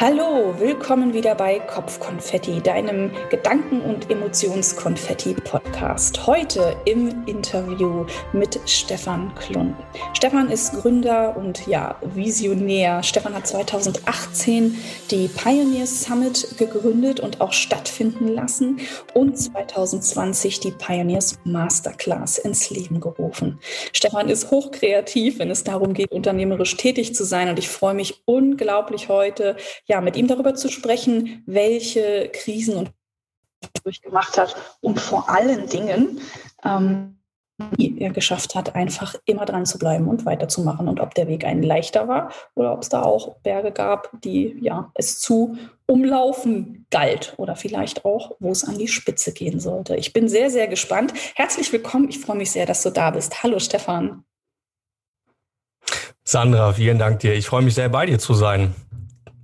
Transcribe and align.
Hallo, 0.00 0.54
willkommen 0.60 1.12
wieder 1.12 1.34
bei 1.34 1.58
Kopfkonfetti, 1.58 2.60
deinem 2.60 3.10
Gedanken- 3.30 3.80
und 3.80 4.08
Emotionskonfetti-Podcast. 4.08 6.24
Heute 6.24 6.76
im 6.84 7.24
Interview 7.26 8.06
mit 8.32 8.60
Stefan 8.64 9.34
Klun. 9.34 9.74
Stefan 10.12 10.50
ist 10.50 10.74
Gründer 10.74 11.36
und 11.36 11.66
ja, 11.66 11.96
Visionär. 12.14 13.02
Stefan 13.02 13.34
hat 13.34 13.48
2018 13.48 14.78
die 15.10 15.26
Pioneer 15.26 15.88
Summit 15.88 16.56
gegründet 16.58 17.18
und 17.18 17.40
auch 17.40 17.52
stattfinden 17.52 18.28
lassen 18.28 18.78
und 19.14 19.36
2020 19.36 20.60
die 20.60 20.70
Pioneers 20.70 21.40
Masterclass 21.42 22.38
ins 22.38 22.70
Leben 22.70 23.00
gerufen. 23.00 23.58
Stefan 23.92 24.28
ist 24.28 24.52
hochkreativ, 24.52 25.40
wenn 25.40 25.50
es 25.50 25.64
darum 25.64 25.92
geht, 25.92 26.12
unternehmerisch 26.12 26.76
tätig 26.76 27.16
zu 27.16 27.24
sein 27.24 27.48
und 27.48 27.58
ich 27.58 27.68
freue 27.68 27.94
mich 27.94 28.22
unglaublich 28.26 29.08
heute, 29.08 29.56
ja, 29.88 30.00
mit 30.00 30.16
ihm 30.16 30.28
darüber 30.28 30.54
zu 30.54 30.68
sprechen, 30.68 31.42
welche 31.46 32.30
Krisen 32.32 32.76
und 32.76 32.92
durchgemacht 33.82 34.38
hat 34.38 34.54
und 34.80 35.00
vor 35.00 35.28
allen 35.28 35.66
Dingen, 35.68 36.20
ähm, 36.64 37.14
er 37.78 38.10
geschafft 38.10 38.54
hat, 38.54 38.76
einfach 38.76 39.16
immer 39.24 39.44
dran 39.44 39.66
zu 39.66 39.78
bleiben 39.78 40.06
und 40.06 40.24
weiterzumachen 40.24 40.86
und 40.86 41.00
ob 41.00 41.14
der 41.14 41.26
Weg 41.26 41.44
ein 41.44 41.64
leichter 41.64 42.06
war 42.06 42.30
oder 42.54 42.72
ob 42.72 42.82
es 42.82 42.88
da 42.88 43.02
auch 43.02 43.38
Berge 43.40 43.72
gab, 43.72 44.10
die 44.22 44.56
ja 44.60 44.92
es 44.94 45.18
zu 45.18 45.58
umlaufen 45.86 46.86
galt 46.90 47.34
oder 47.36 47.56
vielleicht 47.56 48.04
auch, 48.04 48.36
wo 48.38 48.52
es 48.52 48.62
an 48.62 48.78
die 48.78 48.86
Spitze 48.86 49.32
gehen 49.32 49.58
sollte. 49.58 49.96
Ich 49.96 50.12
bin 50.12 50.28
sehr, 50.28 50.50
sehr 50.50 50.68
gespannt. 50.68 51.12
Herzlich 51.34 51.72
willkommen. 51.72 52.08
Ich 52.10 52.20
freue 52.20 52.36
mich 52.36 52.52
sehr, 52.52 52.64
dass 52.64 52.84
du 52.84 52.90
da 52.90 53.10
bist. 53.10 53.42
Hallo 53.42 53.58
Stefan. 53.58 54.22
Sandra, 56.22 56.74
vielen 56.74 56.98
Dank 56.98 57.18
dir. 57.20 57.34
Ich 57.34 57.46
freue 57.46 57.62
mich 57.62 57.74
sehr, 57.74 57.88
bei 57.88 58.06
dir 58.06 58.20
zu 58.20 58.34
sein 58.34 58.76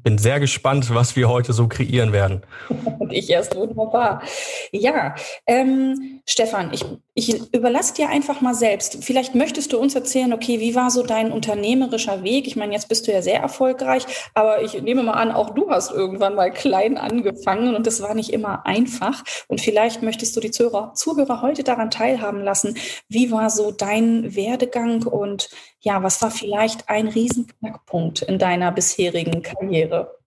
bin 0.05 0.19
sehr 0.19 0.39
gespannt, 0.39 0.95
was 0.95 1.17
wir 1.17 1.29
heute 1.29 1.53
so 1.53 1.67
kreieren 1.67 2.13
werden. 2.13 2.43
Und 2.99 3.13
ich 3.13 3.29
erst 3.29 3.57
wunderbar. 3.57 4.23
Ja, 4.71 5.17
ähm, 5.47 6.21
Stefan, 6.27 6.73
ich, 6.73 6.85
ich 7.17 7.53
überlasse 7.53 7.95
dir 7.95 8.09
einfach 8.09 8.41
mal 8.41 8.55
selbst. 8.55 9.05
Vielleicht 9.05 9.37
möchtest 9.37 9.73
du 9.73 9.79
uns 9.79 9.95
erzählen, 9.95 10.33
okay, 10.33 10.59
wie 10.59 10.75
war 10.75 10.91
so 10.91 11.05
dein 11.05 11.31
unternehmerischer 11.31 12.25
Weg? 12.25 12.49
Ich 12.49 12.57
meine, 12.57 12.73
jetzt 12.73 12.89
bist 12.89 13.07
du 13.07 13.13
ja 13.13 13.23
sehr 13.23 13.39
erfolgreich, 13.41 14.05
aber 14.35 14.63
ich 14.63 14.83
nehme 14.83 15.05
mal 15.05 15.13
an, 15.13 15.31
auch 15.31 15.51
du 15.51 15.71
hast 15.71 15.93
irgendwann 15.93 16.35
mal 16.35 16.53
klein 16.53 16.99
angefangen 16.99 17.77
und 17.77 17.87
das 17.87 18.03
war 18.03 18.15
nicht 18.15 18.33
immer 18.33 18.67
einfach. 18.67 19.23
Und 19.47 19.61
vielleicht 19.61 20.03
möchtest 20.03 20.35
du 20.37 20.41
die 20.41 20.51
Zuhörer, 20.51 20.95
Zuhörer 20.95 21.41
heute 21.41 21.63
daran 21.63 21.93
teilhaben 21.93 22.43
lassen. 22.43 22.77
Wie 23.09 23.31
war 23.31 23.49
so 23.49 23.71
dein 23.71 24.35
Werdegang 24.35 25.05
und 25.05 25.51
ja, 25.81 26.03
was 26.03 26.21
war 26.21 26.33
vielleicht 26.33 26.89
ein 26.89 27.07
Riesenknackpunkt 27.07 28.23
in 28.23 28.41
deiner 28.41 28.73
bisherigen 28.73 29.43
Karriere? 29.43 30.19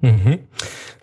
Mhm. 0.00 0.46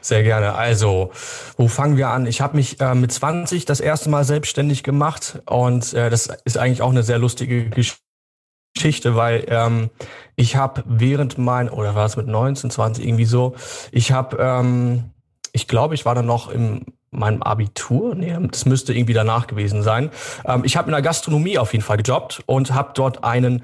Sehr 0.02 0.24
gerne. 0.24 0.56
Also, 0.56 1.12
wo 1.58 1.68
fangen 1.68 1.96
wir 1.96 2.10
an? 2.10 2.26
Ich 2.26 2.42
habe 2.42 2.58
mich 2.58 2.80
äh, 2.82 2.96
mit 2.96 3.12
20 3.12 3.66
das 3.66 3.80
erste 3.80 4.10
Mal 4.10 4.24
selbstständig 4.24 4.84
gemacht 4.84 5.42
und 5.46 5.94
äh, 5.94 6.10
das 6.10 6.28
ist 6.44 6.58
eigentlich 6.58 6.82
auch 6.82 6.90
eine 6.90 7.04
sehr 7.04 7.20
lustige 7.20 7.70
Geschichte, 7.70 9.16
weil 9.16 9.46
ähm, 9.48 9.92
ich 10.36 10.56
habe 10.56 10.84
während 10.88 11.38
mein, 11.38 11.70
oder 11.70 11.94
war 11.94 12.06
es 12.06 12.18
mit 12.18 12.28
19, 12.28 12.72
20 12.72 13.06
irgendwie 13.06 13.26
so, 13.26 13.56
ich 13.92 14.12
habe, 14.12 14.38
ähm, 14.40 15.12
ich 15.54 15.68
glaube, 15.68 15.94
ich 15.94 16.04
war 16.04 16.16
dann 16.16 16.26
noch 16.26 16.50
im 16.50 16.86
meinem 17.12 17.44
Abitur, 17.44 18.16
nee, 18.16 18.36
das 18.50 18.66
müsste 18.66 18.94
irgendwie 18.94 19.14
danach 19.14 19.48
gewesen 19.48 19.84
sein. 19.84 20.12
Ähm, 20.46 20.64
ich 20.64 20.78
habe 20.78 20.88
in 20.88 20.94
der 20.94 21.02
Gastronomie 21.02 21.58
auf 21.58 21.74
jeden 21.74 21.84
Fall 21.84 21.98
gejobbt 21.98 22.42
und 22.46 22.74
habe 22.74 22.92
dort 22.96 23.26
einen, 23.26 23.64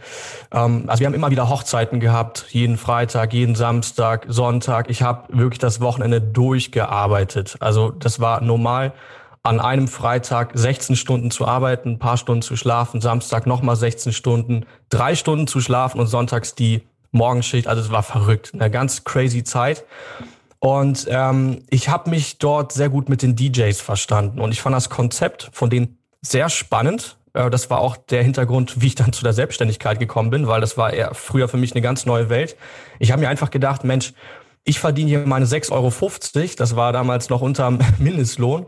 ähm, 0.52 0.84
also 0.88 1.00
wir 1.00 1.08
haben 1.08 1.14
immer 1.14 1.32
wieder 1.32 1.50
Hochzeiten 1.50 2.02
gehabt, 2.02 2.46
jeden 2.50 2.78
Freitag, 2.78 3.34
jeden 3.34 3.56
Samstag, 3.56 4.26
Sonntag. 4.28 4.90
Ich 4.90 5.02
habe 5.02 5.38
wirklich 5.38 5.60
das 5.60 5.80
Wochenende 5.80 6.20
durchgearbeitet. 6.20 7.56
Also 7.62 7.92
das 7.92 8.20
war 8.20 8.42
normal, 8.42 8.92
an 9.44 9.62
einem 9.62 9.88
Freitag 9.88 10.52
16 10.54 10.98
Stunden 10.98 11.32
zu 11.32 11.48
arbeiten, 11.48 11.92
ein 11.92 12.00
paar 12.00 12.18
Stunden 12.18 12.42
zu 12.42 12.58
schlafen, 12.58 13.00
Samstag 13.00 13.48
nochmal 13.48 13.78
16 13.78 14.12
Stunden, 14.12 14.66
drei 14.90 15.16
Stunden 15.16 15.48
zu 15.48 15.62
schlafen 15.62 16.02
und 16.02 16.08
sonntags 16.08 16.54
die 16.54 16.82
Morgenschicht. 17.12 17.68
Also 17.68 17.82
es 17.82 17.90
war 17.90 18.04
verrückt, 18.04 18.52
eine 18.54 18.70
ganz 18.70 19.06
crazy 19.06 19.46
Zeit. 19.46 19.86
Und 20.60 21.08
ähm, 21.10 21.64
ich 21.70 21.90
habe 21.90 22.10
mich 22.10 22.40
dort 22.40 22.72
sehr 22.72 22.90
gut 22.90 23.10
mit 23.10 23.22
den 23.22 23.36
DJs 23.36 23.80
verstanden. 23.80 24.40
Und 24.40 24.52
ich 24.52 24.62
fand 24.62 24.76
das 24.76 24.90
Konzept 24.90 25.50
von 25.54 25.70
denen 25.70 26.00
sehr 26.22 26.50
spannend. 26.50 27.18
Äh, 27.34 27.50
das 27.50 27.70
war 27.70 27.80
auch 27.80 27.98
der 27.98 28.24
Hintergrund, 28.24 28.82
wie 28.82 28.88
ich 28.88 28.96
dann 28.96 29.14
zu 29.14 29.24
der 29.24 29.34
Selbstständigkeit 29.34 30.00
gekommen 30.00 30.30
bin, 30.30 30.48
weil 30.48 30.62
das 30.62 30.78
war 30.78 30.94
eher 30.94 31.14
früher 31.14 31.48
für 31.48 31.58
mich 31.58 31.74
eine 31.74 31.82
ganz 31.82 32.06
neue 32.06 32.30
Welt. 32.30 32.58
Ich 33.00 33.12
habe 33.12 33.22
mir 33.22 33.30
einfach 33.30 33.52
gedacht, 33.52 33.84
Mensch, 33.84 34.14
ich 34.64 34.80
verdiene 34.80 35.08
hier 35.08 35.20
meine 35.26 35.46
6,50 35.46 35.72
Euro, 35.72 36.50
das 36.58 36.76
war 36.76 36.92
damals 36.92 37.30
noch 37.30 37.42
unterm 37.42 37.80
Mindestlohn, 38.00 38.66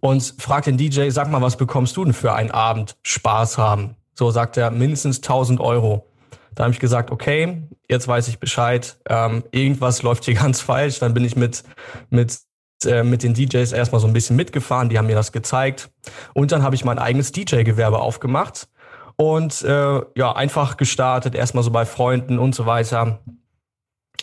und 0.00 0.34
frag 0.38 0.64
den 0.64 0.78
DJ, 0.78 1.10
sag 1.10 1.30
mal, 1.30 1.42
was 1.42 1.56
bekommst 1.56 1.96
du 1.96 2.04
denn 2.04 2.14
für 2.14 2.32
einen 2.32 2.50
Abend 2.50 2.96
Spaß 3.02 3.58
haben? 3.58 3.96
So 4.14 4.30
sagt 4.30 4.56
er, 4.56 4.70
mindestens 4.70 5.18
1000 5.18 5.60
Euro. 5.60 6.06
Da 6.54 6.64
habe 6.64 6.72
ich 6.72 6.80
gesagt, 6.80 7.10
okay, 7.10 7.62
jetzt 7.88 8.08
weiß 8.08 8.28
ich 8.28 8.38
Bescheid, 8.38 8.96
ähm, 9.08 9.44
irgendwas 9.50 10.02
läuft 10.02 10.24
hier 10.24 10.34
ganz 10.42 10.60
falsch. 10.60 10.98
Dann 10.98 11.14
bin 11.14 11.24
ich 11.24 11.36
mit, 11.36 11.64
mit, 12.10 12.38
äh, 12.84 13.02
mit 13.02 13.22
den 13.22 13.34
DJs 13.34 13.72
erstmal 13.72 14.00
so 14.00 14.06
ein 14.06 14.12
bisschen 14.12 14.36
mitgefahren, 14.36 14.88
die 14.88 14.98
haben 14.98 15.06
mir 15.06 15.14
das 15.14 15.32
gezeigt. 15.32 15.90
Und 16.32 16.52
dann 16.52 16.62
habe 16.62 16.74
ich 16.74 16.84
mein 16.84 16.98
eigenes 16.98 17.32
DJ-Gewerbe 17.32 17.98
aufgemacht 17.98 18.68
und 19.16 19.62
äh, 19.62 20.00
ja, 20.16 20.32
einfach 20.34 20.76
gestartet, 20.76 21.34
erstmal 21.34 21.64
so 21.64 21.70
bei 21.70 21.84
Freunden 21.84 22.38
und 22.38 22.54
so 22.54 22.66
weiter. 22.66 23.20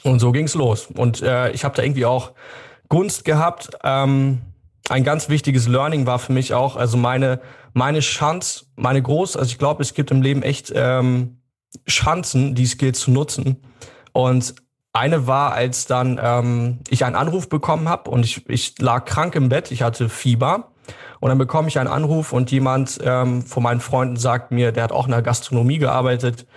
Und 0.03 0.19
so 0.19 0.31
ging's 0.31 0.55
los. 0.55 0.87
Und 0.87 1.21
äh, 1.21 1.51
ich 1.51 1.63
habe 1.63 1.75
da 1.75 1.83
irgendwie 1.83 2.05
auch 2.05 2.31
Gunst 2.89 3.23
gehabt. 3.23 3.69
Ähm, 3.83 4.41
ein 4.89 5.03
ganz 5.03 5.29
wichtiges 5.29 5.67
Learning 5.67 6.05
war 6.05 6.19
für 6.19 6.33
mich 6.33 6.53
auch, 6.53 6.75
also 6.75 6.97
meine, 6.97 7.39
meine 7.73 7.99
Chance, 7.99 8.65
meine 8.75 9.01
groß, 9.01 9.37
also 9.37 9.49
ich 9.49 9.57
glaube, 9.57 9.81
es 9.83 9.93
gibt 9.93 10.11
im 10.11 10.21
Leben 10.21 10.43
echt 10.43 10.71
ähm, 10.75 11.40
Chancen, 11.87 12.55
die 12.55 12.65
Skills 12.65 12.99
zu 12.99 13.11
nutzen. 13.11 13.57
Und 14.13 14.55
eine 14.93 15.27
war, 15.27 15.53
als 15.53 15.85
dann 15.85 16.19
ähm, 16.21 16.79
ich 16.89 17.05
einen 17.05 17.15
Anruf 17.15 17.47
bekommen 17.47 17.87
habe 17.87 18.09
und 18.09 18.25
ich, 18.25 18.49
ich 18.49 18.77
lag 18.79 19.05
krank 19.05 19.35
im 19.35 19.49
Bett, 19.49 19.71
ich 19.71 19.83
hatte 19.83 20.09
Fieber. 20.09 20.71
Und 21.19 21.29
dann 21.29 21.37
bekomme 21.37 21.67
ich 21.67 21.79
einen 21.79 21.87
Anruf 21.87 22.33
und 22.33 22.51
jemand 22.51 22.99
ähm, 23.03 23.43
von 23.43 23.63
meinen 23.63 23.79
Freunden 23.79 24.17
sagt 24.17 24.51
mir, 24.51 24.71
der 24.71 24.83
hat 24.83 24.91
auch 24.91 25.05
in 25.05 25.11
der 25.11 25.21
Gastronomie 25.21 25.77
gearbeitet, 25.77 26.47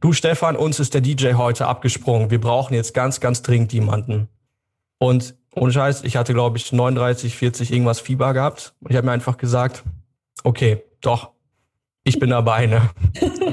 du 0.00 0.12
Stefan, 0.12 0.56
uns 0.56 0.80
ist 0.80 0.92
der 0.92 1.00
DJ 1.00 1.34
heute 1.34 1.66
abgesprungen. 1.66 2.30
Wir 2.30 2.40
brauchen 2.40 2.74
jetzt 2.74 2.94
ganz, 2.94 3.20
ganz 3.20 3.42
dringend 3.42 3.72
jemanden. 3.72 4.28
Und 4.98 5.36
ohne 5.54 5.72
Scheiß, 5.72 6.02
ich 6.02 6.16
hatte, 6.16 6.34
glaube 6.34 6.58
ich, 6.58 6.72
39, 6.72 7.36
40 7.36 7.72
irgendwas 7.72 8.00
Fieber 8.00 8.34
gehabt. 8.34 8.74
Und 8.80 8.90
ich 8.90 8.96
habe 8.96 9.06
mir 9.06 9.12
einfach 9.12 9.38
gesagt, 9.38 9.84
okay, 10.42 10.82
doch, 11.00 11.30
ich 12.04 12.18
bin 12.18 12.30
dabei, 12.30 12.66
ne? 12.66 12.90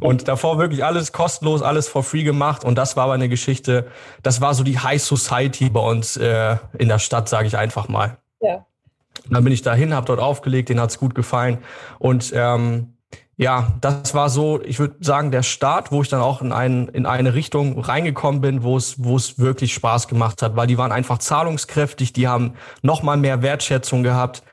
und 0.00 0.28
davor 0.28 0.58
wirklich 0.58 0.84
alles 0.84 1.12
kostenlos, 1.12 1.62
alles 1.62 1.88
for 1.88 2.02
free 2.02 2.22
gemacht. 2.22 2.64
Und 2.64 2.76
das 2.76 2.96
war 2.96 3.04
aber 3.04 3.14
eine 3.14 3.28
Geschichte, 3.28 3.86
das 4.22 4.40
war 4.40 4.54
so 4.54 4.64
die 4.64 4.78
High 4.78 5.02
Society 5.02 5.70
bei 5.70 5.80
uns 5.80 6.16
äh, 6.16 6.56
in 6.78 6.88
der 6.88 6.98
Stadt, 6.98 7.28
sage 7.28 7.46
ich 7.46 7.56
einfach 7.56 7.88
mal. 7.88 8.18
Ja. 8.40 8.66
Und 9.26 9.34
dann 9.34 9.44
bin 9.44 9.52
ich 9.52 9.62
dahin, 9.62 9.94
habe 9.94 10.06
dort 10.06 10.20
aufgelegt, 10.20 10.68
denen 10.68 10.80
hat's 10.80 10.98
gut 10.98 11.14
gefallen. 11.14 11.58
Und 11.98 12.32
ähm, 12.34 12.94
ja, 13.36 13.72
das 13.80 14.14
war 14.14 14.28
so, 14.28 14.60
ich 14.62 14.78
würde 14.78 14.96
sagen, 15.00 15.32
der 15.32 15.42
Start, 15.42 15.90
wo 15.90 16.02
ich 16.02 16.08
dann 16.08 16.20
auch 16.20 16.40
in, 16.40 16.52
ein, 16.52 16.88
in 16.88 17.04
eine 17.04 17.34
Richtung 17.34 17.80
reingekommen 17.80 18.40
bin, 18.40 18.62
wo 18.62 18.76
es, 18.76 19.02
wo 19.02 19.16
es 19.16 19.38
wirklich 19.38 19.74
Spaß 19.74 20.06
gemacht 20.06 20.40
hat, 20.40 20.54
weil 20.54 20.68
die 20.68 20.78
waren 20.78 20.92
einfach 20.92 21.18
zahlungskräftig, 21.18 22.12
die 22.12 22.28
haben 22.28 22.54
nochmal 22.82 23.16
mehr 23.16 23.42
Wertschätzung 23.42 24.04
gehabt. 24.04 24.44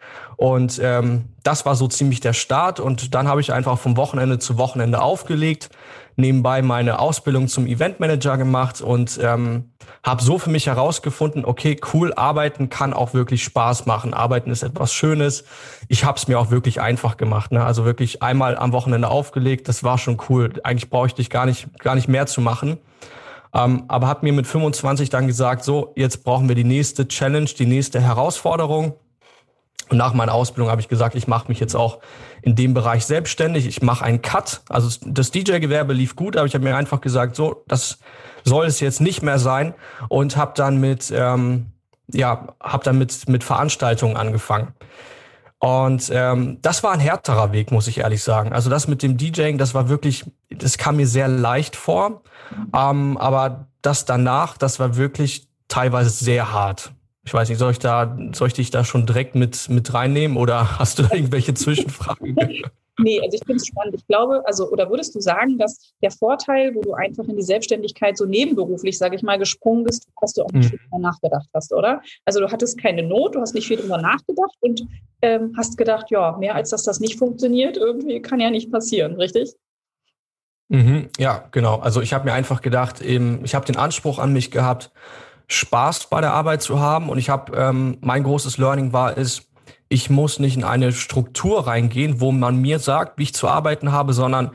Und 0.42 0.82
ähm, 0.84 1.26
das 1.44 1.68
war 1.68 1.76
so 1.76 1.88
ziemlich 1.88 2.20
der 2.20 2.34
Start. 2.34 2.80
Und 2.80 3.14
dann 3.14 3.28
habe 3.28 3.42
ich 3.42 3.54
einfach 3.54 3.78
vom 3.78 3.96
Wochenende 3.96 4.40
zu 4.40 4.58
Wochenende 4.58 5.00
aufgelegt, 5.00 5.70
nebenbei 6.16 6.64
meine 6.64 6.98
Ausbildung 6.98 7.48
zum 7.48 7.68
Eventmanager 7.68 8.38
gemacht 8.38 8.82
und 8.82 9.20
ähm, 9.22 9.70
habe 10.04 10.24
so 10.24 10.40
für 10.40 10.50
mich 10.50 10.66
herausgefunden, 10.66 11.46
okay, 11.46 11.80
cool, 11.94 12.12
arbeiten 12.16 12.70
kann 12.70 12.92
auch 12.92 13.14
wirklich 13.14 13.44
Spaß 13.44 13.86
machen. 13.86 14.16
Arbeiten 14.16 14.50
ist 14.50 14.64
etwas 14.64 14.92
Schönes. 14.92 15.44
Ich 15.90 16.06
habe 16.06 16.18
es 16.18 16.28
mir 16.28 16.40
auch 16.40 16.50
wirklich 16.50 16.82
einfach 16.82 17.18
gemacht. 17.18 17.52
Ne? 17.52 17.64
Also 17.64 17.86
wirklich 17.86 18.24
einmal 18.24 18.58
am 18.58 18.72
Wochenende 18.72 19.10
aufgelegt, 19.10 19.68
das 19.68 19.84
war 19.84 20.00
schon 20.00 20.18
cool. 20.30 20.54
Eigentlich 20.64 20.90
bräuchte 20.90 21.22
ich 21.22 21.30
gar 21.30 21.46
nicht, 21.46 21.68
gar 21.78 21.94
nicht 21.94 22.08
mehr 22.08 22.26
zu 22.26 22.42
machen. 22.42 22.80
Ähm, 23.54 23.84
aber 23.88 24.08
habe 24.08 24.26
mir 24.26 24.34
mit 24.34 24.48
25 24.48 25.12
dann 25.12 25.28
gesagt, 25.28 25.64
so, 25.64 25.94
jetzt 25.96 26.24
brauchen 26.24 26.48
wir 26.48 26.56
die 26.56 26.64
nächste 26.64 27.08
Challenge, 27.08 27.46
die 27.46 27.68
nächste 27.68 28.02
Herausforderung. 28.02 28.96
Und 29.92 29.98
nach 29.98 30.14
meiner 30.14 30.34
Ausbildung 30.34 30.72
habe 30.72 30.80
ich 30.80 30.88
gesagt, 30.88 31.16
ich 31.16 31.28
mache 31.28 31.50
mich 31.50 31.60
jetzt 31.60 31.76
auch 31.76 32.00
in 32.42 32.56
dem 32.56 32.74
Bereich 32.74 33.06
selbstständig. 33.06 33.68
Ich 33.68 33.82
mache 33.82 34.06
einen 34.06 34.22
Cut. 34.22 34.62
Also 34.70 34.90
das 35.06 35.32
DJ-Gewerbe 35.32 35.92
lief 35.92 36.16
gut, 36.16 36.38
aber 36.38 36.48
ich 36.48 36.54
habe 36.54 36.64
mir 36.64 36.78
einfach 36.78 37.02
gesagt, 37.02 37.36
so, 37.36 37.66
das 37.68 38.00
soll 38.46 38.66
es 38.66 38.80
jetzt 38.80 39.02
nicht 39.02 39.22
mehr 39.22 39.38
sein. 39.38 39.74
Und 40.08 40.38
habe 40.38 40.54
dann 40.56 40.78
mit, 40.78 41.12
ähm, 41.14 41.74
ja, 42.08 42.54
habe 42.62 42.86
dann 42.86 42.98
mit, 42.98 43.28
mit 43.28 43.44
Veranstaltungen 43.44 44.16
angefangen. 44.16 44.70
Und 45.60 46.10
ähm, 46.14 46.60
das 46.62 46.84
war 46.84 46.94
ein 46.94 47.02
härterer 47.02 47.52
Weg, 47.52 47.72
muss 47.72 47.88
ich 47.90 47.98
ehrlich 47.98 48.24
sagen. 48.24 48.54
Also 48.54 48.70
das 48.70 48.88
mit 48.88 49.04
dem 49.04 49.18
DJing, 49.18 49.58
das 49.58 49.74
war 49.74 49.90
wirklich, 49.90 50.24
das 50.50 50.78
kam 50.78 50.96
mir 50.96 51.08
sehr 51.08 51.28
leicht 51.28 51.76
vor. 51.76 52.22
Ähm, 52.74 53.18
aber 53.18 53.68
das 53.82 54.06
danach, 54.06 54.56
das 54.58 54.80
war 54.80 54.96
wirklich 54.96 55.50
teilweise 55.68 56.12
sehr 56.12 56.54
hart. 56.54 56.94
Ich 57.24 57.34
weiß 57.34 57.50
nicht, 57.50 57.60
soll 57.60 57.72
ich 57.72 57.80
da, 57.80 58.18
soll 58.34 58.48
ich 58.48 58.54
dich 58.54 58.72
da 58.72 58.84
schon 58.84 59.06
direkt 59.06 59.36
mit, 59.36 59.70
mit 59.70 59.94
reinnehmen 59.94 60.38
oder 60.38 60.80
hast 60.80 61.00
du 61.00 61.04
da 61.04 61.16
irgendwelche 61.16 61.54
Zwischenfragen? 61.54 62.36
Nee, 63.00 63.20
also 63.22 63.36
ich 63.36 63.46
finde 63.46 63.56
es 63.56 63.68
spannend. 63.68 63.96
Ich 63.96 64.06
glaube, 64.08 64.44
also, 64.46 64.70
oder 64.70 64.90
würdest 64.90 65.16
du 65.16 65.22
sagen, 65.22 65.58
dass 65.58 65.94
der 66.02 66.12
Vorteil, 66.12 66.76
wo 66.76 66.82
du 66.82 66.94
einfach 66.94 67.24
in 67.26 67.36
die 67.36 67.42
Selbstständigkeit 67.42 68.18
so 68.18 68.26
nebenberuflich, 68.26 68.98
sage 68.98 69.16
ich 69.16 69.24
mal, 69.24 69.40
gesprungen 69.40 69.86
bist, 69.86 70.08
dass 70.20 70.34
du 70.34 70.44
auch 70.44 70.52
nicht 70.52 70.66
mhm. 70.66 70.70
viel 70.70 70.80
drüber 70.80 71.00
nachgedacht 71.00 71.48
hast, 71.54 71.74
oder? 71.74 72.02
Also 72.26 72.40
du 72.40 72.52
hattest 72.52 72.80
keine 72.80 73.02
Not, 73.04 73.36
du 73.36 73.42
hast 73.42 73.56
nicht 73.56 73.68
viel 73.68 73.78
drüber 73.78 74.00
nachgedacht 74.00 74.56
und 74.60 74.84
ähm, 75.22 75.54
hast 75.58 75.78
gedacht, 75.78 76.12
ja, 76.12 76.38
mehr 76.38 76.56
als 76.56 76.70
dass 76.70 76.84
das 76.84 77.00
nicht 77.00 77.18
funktioniert, 77.18 77.78
irgendwie 77.78 78.22
kann 78.22 78.40
ja 78.40 78.50
nicht 78.50 78.72
passieren, 78.72 79.16
richtig? 79.16 79.54
Mhm, 80.70 81.10
ja, 81.18 81.48
genau. 81.52 81.80
Also 81.80 82.02
ich 82.02 82.14
habe 82.14 82.26
mir 82.26 82.34
einfach 82.34 82.62
gedacht, 82.62 83.02
eben, 83.02 83.44
ich 83.44 83.56
habe 83.56 83.66
den 83.66 83.78
Anspruch 83.78 84.20
an 84.20 84.32
mich 84.32 84.52
gehabt, 84.52 84.92
Spaß 85.48 86.08
bei 86.10 86.22
der 86.22 86.34
Arbeit 86.34 86.62
zu 86.62 86.80
haben 86.80 87.10
und 87.10 87.18
ich 87.18 87.30
habe, 87.30 87.56
ähm, 87.56 87.98
mein 88.02 88.24
großes 88.24 88.58
Learning 88.58 88.94
war, 88.94 89.18
ist, 89.18 89.48
ich 89.90 90.10
muss 90.10 90.40
nicht 90.40 90.56
in 90.56 90.64
eine 90.64 90.94
Struktur 90.94 91.68
reingehen, 91.68 92.22
wo 92.22 92.32
man 92.32 92.56
mir 92.58 92.80
sagt, 92.80 93.18
wie 93.18 93.24
ich 93.24 93.34
zu 93.34 93.50
arbeiten 93.50 93.92
habe, 93.92 94.14
sondern 94.14 94.52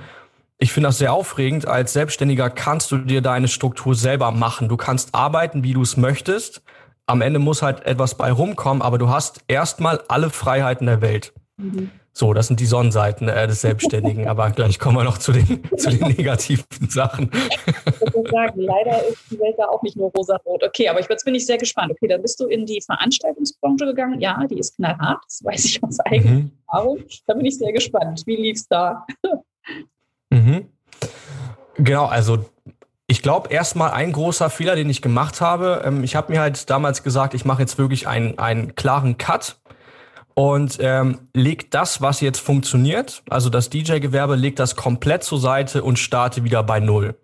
ich 0.58 0.72
finde 0.72 0.88
das 0.88 0.98
sehr 0.98 1.12
aufregend. 1.12 1.66
Als 1.68 1.92
Selbstständiger 1.92 2.48
kannst 2.48 2.90
du 2.90 2.98
dir 2.98 3.20
deine 3.20 3.48
Struktur 3.48 3.94
selber 3.94 4.30
machen. 4.30 4.68
Du 4.68 4.78
kannst 4.78 5.14
arbeiten, 5.14 5.62
wie 5.62 5.74
du 5.74 5.82
es 5.82 5.98
möchtest. 5.98 6.62
Am 7.04 7.20
Ende 7.20 7.38
muss 7.38 7.60
halt 7.62 7.84
etwas 7.84 8.16
bei 8.16 8.32
rumkommen, 8.32 8.82
aber 8.82 8.96
du 8.98 9.10
hast 9.10 9.40
erstmal 9.46 10.00
alle 10.08 10.30
Freiheiten 10.30 10.86
der 10.86 11.02
Welt. 11.02 11.34
Mhm. 11.58 11.90
So, 12.12 12.32
das 12.32 12.46
sind 12.46 12.60
die 12.60 12.66
Sonnenseiten 12.66 13.28
äh, 13.28 13.46
des 13.46 13.60
Selbstständigen, 13.60 14.26
aber 14.28 14.50
gleich 14.50 14.78
kommen 14.78 14.96
wir 14.96 15.04
noch 15.04 15.18
zu 15.18 15.32
den, 15.32 15.60
zu 15.76 15.90
den 15.90 16.08
negativen 16.16 16.88
Sachen. 16.88 17.30
Ich 18.16 18.22
muss 18.22 18.30
sagen, 18.30 18.60
leider 18.60 19.06
ist 19.06 19.18
die 19.30 19.38
Welt 19.38 19.56
da 19.58 19.66
auch 19.66 19.82
nicht 19.82 19.96
nur 19.96 20.10
rosa-rot. 20.10 20.64
Okay, 20.64 20.88
aber 20.88 21.00
jetzt 21.00 21.24
bin 21.24 21.34
ich 21.34 21.44
sehr 21.44 21.58
gespannt. 21.58 21.90
Okay, 21.90 22.08
dann 22.08 22.22
bist 22.22 22.40
du 22.40 22.46
in 22.46 22.64
die 22.64 22.80
Veranstaltungsbranche 22.80 23.84
gegangen. 23.84 24.20
Ja, 24.20 24.42
die 24.48 24.58
ist 24.58 24.76
knallhart, 24.76 25.22
das 25.24 25.44
weiß 25.44 25.64
ich 25.66 25.82
aus 25.82 26.00
eigener 26.00 26.30
mhm. 26.30 26.50
Erfahrung. 26.66 27.04
Da 27.26 27.34
bin 27.34 27.44
ich 27.44 27.58
sehr 27.58 27.72
gespannt. 27.72 28.22
Wie 28.24 28.36
lief 28.36 28.56
es 28.56 28.68
da? 28.68 29.06
Mhm. 30.30 30.70
Genau, 31.78 32.06
also 32.06 32.44
ich 33.06 33.22
glaube, 33.22 33.50
erstmal 33.50 33.90
ein 33.90 34.12
großer 34.12 34.50
Fehler, 34.50 34.76
den 34.76 34.88
ich 34.90 35.02
gemacht 35.02 35.40
habe. 35.40 35.82
Ähm, 35.84 36.02
ich 36.02 36.16
habe 36.16 36.32
mir 36.32 36.40
halt 36.40 36.70
damals 36.70 37.02
gesagt, 37.02 37.34
ich 37.34 37.44
mache 37.44 37.62
jetzt 37.62 37.78
wirklich 37.78 38.08
einen, 38.08 38.38
einen 38.38 38.74
klaren 38.74 39.18
Cut 39.18 39.58
und 40.34 40.78
ähm, 40.80 41.28
legt 41.34 41.74
das, 41.74 42.00
was 42.00 42.20
jetzt 42.20 42.40
funktioniert, 42.40 43.22
also 43.30 43.50
das 43.50 43.70
DJ-Gewerbe, 43.70 44.36
legt 44.36 44.58
das 44.58 44.74
komplett 44.74 45.22
zur 45.22 45.38
Seite 45.38 45.82
und 45.84 45.98
starte 45.98 46.44
wieder 46.44 46.62
bei 46.62 46.80
Null. 46.80 47.14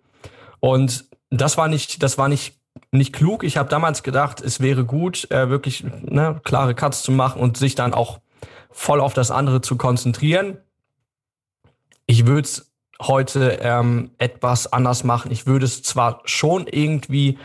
Und 0.63 1.09
das 1.29 1.57
war 1.57 1.67
nicht, 1.67 2.01
das 2.03 2.17
war 2.17 2.29
nicht 2.29 2.57
nicht 2.91 3.11
klug. 3.11 3.43
Ich 3.43 3.57
habe 3.57 3.67
damals 3.67 4.01
gedacht, 4.01 4.39
es 4.39 4.61
wäre 4.61 4.85
gut, 4.85 5.29
äh, 5.29 5.49
wirklich 5.49 5.83
ne, 5.83 6.39
klare 6.45 6.73
Cuts 6.73 7.03
zu 7.03 7.11
machen 7.11 7.41
und 7.41 7.57
sich 7.57 7.75
dann 7.75 7.93
auch 7.93 8.19
voll 8.71 9.01
auf 9.01 9.13
das 9.13 9.29
andere 9.29 9.59
zu 9.59 9.75
konzentrieren. 9.75 10.57
Ich 12.05 12.25
würde 12.25 12.47
es 12.47 12.71
heute 13.01 13.59
ähm, 13.61 14.11
etwas 14.19 14.71
anders 14.71 15.03
machen. 15.03 15.31
Ich 15.31 15.45
würde 15.45 15.65
es 15.65 15.83
zwar 15.83 16.21
schon 16.23 16.65
irgendwie 16.65 17.37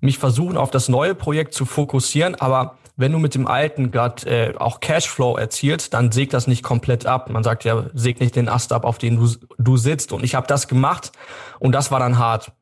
mich 0.00 0.16
versuchen, 0.18 0.56
auf 0.56 0.70
das 0.70 0.88
neue 0.88 1.14
Projekt 1.14 1.52
zu 1.52 1.66
fokussieren, 1.66 2.36
aber 2.36 2.78
wenn 2.96 3.12
du 3.12 3.18
mit 3.18 3.34
dem 3.34 3.46
alten 3.46 3.90
gerade 3.90 4.26
äh, 4.28 4.56
auch 4.56 4.80
Cashflow 4.80 5.36
erzielst, 5.36 5.94
dann 5.94 6.12
sägt 6.12 6.34
das 6.34 6.46
nicht 6.46 6.62
komplett 6.62 7.06
ab. 7.06 7.30
Man 7.30 7.42
sagt 7.42 7.64
ja, 7.64 7.84
säg 7.94 8.20
nicht 8.20 8.36
den 8.36 8.48
Ast 8.48 8.72
ab, 8.72 8.84
auf 8.84 8.98
den 8.98 9.16
du, 9.16 9.28
du 9.58 9.76
sitzt. 9.76 10.12
Und 10.12 10.24
ich 10.24 10.34
habe 10.34 10.46
das 10.46 10.68
gemacht 10.68 11.12
und 11.58 11.72
das 11.72 11.90
war 11.90 11.98
dann 11.98 12.18
hart, 12.18 12.52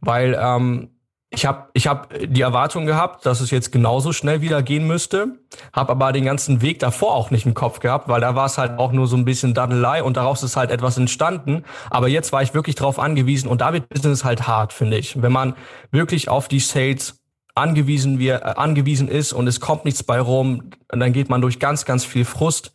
weil 0.00 0.38
ähm, 0.40 0.90
ich 1.30 1.44
habe 1.44 1.68
ich 1.74 1.86
hab 1.86 2.14
die 2.18 2.40
Erwartung 2.40 2.86
gehabt, 2.86 3.26
dass 3.26 3.40
es 3.40 3.50
jetzt 3.50 3.70
genauso 3.70 4.12
schnell 4.12 4.40
wieder 4.40 4.62
gehen 4.62 4.86
müsste, 4.86 5.38
habe 5.74 5.92
aber 5.92 6.12
den 6.12 6.24
ganzen 6.24 6.62
Weg 6.62 6.78
davor 6.78 7.14
auch 7.14 7.30
nicht 7.30 7.44
im 7.44 7.52
Kopf 7.52 7.80
gehabt, 7.80 8.08
weil 8.08 8.20
da 8.20 8.34
war 8.34 8.46
es 8.46 8.56
halt 8.56 8.78
auch 8.78 8.92
nur 8.92 9.06
so 9.06 9.16
ein 9.16 9.26
bisschen 9.26 9.52
Daddelei 9.52 10.02
und 10.02 10.16
daraus 10.16 10.42
ist 10.42 10.56
halt 10.56 10.70
etwas 10.70 10.96
entstanden. 10.96 11.64
Aber 11.90 12.08
jetzt 12.08 12.32
war 12.32 12.42
ich 12.42 12.54
wirklich 12.54 12.76
drauf 12.76 12.98
angewiesen 12.98 13.48
und 13.48 13.60
da 13.60 13.74
wird 13.74 13.90
Business 13.90 14.24
halt 14.24 14.46
hart, 14.46 14.72
finde 14.72 14.96
ich. 14.96 15.20
Wenn 15.20 15.32
man 15.32 15.54
wirklich 15.90 16.30
auf 16.30 16.48
die 16.48 16.60
Sales 16.60 17.20
angewiesen, 17.58 18.18
wir, 18.18 18.36
äh, 18.36 18.54
angewiesen 18.56 19.08
ist 19.08 19.32
und 19.32 19.46
es 19.46 19.60
kommt 19.60 19.84
nichts 19.84 20.02
bei 20.02 20.20
rum, 20.20 20.70
dann 20.88 21.12
geht 21.12 21.28
man 21.28 21.40
durch 21.40 21.58
ganz, 21.58 21.84
ganz 21.84 22.04
viel 22.04 22.24
Frust. 22.24 22.72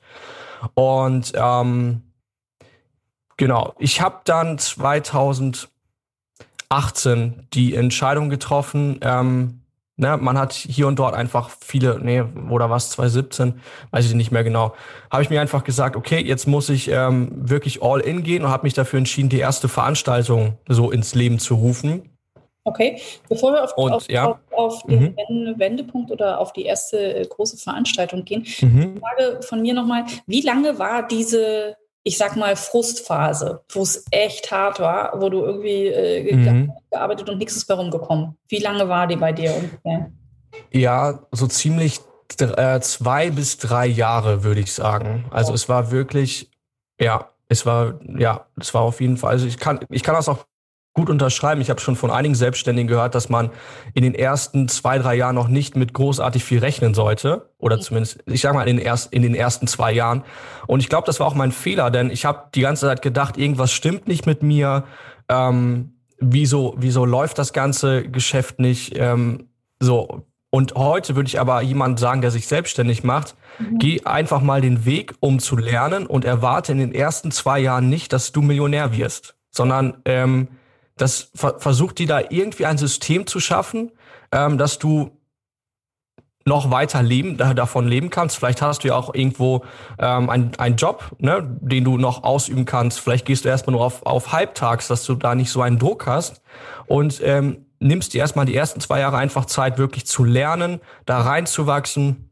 Und 0.73 1.33
ähm, 1.35 2.03
genau, 3.37 3.75
ich 3.79 4.01
habe 4.01 4.21
dann 4.25 4.57
2018 4.57 5.67
die 7.53 7.75
Entscheidung 7.75 8.29
getroffen, 8.29 8.99
ähm, 9.01 9.59
Ne, 9.95 10.17
man 10.17 10.39
hat 10.39 10.53
hier 10.53 10.87
und 10.87 10.97
dort 10.97 11.13
einfach 11.13 11.51
viele, 11.61 11.99
nee, 12.01 12.23
oder 12.49 12.71
was, 12.71 12.89
2017, 12.89 13.61
weiß 13.91 14.07
ich 14.07 14.15
nicht 14.15 14.31
mehr 14.31 14.43
genau, 14.43 14.73
habe 15.11 15.21
ich 15.21 15.29
mir 15.29 15.39
einfach 15.39 15.63
gesagt, 15.63 15.95
okay, 15.95 16.19
jetzt 16.19 16.47
muss 16.47 16.69
ich 16.69 16.89
ähm, 16.89 17.29
wirklich 17.35 17.83
all 17.83 17.99
in 17.99 18.23
gehen 18.23 18.43
und 18.43 18.49
habe 18.49 18.63
mich 18.63 18.73
dafür 18.73 18.97
entschieden, 18.97 19.29
die 19.29 19.37
erste 19.37 19.67
Veranstaltung 19.67 20.57
so 20.67 20.89
ins 20.89 21.13
Leben 21.13 21.37
zu 21.37 21.53
rufen. 21.53 22.12
Okay, 22.65 23.01
bevor 23.27 23.51
wir 23.51 23.63
auf, 23.63 23.77
und, 23.77 23.91
auf, 23.91 24.09
ja. 24.09 24.25
auf, 24.25 24.37
auf 24.51 24.83
den 24.83 25.13
mhm. 25.51 25.59
Wendepunkt 25.59 26.11
oder 26.11 26.39
auf 26.39 26.53
die 26.53 26.63
erste 26.63 26.97
äh, 26.97 27.25
große 27.27 27.57
Veranstaltung 27.57 28.23
gehen, 28.23 28.45
mhm. 28.61 28.99
Frage 28.99 29.41
von 29.41 29.61
mir 29.61 29.73
nochmal, 29.73 30.05
wie 30.27 30.41
lange 30.41 30.79
war 30.79 31.05
diese, 31.05 31.75
ich 32.03 32.17
sag 32.17 32.37
mal, 32.37 32.55
Frustphase, 32.55 33.61
wo 33.69 33.81
es 33.81 34.05
echt 34.11 34.49
hart 34.49 34.79
war, 34.79 35.19
wo 35.21 35.29
du 35.29 35.43
irgendwie 35.43 35.87
äh, 35.87 36.33
mhm. 36.33 36.71
gearbeitet 36.89 37.29
und 37.29 37.37
nichts 37.37 37.57
ist 37.57 37.65
bei 37.65 37.73
rumgekommen? 37.73 38.37
Wie 38.47 38.59
lange 38.59 38.87
war 38.87 39.07
die 39.07 39.17
bei 39.17 39.33
dir 39.33 39.53
ungefähr? 39.53 40.11
Ja, 40.71 41.19
so 41.31 41.47
ziemlich 41.47 41.99
äh, 42.39 42.79
zwei 42.79 43.29
bis 43.29 43.57
drei 43.57 43.87
Jahre, 43.87 44.45
würde 44.45 44.61
ich 44.61 44.71
sagen. 44.71 45.25
Also 45.31 45.51
oh. 45.51 45.55
es 45.55 45.67
war 45.67 45.91
wirklich, 45.91 46.49
ja, 46.97 47.29
es 47.49 47.65
war, 47.65 47.99
ja, 48.17 48.45
es 48.59 48.73
war 48.73 48.83
auf 48.83 49.01
jeden 49.01 49.17
Fall, 49.17 49.31
also 49.31 49.47
ich 49.47 49.59
kann, 49.59 49.81
ich 49.89 50.01
kann 50.01 50.15
das 50.15 50.29
auch 50.29 50.45
gut 50.93 51.09
unterschreiben. 51.09 51.59
Ich 51.59 51.69
habe 51.69 51.81
schon 51.81 51.95
von 51.95 52.11
einigen 52.11 52.35
Selbstständigen 52.35 52.87
gehört, 52.87 53.15
dass 53.15 53.27
man 53.27 53.49
in 53.93 54.03
den 54.03 54.13
ersten 54.13 54.67
zwei, 54.67 54.99
drei 54.99 55.15
Jahren 55.15 55.35
noch 55.35 55.47
nicht 55.47 55.75
mit 55.75 55.93
großartig 55.93 56.43
viel 56.43 56.59
rechnen 56.59 56.93
sollte. 56.93 57.49
Oder 57.57 57.79
zumindest, 57.79 58.19
ich 58.27 58.41
sage 58.41 58.55
mal, 58.55 58.67
in 58.67 58.77
den, 58.77 58.85
erst, 58.85 59.11
in 59.11 59.23
den 59.23 59.33
ersten 59.33 59.65
zwei 59.65 59.91
Jahren. 59.91 60.23
Und 60.67 60.81
ich 60.81 60.89
glaube, 60.89 61.05
das 61.07 61.19
war 61.19 61.27
auch 61.27 61.33
mein 61.33 61.51
Fehler, 61.51 61.89
denn 61.89 62.11
ich 62.11 62.25
habe 62.25 62.49
die 62.53 62.61
ganze 62.61 62.85
Zeit 62.85 63.01
gedacht, 63.01 63.37
irgendwas 63.37 63.71
stimmt 63.71 64.07
nicht 64.07 64.27
mit 64.27 64.43
mir. 64.43 64.83
Ähm, 65.29 65.93
wieso, 66.19 66.75
wieso 66.77 67.05
läuft 67.05 67.39
das 67.39 67.53
ganze 67.53 68.03
Geschäft 68.03 68.59
nicht? 68.59 68.93
Ähm, 68.95 69.49
so. 69.79 70.27
Und 70.51 70.75
heute 70.75 71.15
würde 71.15 71.27
ich 71.27 71.39
aber 71.39 71.63
jemand 71.63 71.99
sagen, 71.99 72.21
der 72.21 72.29
sich 72.29 72.45
selbstständig 72.45 73.03
macht, 73.03 73.35
mhm. 73.57 73.79
geh 73.79 74.03
einfach 74.03 74.41
mal 74.41 74.61
den 74.61 74.85
Weg, 74.85 75.15
um 75.19 75.39
zu 75.39 75.57
lernen 75.57 76.05
und 76.05 76.25
erwarte 76.25 76.71
in 76.71 76.77
den 76.77 76.93
ersten 76.93 77.31
zwei 77.31 77.57
Jahren 77.57 77.89
nicht, 77.89 78.13
dass 78.13 78.31
du 78.31 78.43
Millionär 78.43 78.95
wirst, 78.95 79.35
sondern 79.49 79.97
ähm, 80.05 80.49
das 80.95 81.31
versucht 81.33 81.99
die 81.99 82.05
da 82.05 82.21
irgendwie 82.29 82.65
ein 82.65 82.77
System 82.77 83.25
zu 83.27 83.39
schaffen, 83.39 83.91
ähm, 84.31 84.57
dass 84.57 84.79
du 84.79 85.11
noch 86.45 86.71
weiter 86.71 87.01
leben, 87.01 87.37
davon 87.37 87.87
leben 87.87 88.09
kannst. 88.09 88.37
Vielleicht 88.37 88.61
hast 88.61 88.83
du 88.83 88.89
ja 88.89 88.95
auch 88.95 89.13
irgendwo 89.13 89.63
ähm, 89.97 90.29
einen, 90.29 90.55
einen 90.57 90.75
Job, 90.75 91.15
ne, 91.19 91.57
den 91.61 91.85
du 91.85 91.97
noch 91.97 92.23
ausüben 92.23 92.65
kannst. 92.65 92.99
Vielleicht 92.99 93.25
gehst 93.25 93.45
du 93.45 93.49
erstmal 93.49 93.75
nur 93.75 93.85
auf, 93.85 94.05
auf 94.05 94.33
Halbtags, 94.33 94.87
dass 94.87 95.05
du 95.05 95.15
da 95.15 95.35
nicht 95.35 95.51
so 95.51 95.61
einen 95.61 95.79
Druck 95.79 96.05
hast 96.05 96.41
und 96.85 97.21
ähm, 97.23 97.65
nimmst 97.79 98.13
dir 98.13 98.19
erstmal 98.19 98.45
die 98.45 98.55
ersten 98.55 98.81
zwei 98.81 98.99
Jahre 98.99 99.17
einfach 99.17 99.45
Zeit, 99.45 99.77
wirklich 99.77 100.05
zu 100.05 100.23
lernen, 100.23 100.81
da 101.05 101.21
reinzuwachsen. 101.21 102.29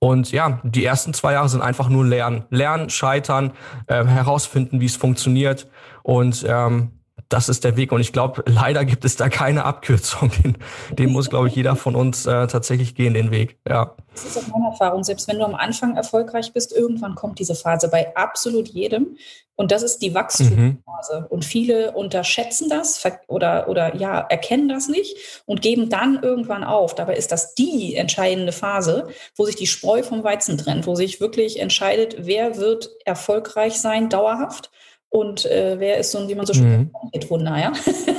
Und 0.00 0.30
ja, 0.30 0.60
die 0.62 0.84
ersten 0.84 1.12
zwei 1.12 1.32
Jahre 1.32 1.48
sind 1.48 1.60
einfach 1.60 1.88
nur 1.88 2.04
Lernen. 2.04 2.44
Lernen, 2.50 2.88
scheitern, 2.88 3.52
äh, 3.88 4.04
herausfinden, 4.04 4.80
wie 4.80 4.86
es 4.86 4.96
funktioniert. 4.96 5.68
Und 6.04 6.44
ähm, 6.48 6.97
das 7.28 7.48
ist 7.48 7.64
der 7.64 7.76
Weg. 7.76 7.92
Und 7.92 8.00
ich 8.00 8.12
glaube, 8.12 8.42
leider 8.46 8.84
gibt 8.84 9.04
es 9.04 9.16
da 9.16 9.28
keine 9.28 9.64
Abkürzung. 9.64 10.30
Den, 10.44 10.56
den 10.90 11.12
muss, 11.12 11.30
glaube 11.30 11.48
ich, 11.48 11.54
jeder 11.54 11.76
von 11.76 11.94
uns 11.94 12.26
äh, 12.26 12.46
tatsächlich 12.46 12.94
gehen, 12.94 13.14
den 13.14 13.30
Weg. 13.30 13.58
Ja. 13.68 13.94
Das 14.12 14.24
ist 14.24 14.38
auch 14.38 14.48
meine 14.48 14.70
Erfahrung. 14.70 15.04
Selbst 15.04 15.28
wenn 15.28 15.38
du 15.38 15.44
am 15.44 15.54
Anfang 15.54 15.96
erfolgreich 15.96 16.52
bist, 16.52 16.72
irgendwann 16.72 17.14
kommt 17.14 17.38
diese 17.38 17.54
Phase 17.54 17.88
bei 17.88 18.16
absolut 18.16 18.68
jedem. 18.68 19.16
Und 19.56 19.72
das 19.72 19.82
ist 19.82 19.98
die 19.98 20.14
Wachstumsphase. 20.14 21.20
Mhm. 21.20 21.26
Und 21.28 21.44
viele 21.44 21.92
unterschätzen 21.92 22.68
das 22.68 23.02
oder, 23.26 23.68
oder 23.68 23.96
ja, 23.96 24.20
erkennen 24.20 24.68
das 24.68 24.88
nicht 24.88 25.16
und 25.46 25.62
geben 25.62 25.88
dann 25.88 26.22
irgendwann 26.22 26.62
auf. 26.64 26.94
Dabei 26.94 27.16
ist 27.16 27.32
das 27.32 27.54
die 27.54 27.96
entscheidende 27.96 28.52
Phase, 28.52 29.08
wo 29.36 29.44
sich 29.44 29.56
die 29.56 29.66
Spreu 29.66 30.02
vom 30.02 30.22
Weizen 30.22 30.58
trennt, 30.58 30.86
wo 30.86 30.94
sich 30.94 31.20
wirklich 31.20 31.58
entscheidet, 31.58 32.16
wer 32.20 32.56
wird 32.56 32.90
erfolgreich 33.04 33.80
sein, 33.80 34.08
dauerhaft 34.08 34.70
und 35.10 35.46
äh, 35.46 35.76
wer 35.78 35.96
ist 35.98 36.12
so 36.12 36.18
ein, 36.18 36.28
wie 36.28 36.34
man 36.34 36.44
so 36.44 36.52
schön 36.52 36.90
mhm. 37.12 37.30
Wunder, 37.30 37.58
ja? 37.58 37.72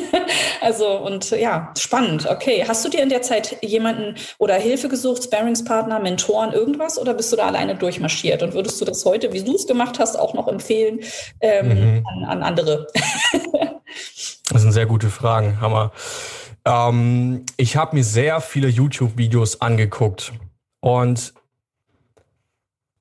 also 0.62 0.88
und 0.88 1.30
ja, 1.32 1.72
spannend. 1.78 2.28
Okay, 2.28 2.66
hast 2.68 2.84
du 2.84 2.90
dir 2.90 3.04
in 3.04 3.10
der 3.10 3.22
Zeit 3.22 3.58
jemanden 3.62 4.16
oder 4.40 4.56
Hilfe 4.56 4.90
gesucht, 4.90 5.24
Sparringspartner, 5.24 6.00
Mentoren, 6.00 6.52
irgendwas 6.52 6.98
oder 6.98 7.14
bist 7.14 7.32
du 7.32 7.36
da 7.36 7.48
alleine 7.48 7.76
durchmarschiert? 7.76 8.42
Und 8.42 8.54
würdest 8.54 8.82
du 8.82 8.86
das 8.86 9.06
heute, 9.06 9.34
wie 9.34 9.44
du 9.44 9.56
es 9.56 9.68
gemacht 9.68 10.00
hast, 10.00 10.18
auch 10.18 10.34
noch 10.34 10.48
empfehlen 10.48 11.02
ähm, 11.42 11.68
mhm. 11.68 12.06
an, 12.08 12.26
an, 12.26 12.44
andere? 12.44 12.88
das 14.52 14.62
sind 14.62 14.72
sehr 14.72 14.88
gute 14.88 15.10
Fragen, 15.10 15.62
Hammer. 15.62 15.92
Ähm, 16.66 17.46
ich 17.58 17.78
habe 17.78 17.96
mir 17.96 18.04
sehr 18.04 18.42
viele 18.42 18.68
YouTube-Videos 18.68 19.62
angeguckt 19.62 20.34
und 20.82 21.34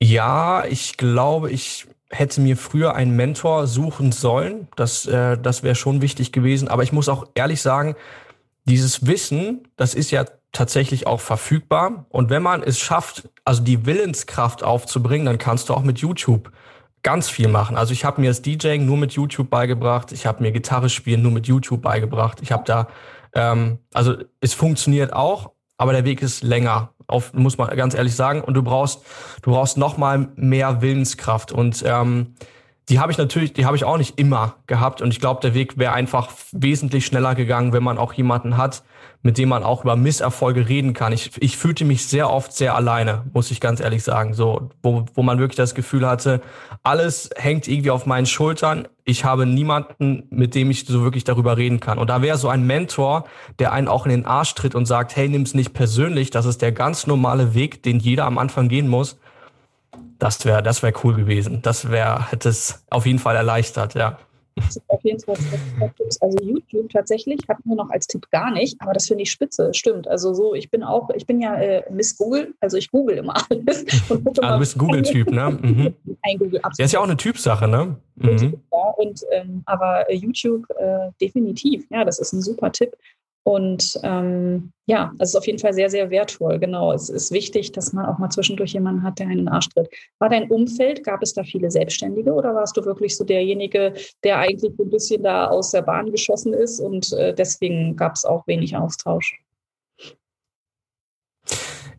ja, 0.01 0.63
ich 0.65 0.95
glaube, 0.95 1.51
ich 1.51 1.87
hätte 2.09 2.41
mir 2.41 2.57
früher 2.57 2.95
einen 2.95 3.15
Mentor 3.15 3.67
suchen 3.67 4.11
sollen. 4.11 4.67
Das, 4.75 5.05
äh, 5.05 5.37
das 5.37 5.63
wäre 5.63 5.75
schon 5.75 6.01
wichtig 6.01 6.31
gewesen. 6.31 6.67
Aber 6.67 6.83
ich 6.83 6.91
muss 6.91 7.09
auch 7.09 7.27
ehrlich 7.35 7.61
sagen, 7.61 7.95
dieses 8.65 9.05
Wissen, 9.05 9.67
das 9.75 9.93
ist 9.93 10.11
ja 10.11 10.25
tatsächlich 10.51 11.07
auch 11.07 11.19
verfügbar. 11.19 12.05
Und 12.09 12.29
wenn 12.29 12.41
man 12.41 12.63
es 12.63 12.79
schafft, 12.79 13.29
also 13.45 13.63
die 13.63 13.85
Willenskraft 13.85 14.63
aufzubringen, 14.63 15.25
dann 15.25 15.37
kannst 15.37 15.69
du 15.69 15.73
auch 15.73 15.83
mit 15.83 15.99
YouTube 15.99 16.51
ganz 17.03 17.29
viel 17.29 17.47
machen. 17.47 17.77
Also 17.77 17.93
ich 17.93 18.03
habe 18.03 18.21
mir 18.21 18.29
das 18.29 18.41
DJing 18.41 18.85
nur 18.85 18.97
mit 18.97 19.13
YouTube 19.13 19.49
beigebracht. 19.49 20.11
Ich 20.11 20.25
habe 20.25 20.43
mir 20.43 20.51
Gitarre 20.51 20.89
spielen 20.89 21.21
nur 21.21 21.31
mit 21.31 21.47
YouTube 21.47 21.81
beigebracht. 21.81 22.39
Ich 22.41 22.51
habe 22.51 22.63
da, 22.65 22.87
ähm, 23.33 23.79
also 23.93 24.15
es 24.41 24.53
funktioniert 24.53 25.13
auch, 25.13 25.51
aber 25.77 25.93
der 25.93 26.03
Weg 26.03 26.21
ist 26.21 26.43
länger 26.43 26.93
auf, 27.09 27.33
muss 27.33 27.57
man 27.57 27.75
ganz 27.75 27.93
ehrlich 27.93 28.15
sagen. 28.15 28.41
Und 28.41 28.53
du 28.53 28.63
brauchst, 28.63 29.01
du 29.41 29.51
brauchst 29.51 29.77
noch 29.77 29.97
mal 29.97 30.29
mehr 30.35 30.81
Willenskraft. 30.81 31.51
Und 31.51 31.83
ähm, 31.85 32.35
die 32.89 32.99
habe 32.99 33.11
ich 33.11 33.17
natürlich, 33.17 33.53
die 33.53 33.65
habe 33.65 33.77
ich 33.77 33.83
auch 33.83 33.97
nicht 33.97 34.19
immer 34.19 34.55
gehabt. 34.67 35.01
Und 35.01 35.11
ich 35.11 35.19
glaube, 35.19 35.41
der 35.41 35.53
Weg 35.53 35.77
wäre 35.77 35.93
einfach 35.93 36.31
wesentlich 36.51 37.05
schneller 37.05 37.35
gegangen, 37.35 37.73
wenn 37.73 37.83
man 37.83 37.97
auch 37.97 38.13
jemanden 38.13 38.57
hat, 38.57 38.83
mit 39.21 39.37
dem 39.37 39.49
man 39.49 39.63
auch 39.63 39.83
über 39.83 39.95
Misserfolge 39.97 40.69
reden 40.69 40.93
kann. 40.93 41.11
Ich, 41.11 41.31
ich 41.41 41.57
fühlte 41.57 41.83
mich 41.83 42.07
sehr 42.07 42.29
oft 42.29 42.53
sehr 42.53 42.75
alleine, 42.75 43.25
muss 43.33 43.51
ich 43.51 43.59
ganz 43.59 43.81
ehrlich 43.81 44.03
sagen. 44.03 44.33
So, 44.33 44.69
wo, 44.81 45.05
wo 45.13 45.23
man 45.23 45.39
wirklich 45.39 45.57
das 45.57 45.75
Gefühl 45.75 46.07
hatte, 46.07 46.41
alles 46.83 47.29
hängt 47.35 47.67
irgendwie 47.67 47.91
auf 47.91 48.05
meinen 48.05 48.25
Schultern. 48.25 48.87
Ich 49.03 49.25
habe 49.25 49.45
niemanden, 49.45 50.23
mit 50.29 50.55
dem 50.55 50.71
ich 50.71 50.85
so 50.85 51.03
wirklich 51.03 51.25
darüber 51.25 51.57
reden 51.57 51.81
kann. 51.81 51.97
Und 51.97 52.09
da 52.09 52.21
wäre 52.21 52.37
so 52.37 52.47
ein 52.47 52.65
Mentor, 52.65 53.25
der 53.59 53.73
einen 53.73 53.89
auch 53.89 54.05
in 54.05 54.11
den 54.11 54.25
Arsch 54.25 54.55
tritt 54.55 54.73
und 54.73 54.85
sagt, 54.85 55.15
hey, 55.17 55.27
nimm's 55.27 55.53
nicht 55.53 55.73
persönlich, 55.73 56.29
das 56.29 56.45
ist 56.45 56.61
der 56.61 56.71
ganz 56.71 57.05
normale 57.05 57.53
Weg, 57.53 57.83
den 57.83 57.99
jeder 57.99 58.25
am 58.25 58.37
Anfang 58.37 58.69
gehen 58.69 58.87
muss. 58.87 59.17
Das 60.17 60.45
wäre, 60.45 60.63
das 60.63 60.81
wäre 60.81 60.93
cool 61.03 61.15
gewesen. 61.15 61.61
Das 61.61 61.91
wäre, 61.91 62.31
hätte 62.31 62.49
es 62.49 62.85
auf 62.89 63.05
jeden 63.05 63.19
Fall 63.19 63.35
erleichtert, 63.35 63.95
ja. 63.95 64.17
Auf 64.87 65.03
jeden 65.03 65.19
Fall. 65.19 65.35
Also 66.21 66.37
YouTube 66.41 66.89
tatsächlich 66.89 67.39
hatten 67.47 67.69
wir 67.69 67.75
noch 67.75 67.89
als 67.89 68.07
Tipp 68.07 68.29
gar 68.31 68.51
nicht, 68.51 68.75
aber 68.81 68.93
das 68.93 69.07
finde 69.07 69.23
ich 69.23 69.31
spitze. 69.31 69.73
Stimmt. 69.73 70.07
Also 70.07 70.33
so, 70.33 70.53
ich 70.53 70.69
bin 70.69 70.83
auch, 70.83 71.09
ich 71.15 71.25
bin 71.25 71.41
ja 71.41 71.55
äh, 71.55 71.83
Miss 71.91 72.17
Google, 72.17 72.53
also 72.59 72.77
ich 72.77 72.91
google 72.91 73.17
immer 73.17 73.35
alles. 73.49 73.85
Und 74.09 74.39
ah, 74.43 74.53
du 74.53 74.59
bist 74.59 74.77
Google-Typ, 74.77 75.31
ne? 75.31 75.49
Mhm. 75.61 75.95
Ein 76.21 76.37
Google, 76.37 76.59
absolut. 76.59 76.79
Der 76.79 76.85
ist 76.85 76.91
ja 76.91 76.99
auch 76.99 77.05
eine 77.05 77.17
Typsache, 77.17 77.67
ne? 77.67 77.95
Mhm. 78.15 78.61
Ja, 78.71 78.89
und, 78.97 79.21
ähm, 79.31 79.63
aber 79.65 80.09
äh, 80.09 80.15
YouTube 80.15 80.65
äh, 80.77 81.09
definitiv, 81.21 81.85
ja, 81.89 82.03
das 82.03 82.19
ist 82.19 82.33
ein 82.33 82.41
super 82.41 82.71
Tipp. 82.71 82.95
Und 83.49 83.99
ähm, 84.03 84.73
ja, 84.85 85.11
es 85.17 85.29
ist 85.29 85.35
auf 85.35 85.47
jeden 85.47 85.57
Fall 85.57 85.73
sehr, 85.73 85.89
sehr 85.89 86.11
wertvoll. 86.11 86.59
Genau, 86.59 86.93
es 86.93 87.09
ist 87.09 87.31
wichtig, 87.31 87.71
dass 87.71 87.93
man 87.93 88.05
auch 88.05 88.19
mal 88.19 88.29
zwischendurch 88.29 88.73
jemanden 88.73 89.01
hat, 89.01 89.17
der 89.17 89.25
einen 89.25 89.47
Arsch 89.47 89.69
tritt. 89.69 89.89
War 90.19 90.29
dein 90.29 90.51
Umfeld, 90.51 91.03
gab 91.03 91.23
es 91.23 91.33
da 91.33 91.41
viele 91.41 91.71
Selbstständige 91.71 92.31
oder 92.31 92.53
warst 92.53 92.77
du 92.77 92.85
wirklich 92.85 93.17
so 93.17 93.23
derjenige, 93.23 93.95
der 94.23 94.37
eigentlich 94.37 94.77
ein 94.77 94.91
bisschen 94.91 95.23
da 95.23 95.47
aus 95.47 95.71
der 95.71 95.81
Bahn 95.81 96.11
geschossen 96.11 96.53
ist 96.53 96.79
und 96.79 97.11
äh, 97.13 97.33
deswegen 97.33 97.95
gab 97.95 98.13
es 98.13 98.23
auch 98.23 98.45
wenig 98.45 98.77
Austausch? 98.77 99.41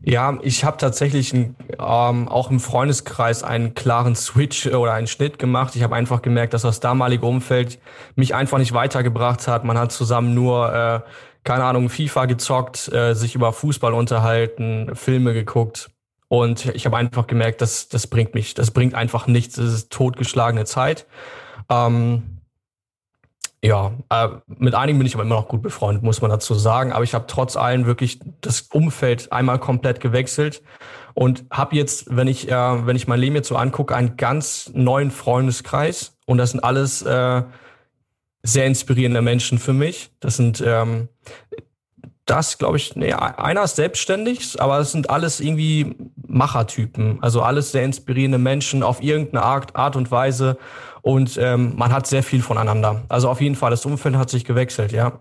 Ja, 0.03 0.39
ich 0.41 0.63
habe 0.63 0.77
tatsächlich 0.77 1.33
ähm, 1.33 1.53
auch 1.77 2.49
im 2.49 2.59
Freundeskreis 2.59 3.43
einen 3.43 3.75
klaren 3.75 4.15
Switch 4.15 4.65
oder 4.65 4.93
einen 4.93 5.05
Schnitt 5.07 5.37
gemacht. 5.37 5.75
Ich 5.75 5.83
habe 5.83 5.95
einfach 5.95 6.23
gemerkt, 6.23 6.53
dass 6.55 6.63
das 6.63 6.79
damalige 6.79 7.25
Umfeld 7.25 7.77
mich 8.15 8.33
einfach 8.33 8.57
nicht 8.57 8.73
weitergebracht 8.73 9.47
hat. 9.47 9.63
Man 9.63 9.77
hat 9.77 9.91
zusammen 9.91 10.33
nur 10.33 10.73
äh, 10.73 11.01
keine 11.43 11.63
Ahnung, 11.63 11.89
FIFA 11.89 12.25
gezockt, 12.25 12.91
äh, 12.93 13.13
sich 13.13 13.35
über 13.35 13.53
Fußball 13.53 13.93
unterhalten, 13.93 14.95
Filme 14.95 15.33
geguckt. 15.33 15.89
Und 16.27 16.67
ich 16.67 16.85
habe 16.85 16.97
einfach 16.97 17.27
gemerkt, 17.27 17.61
dass 17.61 17.89
das 17.89 18.07
bringt 18.07 18.33
mich, 18.35 18.53
das 18.53 18.71
bringt 18.71 18.95
einfach 18.95 19.27
nichts. 19.27 19.55
Das 19.55 19.65
ist 19.65 19.91
totgeschlagene 19.91 20.65
Zeit. 20.65 21.05
Ähm, 21.69 22.41
ja, 23.63 23.91
äh, 24.09 24.29
mit 24.47 24.73
einigen 24.73 24.97
bin 24.97 25.05
ich 25.05 25.13
aber 25.13 25.23
immer 25.23 25.35
noch 25.35 25.47
gut 25.47 25.61
befreundet, 25.61 26.03
muss 26.03 26.21
man 26.21 26.31
dazu 26.31 26.53
sagen. 26.53 26.93
Aber 26.93 27.03
ich 27.03 27.13
habe 27.13 27.25
trotz 27.27 27.57
allem 27.57 27.85
wirklich 27.85 28.19
das 28.41 28.61
Umfeld 28.61 29.31
einmal 29.31 29.59
komplett 29.59 29.99
gewechselt 29.99 30.63
und 31.13 31.45
habe 31.51 31.75
jetzt, 31.75 32.15
wenn 32.15 32.27
ich, 32.27 32.49
äh, 32.49 32.87
wenn 32.87 32.95
ich 32.95 33.07
mein 33.07 33.19
Leben 33.19 33.35
jetzt 33.35 33.49
so 33.49 33.57
angucke, 33.57 33.95
einen 33.95 34.17
ganz 34.17 34.71
neuen 34.73 35.11
Freundeskreis. 35.11 36.17
Und 36.25 36.37
das 36.37 36.51
sind 36.51 36.63
alles 36.63 37.01
äh, 37.03 37.43
sehr 38.43 38.65
inspirierende 38.65 39.21
Menschen 39.21 39.59
für 39.59 39.73
mich. 39.73 40.11
Das 40.19 40.37
sind 40.37 40.63
ähm, 40.65 41.09
das, 42.25 42.57
glaube 42.57 42.77
ich, 42.77 42.95
nee, 42.95 43.11
einer 43.13 43.63
ist 43.63 43.75
selbstständig, 43.75 44.61
aber 44.61 44.79
es 44.79 44.91
sind 44.91 45.09
alles 45.09 45.39
irgendwie 45.39 45.95
Machertypen. 46.27 47.21
Also 47.21 47.41
alles 47.41 47.71
sehr 47.71 47.83
inspirierende 47.83 48.37
Menschen 48.37 48.83
auf 48.83 49.01
irgendeine 49.03 49.43
Art, 49.43 49.75
Art 49.75 49.95
und 49.95 50.11
Weise. 50.11 50.57
Und 51.01 51.37
ähm, 51.41 51.73
man 51.75 51.91
hat 51.91 52.07
sehr 52.07 52.23
viel 52.23 52.41
voneinander. 52.41 53.01
Also 53.09 53.29
auf 53.29 53.41
jeden 53.41 53.55
Fall, 53.55 53.71
das 53.71 53.85
Umfeld 53.85 54.15
hat 54.15 54.29
sich 54.29 54.45
gewechselt, 54.45 54.91
ja. 54.91 55.19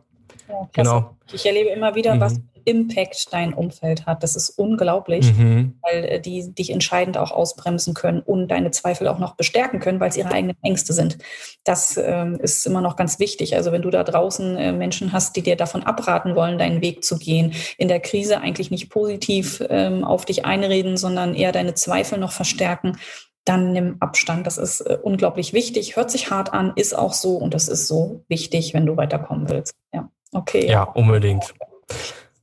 ja 0.49 0.69
genau. 0.73 1.17
Ich 1.33 1.45
erlebe 1.45 1.71
immer 1.71 1.95
wieder, 1.95 2.15
mhm. 2.15 2.21
was 2.21 2.41
Impact 2.65 3.33
dein 3.33 3.55
Umfeld 3.55 4.07
hat. 4.07 4.23
Das 4.23 4.37
ist 4.37 4.51
unglaublich, 4.51 5.33
mhm. 5.33 5.75
weil 5.83 6.05
äh, 6.05 6.21
die 6.21 6.53
dich 6.55 6.71
entscheidend 6.71 7.19
auch 7.19 7.31
ausbremsen 7.31 7.95
können 7.95 8.21
und 8.21 8.49
deine 8.49 8.71
Zweifel 8.71 9.09
auch 9.09 9.19
noch 9.19 9.37
bestärken 9.37 9.81
können, 9.81 10.01
weil 10.01 10.11
es 10.11 10.17
ihre 10.17 10.31
eigenen 10.31 10.57
Ängste 10.63 10.93
sind. 10.93 11.19
Das 11.65 11.97
ähm, 11.97 12.39
ist 12.41 12.67
immer 12.67 12.81
noch 12.81 12.97
ganz 12.97 13.19
wichtig. 13.19 13.57
Also 13.57 13.73
wenn 13.73 13.83
du 13.83 13.91
da 13.91 14.05
draußen 14.05 14.57
äh, 14.57 14.73
Menschen 14.73 15.13
hast, 15.13 15.37
die 15.37 15.43
dir 15.43 15.57
davon 15.57 15.83
abraten 15.83 16.35
wollen, 16.35 16.59
deinen 16.59 16.83
Weg 16.83 17.05
zu 17.05 17.19
gehen, 17.19 17.53
in 17.79 17.89
der 17.89 18.01
Krise 18.01 18.41
eigentlich 18.41 18.71
nicht 18.71 18.91
positiv 18.91 19.63
ähm, 19.69 20.05
auf 20.05 20.25
dich 20.25 20.45
einreden, 20.45 20.97
sondern 20.97 21.35
eher 21.35 21.53
deine 21.53 21.75
Zweifel 21.75 22.19
noch 22.19 22.33
verstärken, 22.33 22.97
dann 23.45 23.73
nimm 23.73 23.97
Abstand. 24.01 24.47
Das 24.47 24.59
ist 24.59 24.81
äh, 24.81 24.99
unglaublich 25.03 25.53
wichtig, 25.53 25.97
hört 25.97 26.11
sich 26.11 26.31
hart 26.31 26.53
an, 26.53 26.73
ist 26.77 26.97
auch 26.97 27.13
so 27.13 27.37
und 27.37 27.55
das 27.55 27.69
ist 27.69 27.87
so 27.87 28.25
wichtig, 28.29 28.75
wenn 28.75 28.87
du 28.87 28.97
weiterkommen 28.97 29.49
willst. 29.49 29.75
Ja, 29.93 30.09
okay. 30.33 30.67
Ja, 30.69 30.85
unbedingt. 30.85 31.55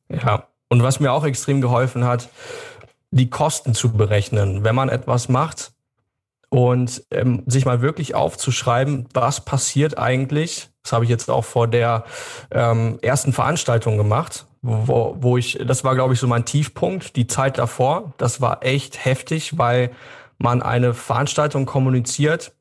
Ja, 0.09 0.47
und 0.69 0.83
was 0.83 0.99
mir 0.99 1.11
auch 1.11 1.25
extrem 1.25 1.61
geholfen 1.61 2.05
hat, 2.05 2.29
die 3.11 3.29
Kosten 3.29 3.73
zu 3.73 3.93
berechnen, 3.93 4.63
wenn 4.63 4.75
man 4.75 4.89
etwas 4.89 5.29
macht 5.29 5.71
und 6.49 7.03
ähm, 7.11 7.43
sich 7.45 7.65
mal 7.65 7.81
wirklich 7.81 8.15
aufzuschreiben, 8.15 9.07
was 9.13 9.43
passiert 9.43 9.97
eigentlich. 9.97 10.69
Das 10.83 10.93
habe 10.93 11.03
ich 11.05 11.09
jetzt 11.09 11.29
auch 11.29 11.45
vor 11.45 11.67
der 11.67 12.05
ähm, 12.51 12.99
ersten 13.01 13.33
Veranstaltung 13.33 13.97
gemacht, 13.97 14.45
wo, 14.61 15.15
wo 15.19 15.37
ich, 15.37 15.59
das 15.65 15.83
war 15.83 15.95
glaube 15.95 16.13
ich 16.13 16.19
so 16.19 16.27
mein 16.27 16.45
Tiefpunkt, 16.45 17.15
die 17.15 17.27
Zeit 17.27 17.57
davor. 17.57 18.13
Das 18.17 18.41
war 18.41 18.63
echt 18.63 19.03
heftig, 19.05 19.57
weil 19.57 19.91
man 20.37 20.61
eine 20.61 20.93
Veranstaltung 20.93 21.65
kommuniziert 21.65 22.53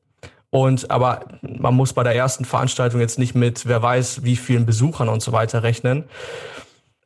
und 0.49 0.89
aber 0.91 1.25
man 1.41 1.73
muss 1.73 1.93
bei 1.93 2.03
der 2.03 2.15
ersten 2.15 2.45
Veranstaltung 2.45 3.01
jetzt 3.01 3.19
nicht 3.19 3.35
mit, 3.35 3.67
wer 3.67 3.81
weiß, 3.81 4.23
wie 4.23 4.35
vielen 4.35 4.65
Besuchern 4.65 5.09
und 5.09 5.21
so 5.21 5.31
weiter 5.31 5.63
rechnen. 5.63 6.05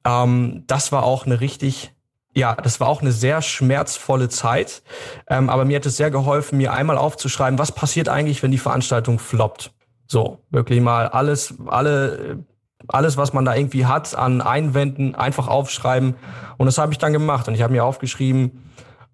Ähm, 0.05 0.63
das 0.67 0.91
war 0.91 1.03
auch 1.03 1.25
eine 1.25 1.41
richtig, 1.41 1.93
ja, 2.33 2.55
das 2.55 2.79
war 2.79 2.87
auch 2.87 3.01
eine 3.01 3.11
sehr 3.11 3.41
schmerzvolle 3.41 4.29
Zeit. 4.29 4.83
Ähm, 5.27 5.49
aber 5.49 5.65
mir 5.65 5.77
hat 5.77 5.85
es 5.85 5.97
sehr 5.97 6.11
geholfen, 6.11 6.57
mir 6.57 6.73
einmal 6.73 6.97
aufzuschreiben, 6.97 7.59
was 7.59 7.71
passiert 7.71 8.09
eigentlich, 8.09 8.41
wenn 8.43 8.51
die 8.51 8.57
Veranstaltung 8.57 9.19
floppt. 9.19 9.71
So, 10.07 10.39
wirklich 10.49 10.81
mal 10.81 11.07
alles, 11.07 11.53
alle, 11.67 12.43
alles, 12.87 13.17
was 13.17 13.33
man 13.33 13.45
da 13.45 13.55
irgendwie 13.55 13.85
hat 13.85 14.15
an 14.15 14.41
Einwänden, 14.41 15.15
einfach 15.15 15.47
aufschreiben. 15.47 16.15
Und 16.57 16.65
das 16.65 16.77
habe 16.77 16.91
ich 16.91 16.97
dann 16.97 17.13
gemacht. 17.13 17.47
Und 17.47 17.55
ich 17.55 17.61
habe 17.61 17.73
mir 17.73 17.85
aufgeschrieben, 17.85 18.63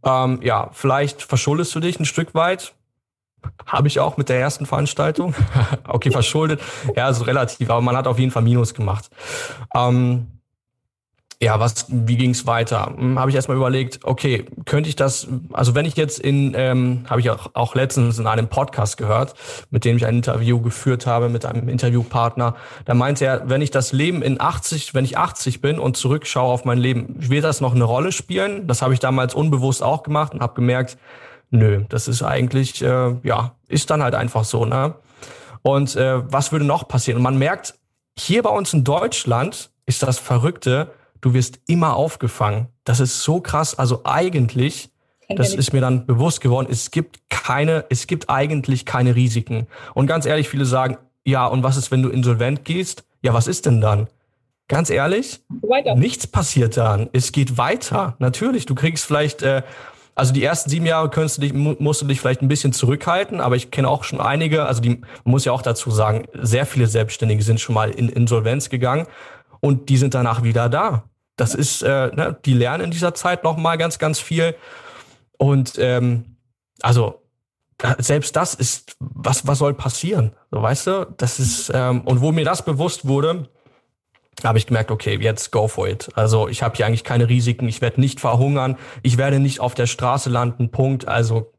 ähm, 0.04 0.40
ja, 0.42 0.70
vielleicht 0.74 1.22
verschuldest 1.22 1.74
du 1.76 1.80
dich 1.80 2.00
ein 2.00 2.06
Stück 2.06 2.34
weit. 2.34 2.74
Habe 3.66 3.88
ich 3.88 4.00
auch 4.00 4.18
mit 4.18 4.30
der 4.30 4.40
ersten 4.40 4.66
Veranstaltung. 4.66 5.36
okay, 5.88 6.12
verschuldet. 6.12 6.62
Ja, 6.96 7.06
also 7.06 7.24
relativ, 7.26 7.70
aber 7.70 7.82
man 7.82 7.96
hat 7.96 8.08
auf 8.08 8.20
jeden 8.20 8.32
Fall 8.32 8.44
Minus 8.44 8.74
gemacht. 8.74 9.10
Ähm, 9.76 10.37
ja, 11.42 11.60
was, 11.60 11.86
wie 11.90 12.18
ging 12.18 12.32
es 12.32 12.48
weiter? 12.48 12.94
Hm, 12.98 13.20
habe 13.20 13.30
ich 13.30 13.36
erstmal 13.36 13.58
überlegt, 13.58 14.00
okay, 14.04 14.46
könnte 14.66 14.90
ich 14.90 14.96
das, 14.96 15.28
also 15.54 15.76
wenn 15.76 15.86
ich 15.86 15.96
jetzt 15.96 16.20
in, 16.20 16.56
ähm, 16.56 17.06
habe 17.08 17.20
ich 17.20 17.30
auch, 17.30 17.52
auch 17.54 17.76
letztens 17.76 18.18
in 18.18 18.26
einem 18.26 18.48
Podcast 18.48 18.98
gehört, 18.98 19.36
mit 19.70 19.86
dem 19.86 19.98
ich 19.98 20.06
ein 20.08 20.16
Interview 20.16 20.60
geführt 20.60 21.06
habe 21.06 21.30
mit 21.30 21.46
einem 21.46 21.70
Interviewpartner, 21.70 22.56
da 22.86 22.94
meinte 22.96 23.26
er, 23.26 23.50
wenn 23.50 23.62
ich 23.62 23.70
das 23.70 23.92
Leben 23.92 24.24
in 24.24 24.42
80, 24.42 24.96
wenn 24.96 25.06
ich 25.06 25.20
80 25.20 25.62
bin 25.62 25.78
und 25.78 25.96
zurückschaue 25.96 26.52
auf 26.52 26.66
mein 26.66 26.80
Leben, 26.80 27.14
wird 27.18 27.44
das 27.44 27.62
noch 27.62 27.76
eine 27.76 27.84
Rolle 27.84 28.12
spielen? 28.12 28.66
Das 28.66 28.82
habe 28.82 28.96
ich 28.96 29.00
damals 29.00 29.36
unbewusst 29.36 29.84
auch 29.84 30.02
gemacht 30.02 30.34
und 30.34 30.42
habe 30.42 30.56
gemerkt, 30.56 30.98
nö, 31.52 31.84
das 31.90 32.08
ist 32.08 32.24
eigentlich, 32.24 32.82
äh, 32.82 33.16
ja, 33.22 33.52
ist 33.68 33.92
dann 33.92 34.02
halt 34.02 34.16
einfach 34.16 34.44
so, 34.44 34.66
ne? 34.66 34.96
Und 35.62 35.96
äh, 35.96 36.32
was 36.32 36.52
würde 36.52 36.66
noch 36.66 36.88
passieren? 36.88 37.18
Und 37.18 37.24
man 37.24 37.38
merkt 37.38 37.76
hier 38.18 38.42
bei 38.42 38.50
uns 38.50 38.74
in 38.74 38.84
Deutschland 38.84 39.70
ist 39.86 40.02
das 40.02 40.18
Verrückte, 40.18 40.92
du 41.28 41.34
wirst 41.34 41.60
immer 41.68 41.98
aufgefangen. 41.98 42.68
Das 42.86 43.02
ist 43.02 43.22
so 43.22 43.42
krass. 43.42 43.78
Also 43.78 44.02
eigentlich, 44.06 44.90
das 45.28 45.54
ist 45.54 45.74
mir 45.74 45.82
dann 45.82 46.06
bewusst 46.06 46.40
geworden, 46.40 46.68
es 46.72 46.90
gibt 46.90 47.30
keine, 47.30 47.84
es 47.90 48.08
gibt 48.08 48.30
eigentlich 48.30 48.86
keine 48.86 49.14
Risiken. 49.14 49.68
Und 49.94 50.08
ganz 50.08 50.26
ehrlich, 50.26 50.48
viele 50.48 50.64
sagen, 50.64 50.98
ja, 51.26 51.46
und 51.46 51.64
was 51.64 51.76
ist, 51.76 51.92
wenn 51.92 52.02
du 52.02 52.08
insolvent 52.08 52.64
gehst? 52.64 53.04
Ja, 53.22 53.34
was 53.34 53.48
ist 53.48 53.66
denn 53.66 53.82
dann? 53.82 54.08
Ganz 54.70 54.90
ehrlich, 54.90 55.42
weiter. 55.62 55.96
nichts 55.96 56.28
passiert 56.28 56.78
dann. 56.78 57.10
Es 57.12 57.34
geht 57.34 57.58
weiter. 57.58 58.16
Natürlich, 58.20 58.66
du 58.66 58.76
kriegst 58.76 59.06
vielleicht, 59.06 59.42
äh, 59.42 59.64
also 60.16 60.34
die 60.34 60.44
ersten 60.44 60.70
sieben 60.70 60.86
Jahre 60.86 61.10
du 61.10 61.42
dich, 61.42 61.54
musst 61.54 62.02
du 62.02 62.06
dich 62.06 62.22
vielleicht 62.22 62.42
ein 62.42 62.48
bisschen 62.48 62.72
zurückhalten, 62.72 63.42
aber 63.42 63.58
ich 63.58 63.70
kenne 63.70 63.90
auch 63.90 64.06
schon 64.06 64.22
einige, 64.22 64.66
also 64.66 64.82
die 64.82 64.90
man 64.90 65.32
muss 65.32 65.44
ja 65.44 65.52
auch 65.52 65.62
dazu 65.62 65.92
sagen, 65.92 66.26
sehr 66.34 66.66
viele 66.66 66.88
Selbstständige 66.88 67.44
sind 67.44 67.60
schon 67.60 67.76
mal 67.76 67.92
in 67.92 68.08
Insolvenz 68.08 68.70
gegangen 68.70 69.08
und 69.60 69.90
die 69.90 69.98
sind 69.98 70.14
danach 70.14 70.44
wieder 70.44 70.70
da. 70.70 71.04
Das 71.38 71.56
ist, 71.56 71.84
äh, 71.84 72.08
ne, 72.08 72.38
die 72.44 72.54
lernen 72.54 72.86
in 72.86 72.92
dieser 72.92 73.14
Zeit 73.14 73.44
noch 73.44 73.56
mal 73.58 73.78
ganz, 73.78 74.00
ganz 74.00 74.20
viel. 74.20 74.56
Und 75.38 75.76
ähm, 75.78 76.38
also 76.82 77.22
selbst 78.00 78.36
das 78.36 78.56
ist, 78.56 78.98
was, 79.00 79.46
was 79.48 79.60
soll 79.60 79.76
passieren? 79.76 80.32
So, 80.52 80.62
weißt 80.62 80.88
du, 80.88 81.14
das 81.18 81.40
ist, 81.40 81.72
ähm, 81.74 82.02
und 82.02 82.22
wo 82.22 82.32
mir 82.32 82.44
das 82.44 82.66
bewusst 82.66 83.08
wurde, 83.08 83.48
habe 84.44 84.58
ich 84.58 84.68
gemerkt, 84.68 84.92
okay, 84.92 85.18
jetzt 85.20 85.52
go 85.52 85.68
for 85.68 85.88
it. 85.88 86.10
Also 86.16 86.48
ich 86.48 86.64
habe 86.64 86.76
hier 86.76 86.86
eigentlich 86.86 87.04
keine 87.04 87.30
Risiken, 87.30 87.68
ich 87.68 87.82
werde 87.82 88.02
nicht 88.02 88.20
verhungern, 88.20 88.78
ich 89.04 89.18
werde 89.18 89.40
nicht 89.40 89.60
auf 89.60 89.74
der 89.74 89.88
Straße 89.88 90.30
landen, 90.30 90.70
Punkt. 90.70 91.08
Also 91.08 91.54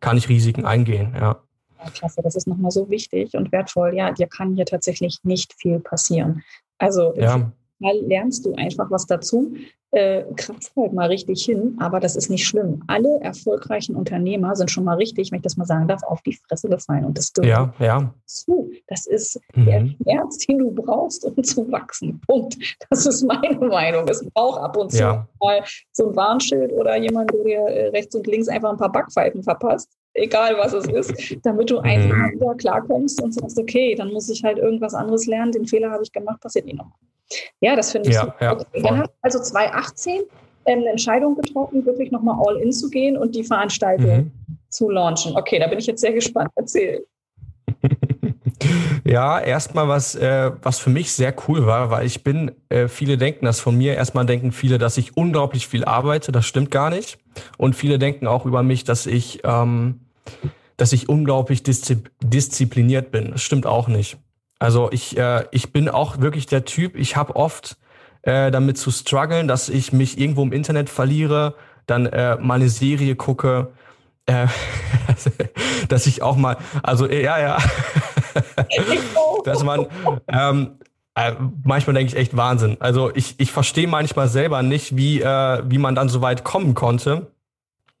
kann 0.00 0.16
ich 0.16 0.28
Risiken 0.28 0.64
eingehen, 0.64 1.14
ja. 1.14 1.40
ja 1.84 1.90
klasse, 1.90 2.20
das 2.22 2.34
ist 2.34 2.46
nochmal 2.46 2.70
so 2.70 2.88
wichtig 2.88 3.34
und 3.34 3.52
wertvoll. 3.52 3.94
Ja, 3.94 4.12
dir 4.12 4.26
kann 4.26 4.54
hier 4.54 4.66
tatsächlich 4.66 5.18
nicht 5.22 5.54
viel 5.54 5.78
passieren. 5.78 6.42
Also 6.78 7.14
ja. 7.16 7.52
Lernst 7.80 8.46
du 8.46 8.54
einfach 8.54 8.90
was 8.90 9.06
dazu 9.06 9.54
äh, 9.92 10.22
kratzt 10.36 10.72
halt 10.76 10.92
mal 10.92 11.08
richtig 11.08 11.44
hin, 11.44 11.76
aber 11.80 11.98
das 12.00 12.14
ist 12.14 12.30
nicht 12.30 12.46
schlimm. 12.46 12.82
Alle 12.86 13.20
erfolgreichen 13.20 13.96
Unternehmer 13.96 14.54
sind 14.54 14.70
schon 14.70 14.84
mal 14.84 14.96
richtig, 14.96 15.30
wenn 15.30 15.38
ich 15.38 15.42
das 15.42 15.56
mal 15.56 15.64
sagen 15.64 15.88
darf, 15.88 16.02
auf 16.04 16.22
die 16.22 16.34
Fresse 16.34 16.68
gefallen. 16.68 17.04
Und 17.04 17.18
das 17.18 17.32
gehört 17.32 17.74
ja, 17.80 17.86
ja. 17.86 18.14
zu. 18.24 18.70
Das 18.86 19.06
ist 19.06 19.40
mhm. 19.54 19.64
der 19.64 19.86
Schmerz, 19.86 20.38
den 20.46 20.58
du 20.58 20.70
brauchst, 20.70 21.24
um 21.24 21.42
zu 21.42 21.70
wachsen. 21.72 22.20
Punkt. 22.26 22.56
Das 22.88 23.06
ist 23.06 23.22
meine 23.22 23.58
Meinung. 23.58 24.06
Es 24.08 24.24
braucht 24.30 24.60
ab 24.60 24.76
und 24.76 24.92
zu 24.92 24.98
ja. 24.98 25.28
mal 25.40 25.62
so 25.92 26.08
ein 26.08 26.16
Warnschild 26.16 26.72
oder 26.72 26.96
jemand, 26.96 27.32
der 27.32 27.44
dir 27.44 27.58
äh, 27.60 27.88
rechts 27.88 28.14
und 28.14 28.26
links 28.26 28.48
einfach 28.48 28.70
ein 28.70 28.76
paar 28.76 28.92
Backpfeifen 28.92 29.42
verpasst 29.42 29.99
egal 30.14 30.56
was 30.58 30.72
es 30.72 30.86
ist, 30.86 31.36
damit 31.42 31.70
du 31.70 31.78
einfach 31.78 32.16
mhm. 32.16 32.32
wieder 32.34 32.54
klarkommst 32.54 33.22
und 33.22 33.32
sagst, 33.32 33.58
okay, 33.58 33.94
dann 33.94 34.12
muss 34.12 34.28
ich 34.28 34.42
halt 34.42 34.58
irgendwas 34.58 34.94
anderes 34.94 35.26
lernen, 35.26 35.52
den 35.52 35.66
Fehler 35.66 35.90
habe 35.90 36.02
ich 36.02 36.12
gemacht, 36.12 36.40
passiert 36.40 36.66
nie 36.66 36.74
nochmal. 36.74 36.98
Ja, 37.60 37.76
das 37.76 37.92
finde 37.92 38.08
ich 38.08 38.16
ja, 38.16 38.24
so. 38.24 38.44
Ja, 38.44 38.54
Dann 38.82 39.00
hast 39.00 39.10
also 39.22 39.40
2018 39.40 40.22
eine 40.64 40.88
Entscheidung 40.90 41.36
getroffen, 41.36 41.84
wirklich 41.86 42.10
nochmal 42.10 42.36
all 42.44 42.56
in 42.56 42.72
zu 42.72 42.90
gehen 42.90 43.16
und 43.16 43.34
die 43.34 43.44
Veranstaltung 43.44 44.16
mhm. 44.16 44.32
zu 44.68 44.90
launchen. 44.90 45.36
Okay, 45.36 45.58
da 45.58 45.68
bin 45.68 45.78
ich 45.78 45.86
jetzt 45.86 46.00
sehr 46.00 46.12
gespannt. 46.12 46.50
Erzähl. 46.56 47.04
Ja, 49.04 49.40
erstmal 49.40 49.88
was, 49.88 50.14
äh, 50.14 50.50
was 50.62 50.78
für 50.78 50.90
mich 50.90 51.12
sehr 51.12 51.34
cool 51.48 51.66
war, 51.66 51.90
weil 51.90 52.06
ich 52.06 52.22
bin, 52.22 52.52
äh, 52.68 52.86
viele 52.86 53.16
denken 53.16 53.46
das 53.46 53.58
von 53.58 53.76
mir, 53.76 53.94
erstmal 53.94 54.26
denken 54.26 54.52
viele, 54.52 54.78
dass 54.78 54.98
ich 54.98 55.16
unglaublich 55.16 55.66
viel 55.66 55.84
arbeite, 55.84 56.30
das 56.30 56.46
stimmt 56.46 56.70
gar 56.70 56.90
nicht. 56.90 57.18
Und 57.56 57.74
viele 57.74 57.98
denken 57.98 58.26
auch 58.26 58.46
über 58.46 58.62
mich, 58.62 58.84
dass 58.84 59.06
ich, 59.06 59.40
ähm, 59.44 60.00
dass 60.76 60.92
ich 60.92 61.08
unglaublich 61.08 61.62
diszi 61.62 62.02
diszipliniert 62.22 63.10
bin. 63.10 63.32
Das 63.32 63.42
stimmt 63.42 63.66
auch 63.66 63.88
nicht. 63.88 64.18
Also 64.58 64.90
ich, 64.92 65.16
äh, 65.16 65.44
ich 65.52 65.72
bin 65.72 65.88
auch 65.88 66.20
wirklich 66.20 66.46
der 66.46 66.64
Typ, 66.64 66.96
ich 66.96 67.16
habe 67.16 67.34
oft 67.36 67.78
äh, 68.22 68.50
damit 68.50 68.76
zu 68.76 68.90
strugglen, 68.90 69.48
dass 69.48 69.68
ich 69.68 69.92
mich 69.92 70.18
irgendwo 70.18 70.42
im 70.42 70.52
Internet 70.52 70.90
verliere, 70.90 71.54
dann 71.86 72.06
äh, 72.06 72.36
mal 72.36 72.56
eine 72.56 72.68
Serie 72.68 73.16
gucke, 73.16 73.72
äh, 74.26 74.46
dass 75.88 76.06
ich 76.06 76.22
auch 76.22 76.36
mal, 76.36 76.58
also 76.82 77.08
ja, 77.08 77.38
ja, 77.38 77.58
dass 79.44 79.64
man, 79.64 79.86
ähm, 80.28 80.78
äh, 81.20 81.36
manchmal 81.64 81.94
denke 81.94 82.12
ich 82.12 82.18
echt 82.18 82.36
Wahnsinn. 82.36 82.76
Also 82.80 83.10
ich, 83.14 83.34
ich 83.38 83.52
verstehe 83.52 83.88
manchmal 83.88 84.28
selber 84.28 84.62
nicht, 84.62 84.96
wie, 84.96 85.20
äh, 85.20 85.62
wie 85.66 85.78
man 85.78 85.94
dann 85.94 86.08
so 86.08 86.20
weit 86.22 86.44
kommen 86.44 86.74
konnte. 86.74 87.32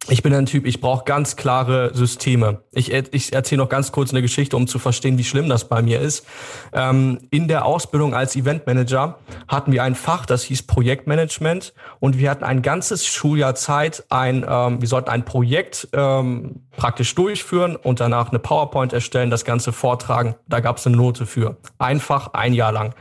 Ich 0.08 0.22
bin 0.22 0.34
ein 0.34 0.46
Typ, 0.46 0.66
ich 0.66 0.80
brauche 0.80 1.04
ganz 1.04 1.36
klare 1.36 1.94
Systeme. 1.94 2.62
Ich, 2.72 2.90
ich 2.90 3.32
erzähle 3.32 3.62
noch 3.62 3.68
ganz 3.68 3.92
kurz 3.92 4.10
eine 4.10 4.22
Geschichte, 4.22 4.56
um 4.56 4.66
zu 4.66 4.78
verstehen, 4.78 5.18
wie 5.18 5.24
schlimm 5.24 5.48
das 5.48 5.68
bei 5.68 5.82
mir 5.82 6.00
ist. 6.00 6.26
Ähm, 6.72 7.18
in 7.30 7.48
der 7.48 7.66
Ausbildung 7.66 8.14
als 8.14 8.34
Eventmanager 8.34 9.18
hatten 9.46 9.72
wir 9.72 9.84
ein 9.84 9.94
Fach, 9.94 10.24
das 10.24 10.42
hieß 10.44 10.62
Projektmanagement 10.62 11.74
und 12.00 12.18
wir 12.18 12.30
hatten 12.30 12.44
ein 12.44 12.62
ganzes 12.62 13.06
Schuljahr 13.06 13.54
Zeit, 13.54 14.04
ein, 14.08 14.44
ähm, 14.48 14.80
wir 14.80 14.88
sollten 14.88 15.10
ein 15.10 15.24
Projekt 15.24 15.88
ähm, 15.92 16.62
praktisch 16.76 17.14
durchführen 17.14 17.76
und 17.76 18.00
danach 18.00 18.30
eine 18.30 18.38
PowerPoint 18.38 18.94
erstellen, 18.94 19.30
das 19.30 19.44
Ganze 19.44 19.70
vortragen. 19.72 20.34
Da 20.48 20.60
gab 20.60 20.78
es 20.78 20.86
eine 20.86 20.96
Note 20.96 21.26
für. 21.26 21.58
Einfach 21.78 22.32
ein 22.32 22.54
Jahr 22.54 22.72
lang. 22.72 22.94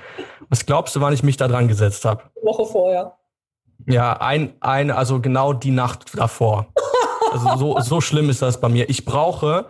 Was 0.50 0.66
glaubst 0.66 0.96
du, 0.96 1.02
wann 1.02 1.14
ich 1.14 1.24
mich 1.24 1.38
da 1.38 1.48
dran 1.48 1.70
gesetzt 1.70 2.04
habe? 2.04 2.24
Woche 2.44 2.66
vorher. 2.66 3.14
Ja, 3.88 4.14
ein, 4.14 4.54
ein, 4.60 4.92
also 4.92 5.22
genau 5.22 5.54
die 5.54 5.72
Nacht 5.72 6.12
davor. 6.18 6.68
Also 7.32 7.58
so, 7.58 7.80
so 7.80 8.02
schlimm 8.02 8.30
ist 8.30 8.42
das 8.42 8.62
bei 8.62 8.70
mir. 8.70 8.90
Ich 8.90 9.06
brauche 9.06 9.68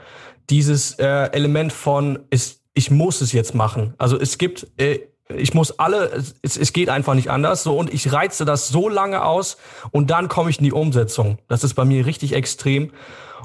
dieses 0.50 0.94
äh, 1.00 1.06
Element 1.32 1.74
von, 1.74 2.20
ist, 2.30 2.62
ich 2.74 2.92
muss 2.92 3.22
es 3.22 3.32
jetzt 3.32 3.56
machen. 3.56 3.94
Also 3.98 4.20
es 4.20 4.38
gibt, 4.38 4.68
äh, 4.78 5.00
ich 5.36 5.54
muss 5.54 5.78
alle, 5.78 6.24
es, 6.42 6.58
es 6.58 6.74
geht 6.74 6.90
einfach 6.90 7.14
nicht 7.14 7.30
anders. 7.30 7.64
So 7.64 7.78
und 7.78 7.94
ich 7.94 8.12
reize 8.12 8.46
das 8.46 8.68
so 8.70 8.90
lange 8.90 9.24
aus 9.24 9.58
und 9.92 10.10
dann 10.10 10.28
komme 10.28 10.50
ich 10.50 10.58
in 10.60 10.64
die 10.64 10.74
Umsetzung. 10.74 11.38
Das 11.48 11.64
ist 11.64 11.76
bei 11.76 11.86
mir 11.86 12.06
richtig 12.06 12.34
extrem. 12.34 12.92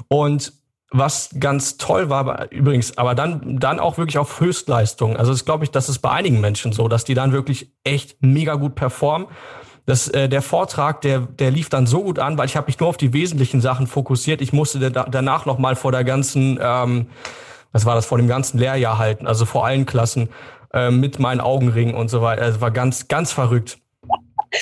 Und 0.07 0.53
was 0.91 1.29
ganz 1.39 1.77
toll 1.77 2.09
war, 2.09 2.51
übrigens, 2.51 2.97
aber 2.97 3.15
dann, 3.15 3.59
dann 3.59 3.79
auch 3.79 3.97
wirklich 3.97 4.17
auf 4.17 4.39
Höchstleistung. 4.39 5.17
Also 5.17 5.31
das 5.31 5.45
glaube 5.45 5.63
ich, 5.63 5.71
das 5.71 5.89
ist 5.89 5.99
bei 5.99 6.11
einigen 6.11 6.39
Menschen 6.41 6.71
so, 6.71 6.87
dass 6.87 7.03
die 7.03 7.15
dann 7.15 7.31
wirklich 7.31 7.71
echt 7.83 8.17
mega 8.21 8.55
gut 8.55 8.75
performen 8.75 9.27
das, 9.85 10.07
äh, 10.07 10.27
der 10.27 10.41
Vortrag, 10.41 11.01
der, 11.01 11.19
der 11.19 11.51
lief 11.51 11.69
dann 11.69 11.85
so 11.85 12.03
gut 12.03 12.17
an, 12.19 12.37
weil 12.37 12.47
ich 12.47 12.55
habe 12.55 12.67
mich 12.67 12.79
nur 12.79 12.89
auf 12.89 12.97
die 12.97 13.13
wesentlichen 13.13 13.61
Sachen 13.61 13.87
fokussiert. 13.87 14.41
Ich 14.41 14.51
musste 14.51 14.91
da, 14.91 15.03
danach 15.03 15.45
noch 15.45 15.59
mal 15.59 15.75
vor 15.75 15.91
der 15.91 16.03
ganzen, 16.03 16.59
ähm, 16.61 17.07
was 17.71 17.85
war 17.85 17.95
das, 17.95 18.05
vor 18.05 18.17
dem 18.17 18.27
ganzen 18.27 18.57
Lehrjahr 18.57 18.97
halten, 18.97 19.27
also 19.27 19.45
vor 19.45 19.65
allen 19.65 19.85
Klassen 19.85 20.29
äh, 20.73 20.89
mit 20.89 21.19
meinen 21.19 21.39
Augenringen 21.39 21.93
und 21.93 22.09
so 22.09 22.21
weiter. 22.21 22.41
Also 22.41 22.61
war 22.61 22.71
ganz, 22.71 23.07
ganz 23.07 23.31
verrückt. 23.31 23.77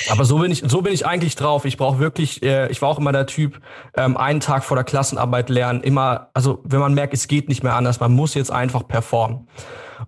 Aber 0.08 0.24
so 0.24 0.38
bin 0.38 0.50
ich, 0.50 0.62
so 0.66 0.82
bin 0.82 0.92
ich 0.92 1.06
eigentlich 1.06 1.36
drauf. 1.36 1.64
Ich 1.64 1.76
brauche 1.76 1.98
wirklich, 1.98 2.42
äh, 2.42 2.68
ich 2.70 2.82
war 2.82 2.88
auch 2.88 2.98
immer 2.98 3.12
der 3.12 3.26
Typ, 3.26 3.60
ähm, 3.96 4.16
einen 4.16 4.40
Tag 4.40 4.64
vor 4.64 4.76
der 4.76 4.84
Klassenarbeit 4.84 5.48
lernen, 5.48 5.82
immer, 5.82 6.28
also 6.34 6.60
wenn 6.64 6.80
man 6.80 6.94
merkt, 6.94 7.14
es 7.14 7.28
geht 7.28 7.48
nicht 7.48 7.62
mehr 7.62 7.74
anders, 7.74 8.00
man 8.00 8.12
muss 8.12 8.34
jetzt 8.34 8.50
einfach 8.50 8.86
performen. 8.86 9.48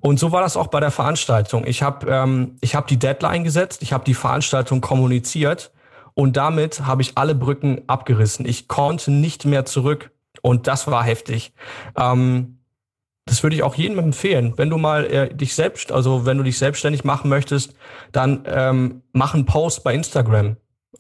Und 0.01 0.18
so 0.18 0.33
war 0.33 0.40
das 0.40 0.57
auch 0.57 0.68
bei 0.68 0.81
der 0.81 0.90
Veranstaltung. 0.90 1.66
Ich 1.66 1.83
habe 1.83 2.07
ähm, 2.11 2.57
ich 2.61 2.75
hab 2.75 2.87
die 2.87 2.99
Deadline 2.99 3.44
gesetzt, 3.44 3.83
ich 3.83 3.92
habe 3.92 4.05
die 4.05 4.14
Veranstaltung 4.14 4.81
kommuniziert 4.81 5.72
und 6.14 6.37
damit 6.37 6.87
habe 6.87 7.03
ich 7.03 7.18
alle 7.18 7.35
Brücken 7.35 7.83
abgerissen. 7.87 8.46
Ich 8.46 8.68
konnte 8.68 9.11
nicht 9.11 9.44
mehr 9.44 9.64
zurück 9.64 10.11
und 10.42 10.66
das 10.66 10.87
war 10.87 11.05
heftig. 11.05 11.53
Ähm, 11.96 12.57
das 13.27 13.42
würde 13.42 13.57
ich 13.57 13.62
auch 13.64 13.75
jedem 13.75 13.99
empfehlen. 13.99 14.55
Wenn 14.57 14.70
du 14.70 14.79
mal 14.79 15.05
äh, 15.07 15.35
dich 15.35 15.55
selbst, 15.55 15.90
also 15.90 16.27
wenn 16.27 16.38
du 16.38 16.44
dich 16.44 16.59
selbstständig 16.59 17.03
machen 17.03 17.29
möchtest, 17.29 17.75
dann 18.12 18.44
ähm, 18.46 19.03
mach 19.12 19.35
einen 19.35 19.46
Post 19.46 19.83
bei 19.83 19.92
Instagram, 19.94 20.57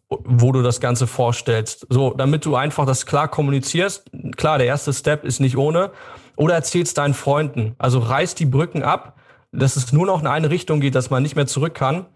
wo 0.08 0.50
du 0.50 0.62
das 0.62 0.80
Ganze 0.80 1.06
vorstellst. 1.06 1.86
So, 1.88 2.14
damit 2.14 2.44
du 2.44 2.56
einfach 2.56 2.84
das 2.84 3.06
klar 3.06 3.28
kommunizierst. 3.28 4.10
Klar, 4.36 4.58
der 4.58 4.66
erste 4.66 4.92
Step 4.92 5.24
ist 5.24 5.38
nicht 5.38 5.56
ohne. 5.56 5.92
Oder 6.36 6.54
erzähl's 6.54 6.94
deinen 6.94 7.14
Freunden. 7.14 7.74
Also 7.78 7.98
reiß 7.98 8.34
die 8.34 8.46
Brücken 8.46 8.82
ab, 8.82 9.16
dass 9.52 9.76
es 9.76 9.92
nur 9.92 10.06
noch 10.06 10.20
in 10.20 10.26
eine 10.26 10.50
Richtung 10.50 10.80
geht, 10.80 10.94
dass 10.94 11.10
man 11.10 11.22
nicht 11.22 11.36
mehr 11.36 11.46
zurück 11.46 11.74
kann. 11.74 12.06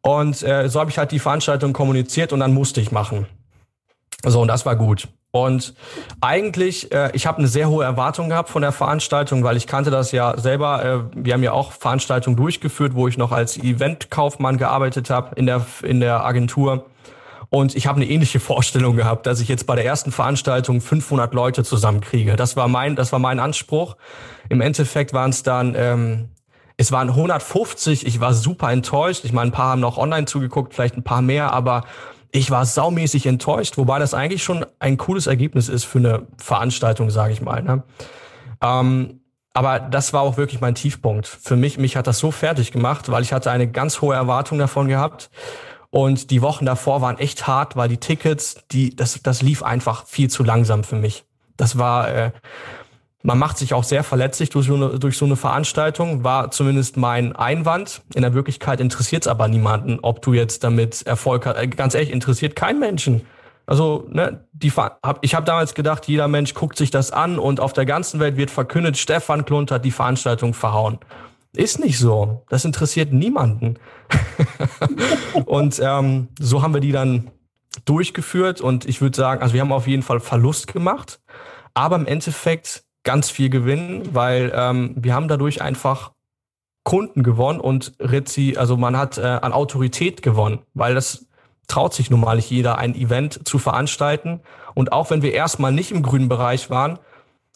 Und 0.00 0.42
äh, 0.42 0.68
so 0.68 0.80
habe 0.80 0.90
ich 0.90 0.98
halt 0.98 1.12
die 1.12 1.18
Veranstaltung 1.18 1.72
kommuniziert 1.72 2.32
und 2.32 2.40
dann 2.40 2.54
musste 2.54 2.80
ich 2.80 2.92
machen. 2.92 3.26
So, 4.24 4.40
und 4.40 4.48
das 4.48 4.64
war 4.64 4.76
gut. 4.76 5.08
Und 5.32 5.74
eigentlich, 6.20 6.92
äh, 6.92 7.10
ich 7.12 7.26
habe 7.26 7.38
eine 7.38 7.48
sehr 7.48 7.68
hohe 7.68 7.84
Erwartung 7.84 8.30
gehabt 8.30 8.48
von 8.48 8.62
der 8.62 8.72
Veranstaltung, 8.72 9.44
weil 9.44 9.56
ich 9.56 9.66
kannte 9.66 9.90
das 9.90 10.12
ja 10.12 10.38
selber. 10.38 10.84
Äh, 10.84 11.24
wir 11.24 11.34
haben 11.34 11.42
ja 11.42 11.52
auch 11.52 11.72
Veranstaltungen 11.72 12.36
durchgeführt, 12.36 12.94
wo 12.94 13.06
ich 13.08 13.18
noch 13.18 13.32
als 13.32 13.58
Eventkaufmann 13.58 14.56
gearbeitet 14.56 15.10
habe 15.10 15.34
in 15.34 15.46
der, 15.46 15.66
in 15.82 16.00
der 16.00 16.24
Agentur. 16.24 16.86
Und 17.56 17.74
ich 17.74 17.86
habe 17.86 17.96
eine 17.96 18.10
ähnliche 18.10 18.38
Vorstellung 18.38 18.96
gehabt, 18.96 19.24
dass 19.24 19.40
ich 19.40 19.48
jetzt 19.48 19.66
bei 19.66 19.76
der 19.76 19.86
ersten 19.86 20.12
Veranstaltung 20.12 20.82
500 20.82 21.32
Leute 21.32 21.64
zusammenkriege. 21.64 22.36
Das 22.36 22.54
war 22.54 22.68
mein, 22.68 22.96
das 22.96 23.12
war 23.12 23.18
mein 23.18 23.40
Anspruch. 23.40 23.96
Im 24.50 24.60
Endeffekt 24.60 25.14
waren 25.14 25.30
es 25.30 25.42
dann, 25.42 25.74
ähm, 25.74 26.28
es 26.76 26.92
waren 26.92 27.08
150. 27.08 28.06
Ich 28.06 28.20
war 28.20 28.34
super 28.34 28.70
enttäuscht. 28.70 29.24
Ich 29.24 29.32
meine, 29.32 29.48
ein 29.48 29.52
paar 29.52 29.70
haben 29.70 29.80
noch 29.80 29.96
online 29.96 30.26
zugeguckt, 30.26 30.74
vielleicht 30.74 30.98
ein 30.98 31.02
paar 31.02 31.22
mehr, 31.22 31.54
aber 31.54 31.84
ich 32.30 32.50
war 32.50 32.66
saumäßig 32.66 33.24
enttäuscht, 33.24 33.78
wobei 33.78 34.00
das 34.00 34.12
eigentlich 34.12 34.44
schon 34.44 34.66
ein 34.78 34.98
cooles 34.98 35.26
Ergebnis 35.26 35.70
ist 35.70 35.84
für 35.84 35.96
eine 35.96 36.26
Veranstaltung, 36.36 37.08
sage 37.08 37.32
ich 37.32 37.40
mal. 37.40 37.62
Ne? 37.62 37.82
Ähm, 38.60 39.20
aber 39.54 39.80
das 39.80 40.12
war 40.12 40.20
auch 40.20 40.36
wirklich 40.36 40.60
mein 40.60 40.74
Tiefpunkt. 40.74 41.26
Für 41.26 41.56
mich, 41.56 41.78
mich 41.78 41.96
hat 41.96 42.06
das 42.06 42.18
so 42.18 42.30
fertig 42.30 42.70
gemacht, 42.70 43.10
weil 43.10 43.22
ich 43.22 43.32
hatte 43.32 43.50
eine 43.50 43.66
ganz 43.66 44.02
hohe 44.02 44.14
Erwartung 44.14 44.58
davon 44.58 44.88
gehabt. 44.88 45.30
Und 45.96 46.30
die 46.30 46.42
Wochen 46.42 46.66
davor 46.66 47.00
waren 47.00 47.16
echt 47.16 47.46
hart, 47.46 47.74
weil 47.74 47.88
die 47.88 47.96
Tickets, 47.96 48.56
die, 48.70 48.94
das, 48.94 49.18
das 49.22 49.40
lief 49.40 49.62
einfach 49.62 50.04
viel 50.06 50.28
zu 50.28 50.44
langsam 50.44 50.84
für 50.84 50.96
mich. 50.96 51.24
Das 51.56 51.78
war, 51.78 52.14
äh, 52.14 52.32
man 53.22 53.38
macht 53.38 53.56
sich 53.56 53.72
auch 53.72 53.82
sehr 53.82 54.04
verletzlich 54.04 54.50
durch 54.50 54.66
so, 54.66 54.74
eine, 54.74 54.98
durch 54.98 55.16
so 55.16 55.24
eine 55.24 55.36
Veranstaltung, 55.36 56.22
war 56.22 56.50
zumindest 56.50 56.98
mein 56.98 57.34
Einwand. 57.34 58.02
In 58.14 58.20
der 58.20 58.34
Wirklichkeit 58.34 58.78
interessiert 58.82 59.22
es 59.22 59.26
aber 59.26 59.48
niemanden, 59.48 59.98
ob 60.02 60.20
du 60.20 60.34
jetzt 60.34 60.64
damit 60.64 61.06
Erfolg 61.06 61.46
hast. 61.46 61.56
Äh, 61.56 61.68
ganz 61.68 61.94
ehrlich, 61.94 62.10
interessiert 62.10 62.56
keinen 62.56 62.78
Menschen. 62.78 63.22
Also, 63.64 64.06
ne, 64.10 64.44
die, 64.52 64.70
hab, 64.72 65.18
ich 65.22 65.34
habe 65.34 65.46
damals 65.46 65.72
gedacht, 65.72 66.06
jeder 66.08 66.28
Mensch 66.28 66.52
guckt 66.52 66.76
sich 66.76 66.90
das 66.90 67.10
an 67.10 67.38
und 67.38 67.58
auf 67.58 67.72
der 67.72 67.86
ganzen 67.86 68.20
Welt 68.20 68.36
wird 68.36 68.50
verkündet, 68.50 68.98
Stefan 68.98 69.46
Klund 69.46 69.70
hat 69.70 69.86
die 69.86 69.92
Veranstaltung 69.92 70.52
verhauen. 70.52 70.98
Ist 71.56 71.78
nicht 71.78 71.98
so. 71.98 72.44
Das 72.48 72.64
interessiert 72.64 73.12
niemanden. 73.12 73.78
und 75.46 75.80
ähm, 75.82 76.28
so 76.38 76.62
haben 76.62 76.74
wir 76.74 76.80
die 76.80 76.92
dann 76.92 77.30
durchgeführt 77.84 78.60
und 78.60 78.86
ich 78.86 79.00
würde 79.00 79.16
sagen, 79.16 79.42
also 79.42 79.54
wir 79.54 79.60
haben 79.60 79.72
auf 79.72 79.86
jeden 79.86 80.02
Fall 80.02 80.20
Verlust 80.20 80.66
gemacht, 80.66 81.20
aber 81.74 81.96
im 81.96 82.06
Endeffekt 82.06 82.84
ganz 83.04 83.30
viel 83.30 83.50
Gewinn, 83.50 84.14
weil 84.14 84.52
ähm, 84.54 84.94
wir 84.96 85.14
haben 85.14 85.28
dadurch 85.28 85.62
einfach 85.62 86.12
Kunden 86.84 87.22
gewonnen 87.22 87.60
und 87.60 87.92
Rezi, 88.00 88.56
also 88.56 88.76
man 88.76 88.96
hat 88.96 89.18
äh, 89.18 89.22
an 89.22 89.52
Autorität 89.52 90.22
gewonnen, 90.22 90.60
weil 90.74 90.94
das 90.94 91.26
traut 91.68 91.94
sich 91.94 92.10
nun 92.10 92.20
mal 92.20 92.36
nicht 92.36 92.50
jeder, 92.50 92.78
ein 92.78 92.94
Event 92.94 93.46
zu 93.46 93.58
veranstalten. 93.58 94.40
Und 94.74 94.92
auch 94.92 95.10
wenn 95.10 95.22
wir 95.22 95.32
erstmal 95.32 95.72
nicht 95.72 95.90
im 95.90 96.02
grünen 96.02 96.28
Bereich 96.28 96.70
waren, 96.70 96.98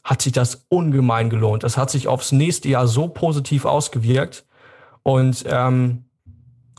hat 0.03 0.23
sich 0.23 0.33
das 0.33 0.67
ungemein 0.69 1.31
gelohnt. 1.31 1.63
Das 1.63 1.77
hat 1.77 1.91
sich 1.91 2.09
aufs 2.09 2.33
nächste 2.33 2.69
Jahr 2.69 2.87
so 2.87 3.09
positiv 3.09 3.65
ausgewirkt. 3.65 4.45
Und 5.03 5.45
ähm, 5.49 6.05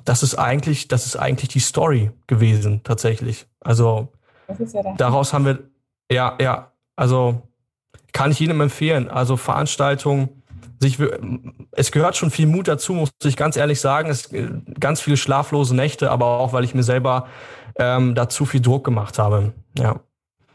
das 0.06 0.24
ist 0.24 0.36
eigentlich, 0.36 0.88
das 0.88 1.06
ist 1.06 1.16
eigentlich 1.16 1.50
die 1.50 1.60
Story 1.60 2.12
gewesen, 2.28 2.82
tatsächlich. 2.84 3.46
Also 3.60 4.10
ja 4.48 4.96
daraus 4.98 5.34
haben 5.34 5.46
wir, 5.46 5.60
ja, 6.12 6.38
ja, 6.42 6.72
also 6.96 7.42
kann 8.12 8.32
ich 8.32 8.40
jedem 8.40 8.62
empfehlen. 8.62 9.10
Also 9.10 9.38
Veranstaltungen, 9.38 10.44
sich, 10.80 10.98
es 11.72 11.92
gehört 11.92 12.18
schon 12.18 12.32
viel 12.32 12.48
Mut 12.48 12.68
dazu, 12.68 12.94
muss 12.94 13.12
ich 13.24 13.38
ganz 13.38 13.56
ehrlich 13.56 13.80
sagen. 13.80 14.10
Es 14.10 14.30
ganz 14.80 15.00
viele 15.00 15.18
schlaflose 15.18 15.76
Nächte, 15.76 16.12
aber 16.12 16.40
auch, 16.40 16.54
weil 16.54 16.64
ich 16.64 16.74
mir 16.74 16.84
selber 16.84 17.28
ähm, 17.78 18.16
da 18.16 18.28
zu 18.28 18.46
viel 18.46 18.62
Druck 18.62 18.84
gemacht 18.84 19.20
habe. 19.20 19.54
Ja. 19.78 20.00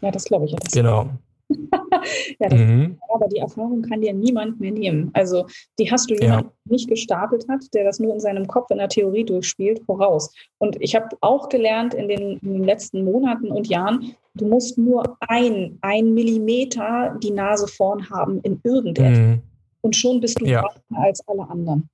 Ja, 0.00 0.10
das 0.10 0.24
glaube 0.24 0.46
ich. 0.46 0.52
Ja, 0.52 0.58
genau. 0.72 1.10
ja, 2.38 2.54
mhm. 2.54 2.98
aber 3.12 3.28
die 3.28 3.38
Erfahrung 3.38 3.82
kann 3.82 4.00
dir 4.00 4.12
niemand 4.12 4.60
mehr 4.60 4.72
nehmen. 4.72 5.10
Also 5.12 5.46
die 5.78 5.90
hast 5.90 6.10
du 6.10 6.14
jemanden, 6.14 6.50
ja. 6.50 6.72
nicht 6.72 6.88
gestapelt 6.88 7.46
hat, 7.48 7.62
der 7.74 7.84
das 7.84 7.98
nur 7.98 8.12
in 8.14 8.20
seinem 8.20 8.46
Kopf 8.46 8.70
in 8.70 8.78
der 8.78 8.88
Theorie 8.88 9.24
durchspielt, 9.24 9.82
voraus. 9.86 10.32
Und 10.58 10.76
ich 10.80 10.94
habe 10.94 11.08
auch 11.20 11.48
gelernt 11.48 11.94
in 11.94 12.08
den, 12.08 12.38
in 12.38 12.52
den, 12.52 12.64
letzten 12.64 13.04
Monaten 13.04 13.50
und 13.50 13.68
Jahren, 13.68 14.14
du 14.34 14.46
musst 14.46 14.76
nur 14.76 15.16
ein, 15.20 15.78
ein 15.82 16.14
Millimeter 16.14 17.16
die 17.22 17.30
Nase 17.30 17.68
vorn 17.68 18.10
haben 18.10 18.40
in 18.42 18.60
irgendetwas. 18.64 19.18
Mhm 19.18 19.42
und 19.86 19.94
schon 19.94 20.20
bist 20.20 20.40
du 20.40 20.46
ja. 20.46 20.64
als 20.94 21.26
alle 21.28 21.48
anderen. 21.48 21.88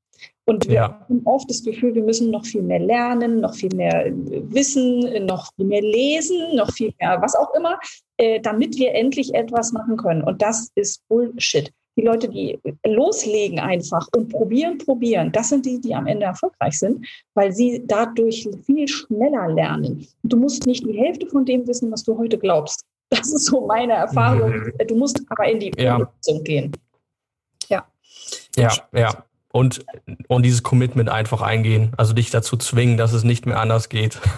Und 0.44 0.66
wir 0.66 0.74
ja. 0.74 1.07
haben 1.09 1.22
oft 1.24 1.48
das 1.48 1.62
Gefühl, 1.62 1.94
wir 1.94 2.02
müssen 2.02 2.31
noch 2.31 2.44
viel 2.44 2.62
mehr 2.62 2.81
lernen, 2.81 3.40
noch 3.40 3.55
viel 3.55 3.74
mehr 3.74 4.11
wissen, 4.12 5.26
noch 5.26 5.52
viel 5.55 5.66
mehr 5.66 5.83
lesen, 5.83 6.57
noch 6.57 6.72
viel 6.72 6.92
mehr 6.98 7.20
was 7.22 7.37
auch 7.37 7.55
immer, 7.55 7.78
äh, 8.16 8.40
damit 8.40 8.76
wir 8.76 8.94
endlich 8.94 9.33
etwas 9.35 9.72
machen 9.72 9.96
können. 9.96 10.22
Und 10.22 10.42
das 10.42 10.70
ist 10.74 11.07
Bullshit. 11.09 11.72
Die 11.96 12.02
Leute, 12.02 12.28
die 12.28 12.59
loslegen 12.87 13.61
einfach 13.61 14.09
und 14.16 14.31
probieren, 14.31 14.78
probieren, 14.78 15.31
das 15.31 15.50
sind 15.50 15.66
die, 15.66 15.78
die 15.78 15.94
am 15.94 16.07
Ende 16.07 16.24
erfolgreich 16.24 16.78
sind, 16.78 17.07
weil 17.35 17.52
sie 17.52 17.83
dadurch 17.87 18.48
viel 18.64 18.88
schneller 18.88 19.48
lernen. 19.48 20.07
Du 20.22 20.38
musst 20.38 20.66
nicht 20.66 20.87
die 20.87 20.98
Hälfte 20.98 21.26
von 21.26 21.44
dem 21.44 21.66
wissen, 21.66 21.92
was 21.92 22.02
du 22.02 22.16
heute 22.16 22.38
glaubst. 22.38 22.83
Das 23.11 23.31
ist 23.31 23.44
so 23.44 23.66
meine 23.66 23.92
Erfahrung. 23.92 24.50
Mhm. 24.50 24.87
Du 24.88 24.96
musst 24.96 25.22
aber 25.28 25.46
in 25.50 25.61
die 25.61 25.72
ja. 25.76 25.96
Umsetzung 25.96 26.42
gehen. 26.44 26.72
Ja, 28.57 28.72
ja. 28.92 29.24
Und, 29.52 29.84
und 30.28 30.44
dieses 30.44 30.62
Commitment 30.62 31.10
einfach 31.10 31.42
eingehen, 31.42 31.92
also 31.98 32.14
dich 32.14 32.30
dazu 32.30 32.56
zwingen, 32.56 32.96
dass 32.96 33.12
es 33.12 33.22
nicht 33.22 33.46
mehr 33.46 33.60
anders 33.60 33.88
geht. 33.88 34.18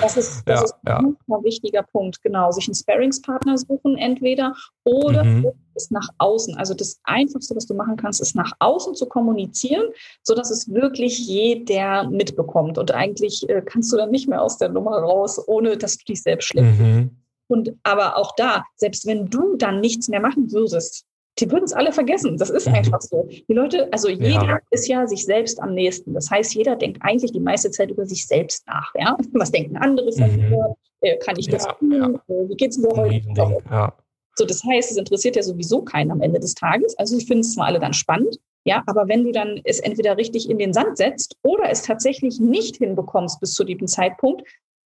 Das 0.00 0.16
ist, 0.16 0.42
das 0.46 0.60
ja, 0.60 0.64
ist 0.64 0.74
ein 0.84 1.16
ja. 1.26 1.44
wichtiger 1.44 1.82
Punkt, 1.82 2.22
genau. 2.22 2.50
Sich 2.52 2.68
einen 2.68 2.74
Sparringspartner 2.74 3.58
suchen 3.58 3.98
entweder 3.98 4.54
oder 4.84 5.24
mhm. 5.24 5.50
es 5.74 5.90
nach 5.90 6.08
außen. 6.18 6.56
Also 6.56 6.74
das 6.74 7.00
Einfachste, 7.04 7.54
was 7.54 7.66
du 7.66 7.74
machen 7.74 7.96
kannst, 7.96 8.20
ist 8.20 8.34
nach 8.34 8.52
außen 8.60 8.94
zu 8.94 9.06
kommunizieren, 9.06 9.88
sodass 10.22 10.50
es 10.50 10.72
wirklich 10.72 11.18
jeder 11.18 12.08
mitbekommt. 12.08 12.78
Und 12.78 12.92
eigentlich 12.92 13.46
äh, 13.48 13.62
kannst 13.62 13.92
du 13.92 13.96
dann 13.96 14.10
nicht 14.10 14.28
mehr 14.28 14.40
aus 14.40 14.56
der 14.56 14.70
Nummer 14.70 14.98
raus, 14.98 15.42
ohne 15.46 15.76
dass 15.76 15.98
du 15.98 16.04
dich 16.04 16.22
selbst 16.22 16.46
schlecht 16.46 16.80
mhm. 16.80 17.10
Und 17.50 17.72
aber 17.82 18.16
auch 18.16 18.36
da, 18.36 18.64
selbst 18.76 19.06
wenn 19.06 19.28
du 19.28 19.56
dann 19.56 19.80
nichts 19.80 20.08
mehr 20.08 20.20
machen 20.20 20.52
würdest, 20.52 21.04
die 21.40 21.50
würden 21.50 21.64
es 21.64 21.72
alle 21.72 21.92
vergessen. 21.92 22.36
Das 22.36 22.50
ist 22.50 22.68
einfach 22.68 23.00
so. 23.00 23.28
Die 23.48 23.52
Leute, 23.52 23.88
also 23.92 24.08
jeder 24.08 24.44
ja. 24.44 24.58
ist 24.70 24.86
ja 24.88 25.06
sich 25.06 25.24
selbst 25.24 25.60
am 25.60 25.74
nächsten. 25.74 26.14
Das 26.14 26.30
heißt, 26.30 26.54
jeder 26.54 26.76
denkt 26.76 26.98
eigentlich 27.02 27.32
die 27.32 27.40
meiste 27.40 27.70
Zeit 27.70 27.90
über 27.90 28.06
sich 28.06 28.26
selbst 28.26 28.66
nach. 28.66 28.92
Ja? 28.94 29.16
Was 29.32 29.50
denken 29.50 29.76
andere 29.76 30.12
von 30.12 30.30
mhm. 30.30 30.50
mir? 30.50 30.76
Äh, 31.02 31.16
kann 31.18 31.36
ich 31.38 31.48
das 31.48 31.64
ja, 31.64 31.72
tun? 31.72 31.92
Ja. 31.92 32.34
Äh, 32.34 32.48
wie 32.48 32.56
geht 32.56 32.72
es 32.72 32.78
mir 32.78 32.90
heute? 32.90 33.22
Ja. 33.70 33.92
So, 34.36 34.44
das 34.44 34.62
heißt, 34.64 34.90
es 34.90 34.96
interessiert 34.96 35.36
ja 35.36 35.42
sowieso 35.42 35.82
keinen 35.82 36.10
am 36.10 36.20
Ende 36.20 36.40
des 36.40 36.54
Tages. 36.54 36.96
Also 36.98 37.16
ich 37.16 37.26
finde 37.26 37.40
es 37.40 37.54
zwar 37.54 37.66
alle 37.66 37.78
dann 37.78 37.92
spannend, 37.92 38.38
ja, 38.64 38.82
aber 38.86 39.08
wenn 39.08 39.24
du 39.24 39.32
dann 39.32 39.60
es 39.64 39.80
entweder 39.80 40.16
richtig 40.16 40.48
in 40.50 40.58
den 40.58 40.72
Sand 40.72 40.98
setzt 40.98 41.36
oder 41.42 41.70
es 41.70 41.82
tatsächlich 41.82 42.40
nicht 42.40 42.76
hinbekommst 42.76 43.40
bis 43.40 43.54
zu 43.54 43.64
diesem 43.64 43.86
Zeitpunkt, 43.86 44.42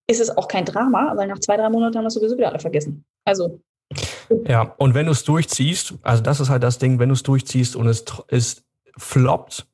ist 0.08 0.20
es 0.20 0.36
auch 0.36 0.48
kein 0.48 0.64
Drama, 0.64 1.12
weil 1.16 1.26
nach 1.26 1.40
zwei, 1.40 1.56
drei 1.56 1.68
Monaten 1.70 1.96
haben 1.96 2.04
wir 2.04 2.10
sowieso 2.10 2.36
wieder 2.36 2.50
alle 2.50 2.60
vergessen. 2.60 3.04
Also 3.24 3.60
ja, 4.46 4.74
und 4.78 4.94
wenn 4.94 5.06
du 5.06 5.12
es 5.12 5.24
durchziehst, 5.24 5.94
also 6.02 6.22
das 6.22 6.40
ist 6.40 6.50
halt 6.50 6.62
das 6.62 6.78
Ding, 6.78 6.98
wenn 6.98 7.08
du 7.08 7.14
es 7.14 7.22
durchziehst 7.22 7.76
und 7.76 7.86
es, 7.86 8.04
es 8.28 8.64
floppt, 8.96 9.66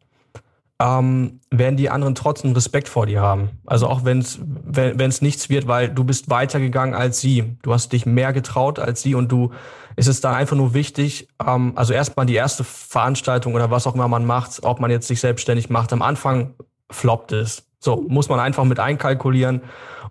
ähm, 0.80 1.40
werden 1.50 1.76
die 1.76 1.90
anderen 1.90 2.14
trotzdem 2.14 2.52
Respekt 2.52 2.88
vor 2.88 3.06
dir 3.06 3.20
haben. 3.20 3.50
Also 3.66 3.86
auch 3.86 4.04
wenn's, 4.04 4.40
wenn 4.42 4.98
es 4.98 5.20
nichts 5.20 5.50
wird, 5.50 5.68
weil 5.68 5.90
du 5.90 6.04
bist 6.04 6.30
weitergegangen 6.30 6.94
als 6.94 7.20
sie. 7.20 7.56
Du 7.62 7.72
hast 7.72 7.92
dich 7.92 8.06
mehr 8.06 8.32
getraut 8.32 8.78
als 8.78 9.02
sie 9.02 9.14
und 9.14 9.30
du 9.30 9.52
ist 9.96 10.06
es 10.06 10.22
dann 10.22 10.34
einfach 10.34 10.56
nur 10.56 10.72
wichtig, 10.72 11.28
ähm, 11.46 11.72
also 11.76 11.92
erstmal 11.92 12.24
die 12.24 12.34
erste 12.34 12.64
Veranstaltung 12.64 13.54
oder 13.54 13.70
was 13.70 13.86
auch 13.86 13.94
immer 13.94 14.08
man 14.08 14.24
macht, 14.24 14.62
ob 14.62 14.80
man 14.80 14.90
jetzt 14.90 15.08
sich 15.08 15.20
selbstständig 15.20 15.68
macht, 15.68 15.92
am 15.92 16.00
Anfang 16.00 16.54
floppt 16.90 17.32
es. 17.32 17.66
So, 17.78 18.04
muss 18.08 18.28
man 18.28 18.40
einfach 18.40 18.64
mit 18.64 18.78
einkalkulieren 18.78 19.62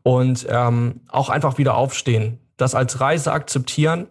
und 0.03 0.45
ähm, 0.49 1.01
auch 1.07 1.29
einfach 1.29 1.57
wieder 1.57 1.75
aufstehen 1.75 2.39
das 2.61 2.75
als 2.75 2.99
Reise 2.99 3.31
akzeptieren 3.31 4.07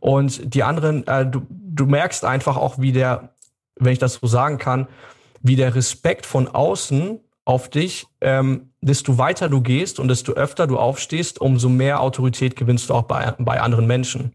und 0.00 0.54
die 0.54 0.62
anderen, 0.62 1.06
äh, 1.06 1.26
du, 1.26 1.46
du 1.48 1.86
merkst 1.86 2.24
einfach 2.24 2.56
auch, 2.56 2.78
wie 2.78 2.92
der, 2.92 3.34
wenn 3.76 3.92
ich 3.92 3.98
das 3.98 4.14
so 4.14 4.26
sagen 4.26 4.58
kann, 4.58 4.88
wie 5.42 5.56
der 5.56 5.74
Respekt 5.74 6.26
von 6.26 6.48
außen 6.48 7.20
auf 7.44 7.68
dich, 7.68 8.06
ähm, 8.20 8.70
desto 8.80 9.18
weiter 9.18 9.48
du 9.48 9.60
gehst 9.60 9.98
und 9.98 10.08
desto 10.08 10.32
öfter 10.32 10.66
du 10.66 10.78
aufstehst, 10.78 11.40
umso 11.40 11.68
mehr 11.68 12.00
Autorität 12.00 12.56
gewinnst 12.56 12.90
du 12.90 12.94
auch 12.94 13.02
bei, 13.02 13.34
bei 13.38 13.60
anderen 13.60 13.86
Menschen. 13.86 14.32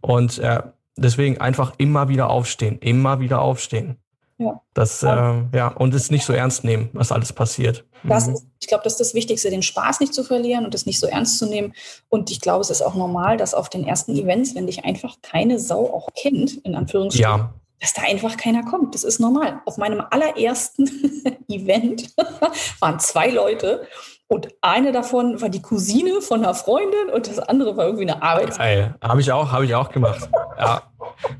Und 0.00 0.38
äh, 0.38 0.62
deswegen 0.96 1.40
einfach 1.40 1.72
immer 1.78 2.08
wieder 2.08 2.30
aufstehen, 2.30 2.78
immer 2.78 3.20
wieder 3.20 3.40
aufstehen. 3.40 3.96
Ja. 4.40 4.58
Das, 4.72 5.02
äh, 5.02 5.06
ja, 5.54 5.68
und 5.68 5.94
es 5.94 6.10
nicht 6.10 6.24
so 6.24 6.32
ernst 6.32 6.64
nehmen, 6.64 6.88
was 6.94 7.12
alles 7.12 7.30
passiert. 7.30 7.84
Das 8.04 8.26
mhm. 8.26 8.32
ist, 8.32 8.46
ich 8.58 8.68
glaube, 8.68 8.84
das 8.84 8.94
ist 8.94 9.00
das 9.00 9.14
Wichtigste, 9.14 9.50
den 9.50 9.60
Spaß 9.60 10.00
nicht 10.00 10.14
zu 10.14 10.24
verlieren 10.24 10.64
und 10.64 10.74
es 10.74 10.86
nicht 10.86 10.98
so 10.98 11.06
ernst 11.06 11.38
zu 11.38 11.46
nehmen. 11.46 11.74
Und 12.08 12.30
ich 12.30 12.40
glaube, 12.40 12.62
es 12.62 12.70
ist 12.70 12.80
auch 12.80 12.94
normal, 12.94 13.36
dass 13.36 13.52
auf 13.52 13.68
den 13.68 13.86
ersten 13.86 14.16
Events, 14.16 14.54
wenn 14.54 14.66
dich 14.66 14.82
einfach 14.86 15.16
keine 15.20 15.58
Sau 15.58 15.92
auch 15.92 16.08
kennt, 16.16 16.54
in 16.64 16.74
Anführungsstrichen, 16.74 17.30
ja. 17.30 17.54
dass 17.80 17.92
da 17.92 18.02
einfach 18.02 18.38
keiner 18.38 18.64
kommt. 18.64 18.94
Das 18.94 19.04
ist 19.04 19.20
normal. 19.20 19.60
Auf 19.66 19.76
meinem 19.76 20.02
allerersten 20.08 20.86
Event 21.48 22.14
waren 22.80 22.98
zwei 22.98 23.28
Leute 23.28 23.86
und 24.26 24.48
eine 24.62 24.92
davon 24.92 25.42
war 25.42 25.50
die 25.50 25.60
Cousine 25.60 26.22
von 26.22 26.42
einer 26.42 26.54
Freundin 26.54 27.10
und 27.12 27.28
das 27.28 27.40
andere 27.40 27.76
war 27.76 27.84
irgendwie 27.84 28.10
eine 28.10 28.22
Arbeit. 28.22 28.56
Geil. 28.56 28.94
Habe 29.02 29.20
ich 29.20 29.30
auch, 29.32 29.52
habe 29.52 29.66
ich 29.66 29.74
auch 29.74 29.90
gemacht. 29.90 30.30
ja 30.58 30.82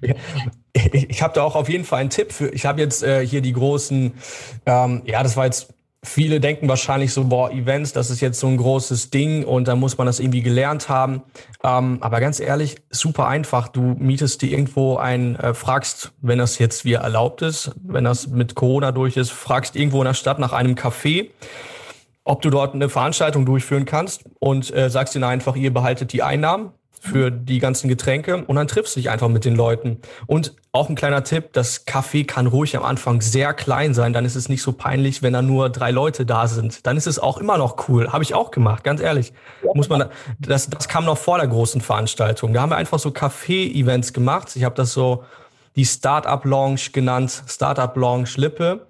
ich, 0.73 1.11
ich 1.11 1.23
habe 1.23 1.35
da 1.35 1.43
auch 1.43 1.57
auf 1.57 1.69
jeden 1.69 1.85
Fall 1.85 2.01
einen 2.01 2.11
Tipp 2.11 2.33
für. 2.33 2.49
Ich 2.49 2.67
habe 2.67 2.81
jetzt 2.81 3.03
äh, 3.03 3.27
hier 3.27 3.41
die 3.41 3.53
großen, 3.53 4.13
ähm, 4.67 5.03
ja, 5.05 5.23
das 5.23 5.37
war 5.37 5.47
jetzt, 5.47 5.75
viele 6.03 6.41
denken 6.41 6.69
wahrscheinlich 6.69 7.13
so, 7.13 7.25
boah, 7.25 7.51
Events, 7.51 7.93
das 7.93 8.09
ist 8.09 8.21
jetzt 8.21 8.41
so 8.41 8.47
ein 8.47 8.57
großes 8.57 9.11
Ding 9.11 9.45
und 9.45 9.69
da 9.69 9.77
muss 9.77 9.99
man 9.99 10.07
das 10.07 10.19
irgendwie 10.19 10.43
gelernt 10.43 10.89
haben. 10.89 11.23
Ähm, 11.63 11.99
aber 12.01 12.21
ganz 12.21 12.41
ehrlich, 12.41 12.77
super 12.91 13.27
einfach. 13.27 13.69
Du 13.69 13.97
mietest 13.99 14.41
dir 14.43 14.51
irgendwo 14.51 14.97
ein, 14.97 15.37
äh, 15.37 15.53
fragst, 15.53 16.13
wenn 16.23 16.39
das 16.39 16.59
jetzt 16.59 16.85
wie 16.85 16.95
erlaubt 16.95 17.43
ist, 17.43 17.73
wenn 17.83 18.05
das 18.05 18.29
mit 18.29 18.55
Corona 18.55 18.93
durch 18.93 19.17
ist, 19.17 19.31
fragst 19.31 19.77
irgendwo 19.77 20.01
in 20.01 20.07
der 20.07 20.15
Stadt 20.15 20.39
nach 20.39 20.53
einem 20.53 20.75
Café 20.75 21.29
ob 22.23 22.43
du 22.43 22.51
dort 22.51 22.75
eine 22.75 22.89
Veranstaltung 22.89 23.45
durchführen 23.45 23.87
kannst 23.87 24.25
und 24.39 24.73
äh, 24.73 24.91
sagst 24.91 25.17
ihnen 25.17 25.25
einfach, 25.25 25.57
ihr 25.57 25.73
behaltet 25.73 26.13
die 26.13 26.23
Einnahmen 26.23 26.71
für 27.03 27.31
die 27.31 27.61
ganzen 27.61 27.89
Getränke 27.89 28.45
und 28.45 28.57
dann 28.57 28.69
triffst 28.69 28.95
du 28.95 29.01
dich 29.01 29.09
einfach 29.09 29.29
mit 29.29 29.47
den 29.47 29.57
Leuten. 29.57 30.01
Und 30.27 30.55
auch 30.71 30.91
ein 30.91 30.95
kleiner 30.95 31.25
Tipp, 31.25 31.55
das 31.55 31.87
Café 31.87 32.27
kann 32.27 32.47
ruhig 32.47 32.77
am 32.77 32.85
Anfang 32.85 33.23
sehr 33.23 33.55
klein 33.55 33.95
sein, 33.95 34.13
dann 34.13 34.27
ist 34.27 34.37
es 34.37 34.51
nicht 34.51 34.61
so 34.63 34.73
peinlich, 34.73 35.23
wenn 35.23 35.33
da 35.33 35.41
nur 35.41 35.71
drei 35.71 35.93
Leute 35.93 36.27
da 36.27 36.47
sind. 36.47 36.87
Dann 36.87 36.99
ist 36.99 37.07
es 37.07 37.19
auch 37.19 37.39
immer 37.39 37.57
noch 37.57 37.89
cool. 37.89 38.13
Habe 38.13 38.23
ich 38.23 38.35
auch 38.35 38.51
gemacht, 38.51 38.85
ganz 38.85 39.01
ehrlich. 39.01 39.33
Ja. 39.65 39.71
Muss 39.75 39.89
man, 39.89 40.11
das, 40.39 40.69
das 40.69 40.89
kam 40.89 41.07
noch 41.07 41.17
vor 41.17 41.39
der 41.39 41.49
großen 41.49 41.81
Veranstaltung. 41.81 42.53
Da 42.53 42.61
haben 42.61 42.71
wir 42.71 42.77
einfach 42.77 42.99
so 42.99 43.09
Café-Events 43.09 44.13
gemacht. 44.13 44.55
Ich 44.55 44.65
habe 44.65 44.75
das 44.75 44.93
so 44.93 45.25
die 45.77 45.87
Startup 45.87 46.45
Lounge 46.45 46.91
genannt, 46.93 47.45
Startup 47.49 47.97
Lounge 47.97 48.29
Lippe. 48.37 48.87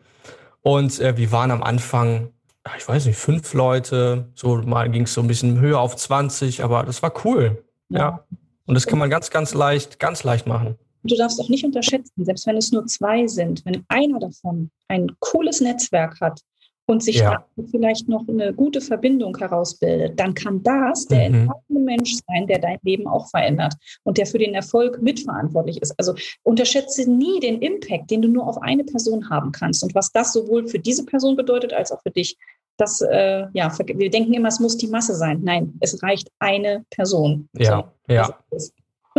Und 0.63 0.99
äh, 0.99 1.17
wir 1.17 1.31
waren 1.31 1.53
am 1.53 1.63
Anfang 1.63 2.31
ich 2.77 2.87
weiß 2.87 3.07
nicht, 3.07 3.19
fünf 3.19 3.55
Leute, 3.55 4.29
so 4.35 4.57
mal 4.57 4.91
ging 4.91 5.05
es 5.05 5.15
so 5.15 5.23
ein 5.23 5.27
bisschen 5.27 5.61
höher 5.61 5.81
auf 5.81 5.97
20, 5.97 6.63
aber 6.63 6.83
das 6.83 7.03
war 7.03 7.13
cool. 7.25 7.65
Ja. 7.91 8.25
Und 8.67 8.75
das 8.75 8.87
kann 8.87 8.99
man 8.99 9.11
ganz, 9.11 9.31
ganz 9.31 9.53
leicht, 9.53 9.99
ganz 9.99 10.25
leicht 10.25 10.47
machen. 10.47 10.77
Du 11.03 11.17
darfst 11.17 11.41
auch 11.41 11.49
nicht 11.49 11.65
unterschätzen, 11.65 12.25
selbst 12.25 12.47
wenn 12.47 12.57
es 12.57 12.73
nur 12.73 12.87
zwei 12.87 13.27
sind, 13.27 13.65
wenn 13.65 13.85
einer 13.89 14.19
davon 14.19 14.71
ein 14.89 15.11
cooles 15.19 15.61
Netzwerk 15.61 16.21
hat 16.21 16.41
und 16.87 17.03
sich 17.03 17.17
ja. 17.17 17.47
vielleicht 17.71 18.09
noch 18.09 18.29
eine 18.29 18.53
gute 18.53 18.81
Verbindung 18.81 19.37
herausbildet, 19.37 20.19
dann 20.19 20.35
kann 20.35 20.63
das 20.63 21.07
der 21.07 21.31
mhm. 21.31 21.35
entscheidende 21.35 21.81
Mensch 21.85 22.17
sein, 22.27 22.47
der 22.49 22.59
dein 22.59 22.79
Leben 22.83 23.07
auch 23.07 23.29
verändert 23.31 23.75
und 24.03 24.19
der 24.19 24.27
für 24.27 24.39
den 24.39 24.55
Erfolg 24.55 25.01
mitverantwortlich 25.01 25.81
ist. 25.81 25.95
Also 25.99 26.15
unterschätze 26.43 27.11
nie 27.11 27.41
den 27.41 27.63
Impact, 27.63 28.11
den 28.11 28.23
du 28.23 28.29
nur 28.29 28.47
auf 28.47 28.61
eine 28.61 28.85
Person 28.85 29.31
haben 29.31 29.53
kannst 29.53 29.83
und 29.83 29.95
was 29.95 30.13
das 30.13 30.33
sowohl 30.33 30.67
für 30.69 30.79
diese 30.79 31.07
Person 31.07 31.37
bedeutet 31.37 31.73
als 31.73 31.93
auch 31.93 32.03
für 32.03 32.11
dich 32.11 32.37
das, 32.81 33.01
äh, 33.01 33.47
ja, 33.53 33.73
wir 33.79 34.11
denken 34.11 34.33
immer, 34.33 34.49
es 34.49 34.61
muss 34.61 34.77
die 34.77 34.87
Masse 34.87 35.15
sein. 35.15 35.41
Nein, 35.43 35.75
es 35.81 36.03
reicht 36.03 36.31
eine 36.39 36.85
Person. 36.91 37.49
Ja, 37.57 37.93
so, 38.09 38.15
ja. 38.15 38.39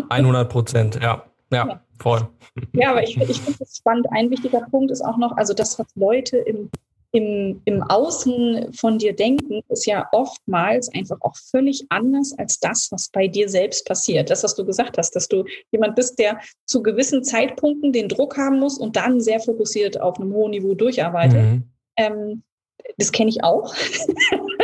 100 0.10 0.50
Prozent, 0.50 0.96
ja. 0.96 1.24
ja. 1.52 1.68
Ja, 1.68 1.82
voll. 2.00 2.28
Ja, 2.74 2.92
aber 2.92 3.04
ich, 3.04 3.18
ich 3.18 3.40
finde 3.42 3.64
es 3.64 3.78
spannend. 3.78 4.08
Ein 4.12 4.30
wichtiger 4.30 4.62
Punkt 4.72 4.92
ist 4.92 5.02
auch 5.02 5.18
noch, 5.18 5.38
also 5.38 5.54
das, 5.54 5.78
was 5.78 5.88
Leute 5.96 6.38
im, 6.38 6.70
im, 7.12 7.62
im 7.66 7.84
Außen 7.84 8.74
von 8.74 8.98
dir 8.98 9.16
denken, 9.16 9.62
ist 9.70 9.86
ja 9.86 10.08
oftmals 10.12 10.90
einfach 10.94 11.18
auch 11.22 11.36
völlig 11.36 11.86
anders 11.90 12.34
als 12.38 12.60
das, 12.60 12.92
was 12.92 13.10
bei 13.10 13.28
dir 13.28 13.48
selbst 13.50 13.86
passiert. 13.86 14.30
Das, 14.30 14.44
was 14.44 14.56
du 14.56 14.66
gesagt 14.66 14.98
hast, 14.98 15.16
dass 15.16 15.28
du 15.28 15.44
jemand 15.72 15.96
bist, 15.96 16.18
der 16.20 16.40
zu 16.66 16.82
gewissen 16.82 17.24
Zeitpunkten 17.24 17.94
den 17.94 18.10
Druck 18.10 18.38
haben 18.38 18.60
muss 18.60 18.80
und 18.80 18.96
dann 18.96 19.22
sehr 19.22 19.40
fokussiert 19.40 20.00
auf 20.00 20.20
einem 20.20 20.34
hohen 20.34 20.52
Niveau 20.52 20.74
durcharbeitet. 20.74 21.44
Mhm. 21.44 21.64
Ähm, 21.98 22.44
das 22.98 23.12
kenne 23.12 23.30
ich 23.30 23.44
auch. 23.44 23.74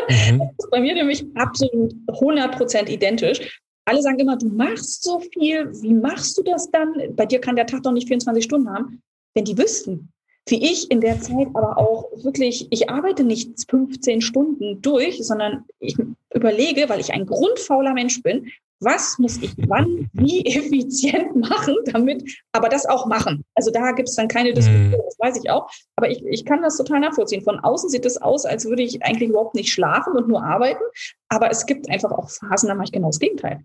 Mhm. 0.10 0.40
Das 0.40 0.66
ist 0.66 0.72
bei 0.72 0.80
mir 0.80 0.94
nämlich 0.94 1.26
absolut 1.36 1.94
100% 2.08 2.90
identisch. 2.90 3.62
Alle 3.86 4.02
sagen 4.02 4.20
immer, 4.20 4.38
du 4.38 4.48
machst 4.48 5.04
so 5.04 5.20
viel. 5.20 5.72
Wie 5.82 5.94
machst 5.94 6.38
du 6.38 6.44
das 6.44 6.70
dann? 6.72 6.94
Bei 7.16 7.26
dir 7.26 7.40
kann 7.40 7.56
der 7.56 7.66
Tag 7.66 7.84
doch 7.84 7.92
nicht 7.92 8.08
24 8.08 8.44
Stunden 8.44 8.70
haben. 8.70 9.02
Wenn 9.34 9.46
die 9.46 9.58
wüssten, 9.58 10.12
wie 10.48 10.64
ich 10.64 10.90
in 10.92 11.02
der 11.02 11.20
Zeit 11.22 11.48
aber 11.54 11.78
auch 11.78 12.06
wirklich, 12.24 12.68
ich 12.70 12.90
arbeite 12.90 13.24
nicht 13.24 13.52
15 13.70 14.22
Stunden 14.22 14.82
durch, 14.82 15.26
sondern 15.26 15.66
ich 15.80 15.96
überlege, 16.34 16.90
weil 16.90 17.00
ich 17.00 17.14
ein 17.14 17.26
grundfauler 17.26 17.94
Mensch 17.94 18.22
bin, 18.24 18.52
was 18.80 19.18
muss 19.18 19.38
ich 19.38 19.54
wann, 19.68 20.10
wie 20.14 20.46
effizient 20.46 21.36
machen, 21.36 21.76
damit, 21.86 22.24
aber 22.52 22.70
das 22.70 22.86
auch 22.86 23.06
machen. 23.08 23.44
Also 23.56 23.72
da 23.72 23.92
gibt 23.92 24.10
es 24.10 24.16
dann 24.16 24.28
keine 24.28 24.54
Diskussion, 24.54 24.90
mhm. 24.90 25.04
das 25.04 25.18
weiß 25.20 25.44
ich 25.44 25.50
auch. 25.50 25.70
Aber 25.96 26.10
ich, 26.10 26.24
ich 26.26 26.46
kann 26.46 26.62
das 26.62 26.78
total 26.78 27.00
nachvollziehen. 27.00 27.44
Von 27.44 27.60
außen 27.60 27.90
sieht 27.90 28.06
es 28.06 28.22
aus, 28.22 28.46
als 28.46 28.66
würde 28.66 28.84
ich 28.84 29.04
eigentlich 29.04 29.30
überhaupt 29.30 29.56
nicht 29.56 29.72
schlafen 29.72 30.14
und 30.14 30.28
nur 30.28 30.44
arbeiten. 30.44 30.84
Aber 31.30 31.50
es 31.50 31.66
gibt 31.66 31.90
einfach 31.90 32.12
auch 32.12 32.30
Phasen, 32.30 32.70
da 32.70 32.76
mache 32.76 32.86
ich 32.86 32.92
genau 32.92 33.08
das 33.08 33.20
Gegenteil. 33.20 33.64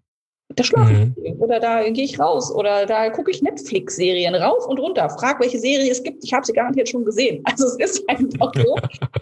Da 0.57 0.65
schlafe 0.65 0.93
mhm. 0.93 1.15
ich 1.23 1.35
oder 1.39 1.61
da 1.61 1.89
gehe 1.89 2.05
ich 2.05 2.19
raus 2.19 2.55
oder 2.55 2.87
da 2.87 3.11
gucke 3.11 3.31
ich 3.31 3.43
Netflix-Serien 3.43 4.35
rauf 4.35 4.67
und 4.67 4.79
runter. 4.79 5.09
Frag, 5.11 5.41
welche 5.41 5.59
Serie 5.59 5.91
es 5.91 6.03
gibt. 6.03 6.25
Ich 6.25 6.33
habe 6.33 6.45
sie 6.45 6.53
garantiert 6.53 6.89
schon 6.89 7.05
gesehen. 7.05 7.43
Also 7.53 7.67
es 7.67 7.99
ist 7.99 8.09
einfach 8.09 8.51
so. 8.55 8.77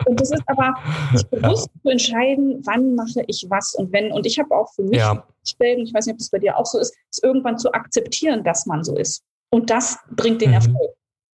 und 0.07 0.21
es 0.21 0.31
ist 0.31 0.43
aber 0.47 0.75
sich 1.13 1.27
bewusst 1.31 1.69
ja. 1.75 1.83
zu 1.83 1.89
entscheiden, 1.91 2.63
wann 2.65 2.95
mache 2.95 3.25
ich 3.27 3.45
was 3.49 3.75
und 3.75 3.93
wenn. 3.93 4.13
Und 4.13 4.25
ich 4.25 4.39
habe 4.39 4.55
auch 4.55 4.73
für 4.73 4.83
mich 4.83 4.99
ja. 4.99 5.27
Stellen, 5.45 5.81
ich 5.81 5.93
weiß 5.93 6.07
nicht, 6.07 6.15
ob 6.15 6.19
das 6.19 6.31
bei 6.31 6.39
dir 6.39 6.57
auch 6.57 6.67
so 6.67 6.79
ist, 6.79 6.95
ist 7.11 7.25
irgendwann 7.25 7.59
zu 7.59 7.73
akzeptieren, 7.73 8.45
dass 8.45 8.67
man 8.67 8.85
so 8.85 8.97
ist. 8.97 9.25
Und 9.51 9.71
das 9.71 9.99
bringt 10.13 10.43
den 10.43 10.51
mhm. 10.51 10.57
Erfolg. 10.57 10.93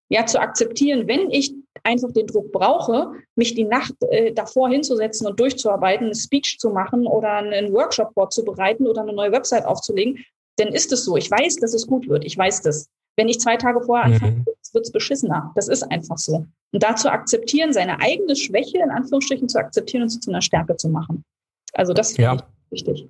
Ja, 0.09 0.25
zu 0.25 0.41
akzeptieren, 0.41 1.07
wenn 1.09 1.31
ich 1.31 1.53
einfach 1.85 2.13
den 2.13 2.27
Druck 2.27 2.53
brauche, 2.53 3.13
mich 3.35 3.55
die 3.55 3.65
Nacht 3.65 3.95
äh, 4.11 4.33
davor 4.33 4.69
hinzusetzen 4.69 5.27
und 5.27 5.39
durchzuarbeiten, 5.39 6.07
eine 6.07 6.15
Speech 6.15 6.59
zu 6.59 6.71
machen 6.71 7.07
oder 7.07 7.35
einen 7.35 7.73
Workshop 7.73 8.13
vorzubereiten 8.15 8.87
oder 8.87 9.03
eine 9.03 9.13
neue 9.13 9.33
Website 9.33 9.65
aufzulegen, 9.65 10.25
dann 10.57 10.69
ist 10.69 10.93
es 10.93 11.05
so. 11.05 11.17
Ich 11.17 11.31
weiß, 11.31 11.57
dass 11.57 11.75
es 11.75 11.87
gut 11.87 12.09
wird. 12.09 12.25
Ich 12.25 12.37
weiß 12.37 12.63
das. 12.63 12.89
Wenn 13.17 13.29
ich 13.29 13.41
zwei 13.41 13.57
Tage 13.57 13.81
vorher 13.81 14.07
anfange, 14.07 14.33
mhm. 14.33 14.45
wird 14.73 14.85
es 14.85 14.93
beschissener. 14.93 15.53
Das 15.55 15.69
ist 15.69 15.83
einfach 15.85 16.19
so. 16.19 16.47
Und 16.73 16.83
da 16.83 16.97
zu 16.97 17.11
akzeptieren, 17.11 17.73
seine 17.73 18.01
eigene 18.01 18.37
Schwäche 18.37 18.79
in 18.79 18.91
Anführungsstrichen 18.91 19.49
zu 19.49 19.59
akzeptieren 19.59 20.03
und 20.03 20.11
sie 20.11 20.21
zu 20.21 20.31
einer 20.31 20.43
Stärke 20.43 20.77
zu 20.77 20.89
machen. 20.89 21.25
Also 21.73 21.93
das 21.93 22.11
ist 22.11 22.19
ja. 22.19 22.37
wichtig. 22.71 23.09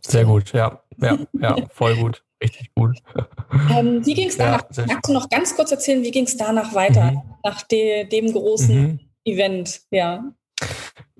Sehr 0.00 0.24
gut, 0.24 0.52
ja, 0.52 0.80
ja, 0.98 1.18
ja, 1.32 1.56
voll 1.70 1.96
gut. 1.96 2.22
Richtig 2.42 2.70
gut. 2.74 2.98
Ähm, 3.70 4.04
wie 4.06 4.14
ging 4.14 4.28
es 4.28 4.36
danach? 4.36 4.62
Ja, 4.76 4.86
Magst 4.86 5.08
du 5.08 5.12
noch 5.12 5.28
ganz 5.28 5.56
kurz 5.56 5.72
erzählen, 5.72 6.02
wie 6.02 6.10
ging 6.10 6.24
es 6.24 6.36
danach 6.36 6.74
weiter, 6.74 7.12
mhm. 7.12 7.22
nach 7.42 7.62
de, 7.62 8.04
dem 8.04 8.32
großen 8.32 8.82
mhm. 8.82 9.00
Event? 9.24 9.80
Ja. 9.90 10.24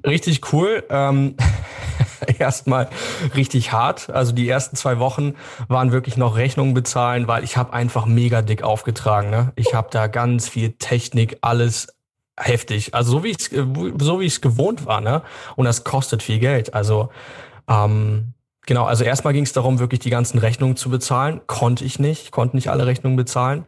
Richtig 0.07 0.53
cool. 0.53 0.85
Ähm, 0.91 1.37
Erstmal 2.39 2.89
richtig 3.35 3.73
hart. 3.73 4.11
Also 4.11 4.33
die 4.33 4.49
ersten 4.49 4.77
zwei 4.77 4.99
Wochen 4.99 5.35
waren 5.69 5.93
wirklich 5.93 6.17
noch 6.17 6.37
Rechnungen 6.37 6.75
bezahlen, 6.75 7.29
weil 7.29 7.45
ich 7.45 7.57
habe 7.57 7.73
einfach 7.73 8.07
mega 8.07 8.43
dick 8.43 8.63
aufgetragen. 8.63 9.31
Ne? 9.31 9.53
Ich 9.57 9.75
habe 9.75 9.89
da 9.91 10.07
ganz 10.07 10.49
viel 10.49 10.73
Technik, 10.73 11.39
alles 11.41 11.95
heftig. 12.37 12.95
Also 12.95 13.13
so 13.13 13.25
wie 13.25 13.31
ich 13.31 13.51
so 13.51 14.21
wie 14.21 14.25
ich 14.25 14.35
es 14.35 14.41
gewohnt 14.41 14.87
war. 14.87 15.01
Ne? 15.01 15.23
Und 15.57 15.65
das 15.65 15.85
kostet 15.85 16.23
viel 16.23 16.39
Geld. 16.39 16.75
Also 16.75 17.09
ähm, 17.69 18.35
Genau, 18.69 18.85
also 18.85 19.03
erstmal 19.03 19.33
ging 19.33 19.45
es 19.45 19.55
darum, 19.55 19.79
wirklich 19.79 20.01
die 20.01 20.11
ganzen 20.11 20.39
Rechnungen 20.39 20.77
zu 20.77 20.91
bezahlen. 20.91 21.41
Konnte 21.47 21.87
ich 21.87 21.99
nicht, 21.99 22.33
konnte 22.33 22.55
nicht 22.55 22.69
alle 22.69 22.85
Rechnungen 22.85 23.17
bezahlen, 23.17 23.65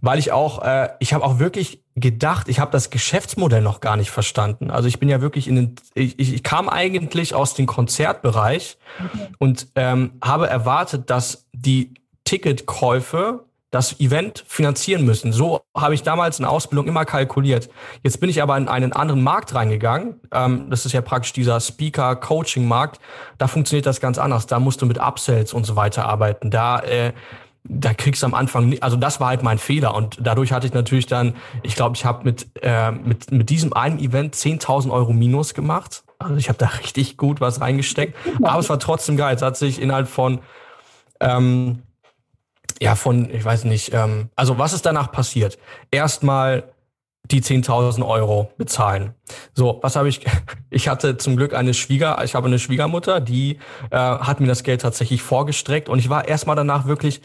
weil 0.00 0.20
ich 0.20 0.30
auch, 0.30 0.62
äh, 0.62 0.90
ich 1.00 1.12
habe 1.14 1.24
auch 1.24 1.40
wirklich 1.40 1.82
gedacht, 1.96 2.48
ich 2.48 2.60
habe 2.60 2.70
das 2.70 2.90
Geschäftsmodell 2.90 3.60
noch 3.60 3.80
gar 3.80 3.96
nicht 3.96 4.12
verstanden. 4.12 4.70
Also 4.70 4.86
ich 4.86 5.00
bin 5.00 5.08
ja 5.08 5.20
wirklich 5.20 5.48
in 5.48 5.56
den, 5.56 5.74
ich, 5.94 6.16
ich 6.20 6.44
kam 6.44 6.68
eigentlich 6.68 7.34
aus 7.34 7.54
dem 7.54 7.66
Konzertbereich 7.66 8.78
okay. 9.04 9.28
und 9.38 9.66
ähm, 9.74 10.12
habe 10.22 10.48
erwartet, 10.48 11.10
dass 11.10 11.48
die 11.52 11.94
Ticketkäufe 12.22 13.46
das 13.76 14.00
Event 14.00 14.42
finanzieren 14.48 15.04
müssen. 15.04 15.32
So 15.34 15.60
habe 15.76 15.92
ich 15.92 16.02
damals 16.02 16.38
in 16.38 16.46
Ausbildung 16.46 16.86
immer 16.86 17.04
kalkuliert. 17.04 17.68
Jetzt 18.02 18.20
bin 18.20 18.30
ich 18.30 18.40
aber 18.40 18.56
in 18.56 18.68
einen 18.68 18.94
anderen 18.94 19.22
Markt 19.22 19.54
reingegangen. 19.54 20.18
Ähm, 20.32 20.70
das 20.70 20.86
ist 20.86 20.92
ja 20.92 21.02
praktisch 21.02 21.34
dieser 21.34 21.60
Speaker-Coaching-Markt. 21.60 22.98
Da 23.36 23.48
funktioniert 23.48 23.84
das 23.84 24.00
ganz 24.00 24.16
anders. 24.16 24.46
Da 24.46 24.60
musst 24.60 24.80
du 24.80 24.86
mit 24.86 24.98
Upsells 24.98 25.52
und 25.52 25.66
so 25.66 25.76
weiter 25.76 26.06
arbeiten. 26.06 26.50
Da, 26.50 26.80
äh, 26.80 27.12
da 27.64 27.92
kriegst 27.92 28.22
du 28.22 28.26
am 28.26 28.32
Anfang, 28.32 28.66
nicht, 28.66 28.82
also 28.82 28.96
das 28.96 29.20
war 29.20 29.28
halt 29.28 29.42
mein 29.42 29.58
Fehler. 29.58 29.94
Und 29.94 30.16
dadurch 30.22 30.52
hatte 30.52 30.66
ich 30.66 30.72
natürlich 30.72 31.06
dann, 31.06 31.34
ich 31.62 31.76
glaube, 31.76 31.96
ich 31.96 32.06
habe 32.06 32.24
mit, 32.24 32.46
äh, 32.62 32.92
mit, 32.92 33.30
mit 33.30 33.50
diesem 33.50 33.74
einen 33.74 33.98
Event 33.98 34.34
10.000 34.34 34.90
Euro 34.90 35.12
Minus 35.12 35.52
gemacht. 35.52 36.02
Also 36.18 36.36
ich 36.36 36.48
habe 36.48 36.58
da 36.58 36.66
richtig 36.82 37.18
gut 37.18 37.42
was 37.42 37.60
reingesteckt. 37.60 38.16
Aber 38.42 38.58
es 38.58 38.70
war 38.70 38.78
trotzdem 38.78 39.18
geil. 39.18 39.36
Es 39.36 39.42
hat 39.42 39.58
sich 39.58 39.82
innerhalb 39.82 40.08
von 40.08 40.38
ähm, 41.20 41.82
ja, 42.80 42.94
von, 42.94 43.30
ich 43.30 43.44
weiß 43.44 43.64
nicht, 43.64 43.92
ähm, 43.94 44.30
also 44.36 44.58
was 44.58 44.72
ist 44.72 44.86
danach 44.86 45.12
passiert? 45.12 45.58
Erstmal 45.90 46.72
die 47.30 47.42
10.000 47.42 48.06
Euro 48.06 48.50
bezahlen. 48.56 49.14
So, 49.54 49.78
was 49.82 49.96
habe 49.96 50.08
ich? 50.08 50.20
Ich 50.68 50.88
hatte 50.88 51.16
zum 51.16 51.36
Glück 51.36 51.54
eine 51.54 51.72
Schwieger, 51.72 52.22
ich 52.22 52.34
habe 52.34 52.48
eine 52.48 52.58
Schwiegermutter, 52.58 53.20
die 53.20 53.58
äh, 53.90 53.96
hat 53.96 54.40
mir 54.40 54.46
das 54.46 54.62
Geld 54.62 54.82
tatsächlich 54.82 55.22
vorgestreckt 55.22 55.88
und 55.88 55.98
ich 55.98 56.10
war 56.10 56.28
erstmal 56.28 56.54
danach 56.54 56.86
wirklich, 56.86 57.22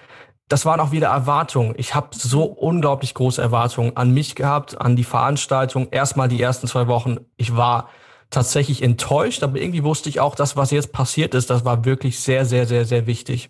das 0.48 0.66
waren 0.66 0.80
auch 0.80 0.92
wieder 0.92 1.10
Erwartungen. 1.10 1.74
Ich 1.76 1.94
habe 1.94 2.10
so 2.12 2.44
unglaublich 2.44 3.14
große 3.14 3.42
Erwartungen 3.42 3.98
an 3.98 4.12
mich 4.12 4.36
gehabt, 4.36 4.80
an 4.80 4.96
die 4.96 5.04
Veranstaltung. 5.04 5.90
Erstmal 5.92 6.30
die 6.30 6.42
ersten 6.42 6.68
zwei 6.68 6.88
Wochen, 6.88 7.18
ich 7.36 7.58
war 7.58 7.90
tatsächlich 8.30 8.82
enttäuscht, 8.82 9.44
aber 9.44 9.60
irgendwie 9.60 9.84
wusste 9.84 10.08
ich 10.08 10.22
auch, 10.22 10.36
dass 10.36 10.56
was 10.56 10.72
jetzt 10.72 10.94
passiert 10.94 11.34
ist, 11.34 11.50
das 11.50 11.66
war 11.66 11.84
wirklich 11.84 12.22
sehr, 12.22 12.46
sehr, 12.46 12.66
sehr, 12.66 12.86
sehr 12.86 13.06
wichtig. 13.06 13.50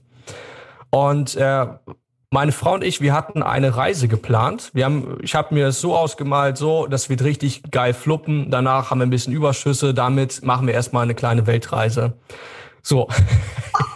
Und 0.92 1.36
äh, 1.36 1.68
meine 2.30 2.52
Frau 2.54 2.76
und 2.76 2.84
ich, 2.84 3.02
wir 3.02 3.14
hatten 3.14 3.44
eine 3.44 3.76
Reise 3.76 4.08
geplant. 4.08 4.72
Wir 4.74 4.86
haben, 4.86 5.18
ich 5.22 5.36
habe 5.36 5.54
mir 5.54 5.68
es 5.68 5.82
so 5.82 5.96
ausgemalt, 5.96 6.58
so, 6.58 6.88
das 6.88 7.10
wird 7.10 7.24
richtig 7.24 7.64
geil 7.72 7.94
fluppen. 7.94 8.50
Danach 8.50 8.90
haben 8.90 9.00
wir 9.00 9.06
ein 9.06 9.10
bisschen 9.10 9.34
Überschüsse. 9.34 9.94
Damit 9.94 10.44
machen 10.44 10.66
wir 10.68 10.74
erstmal 10.74 11.04
eine 11.04 11.16
kleine 11.16 11.46
Weltreise. 11.46 12.14
So. 12.82 13.10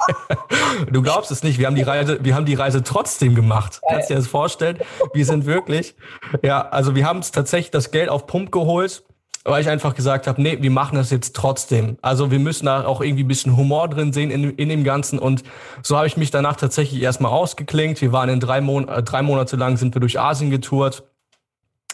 du 0.92 1.02
glaubst 1.02 1.32
es 1.32 1.44
nicht. 1.44 1.60
Wir 1.60 1.68
haben 1.68 1.76
die 1.76 1.82
Reise, 1.82 2.20
wir 2.24 2.36
haben 2.36 2.46
die 2.46 2.56
Reise 2.56 2.84
trotzdem 2.84 3.36
gemacht. 3.36 3.80
Kannst 3.88 4.10
dir 4.10 4.16
das 4.16 4.28
vorstellen? 4.28 4.80
Wir 5.14 5.26
sind 5.26 5.46
wirklich, 5.46 5.96
ja, 6.44 6.68
also 6.68 6.94
wir 6.94 7.06
haben 7.06 7.20
es 7.20 7.32
tatsächlich 7.32 7.72
das 7.72 7.92
Geld 7.92 8.10
auf 8.10 8.28
Pump 8.28 8.52
geholt 8.52 9.04
weil 9.46 9.62
ich 9.62 9.70
einfach 9.70 9.94
gesagt 9.94 10.26
habe, 10.26 10.42
nee, 10.42 10.58
wir 10.60 10.72
machen 10.72 10.96
das 10.96 11.12
jetzt 11.12 11.36
trotzdem. 11.36 11.98
Also 12.02 12.32
wir 12.32 12.40
müssen 12.40 12.66
da 12.66 12.84
auch 12.86 13.00
irgendwie 13.00 13.24
ein 13.24 13.28
bisschen 13.28 13.56
Humor 13.56 13.88
drin 13.88 14.12
sehen 14.12 14.32
in, 14.32 14.56
in 14.56 14.70
dem 14.70 14.84
Ganzen. 14.84 15.20
Und 15.20 15.44
so 15.84 15.96
habe 15.96 16.08
ich 16.08 16.18
mich 16.18 16.32
danach 16.32 16.56
tatsächlich 16.56 17.02
erstmal 17.02 17.32
ausgeklinkt. 17.32 18.02
Wir 18.02 18.12
waren 18.12 18.28
in 18.30 18.40
drei, 18.40 18.60
Mon 18.60 18.88
äh, 18.90 19.04
drei 19.04 19.22
Monate 19.22 19.56
lang 19.56 19.78
sind 19.78 19.96
wir 19.96 20.00
durch 20.00 20.20
Asien 20.20 20.50
getourt. 20.50 21.04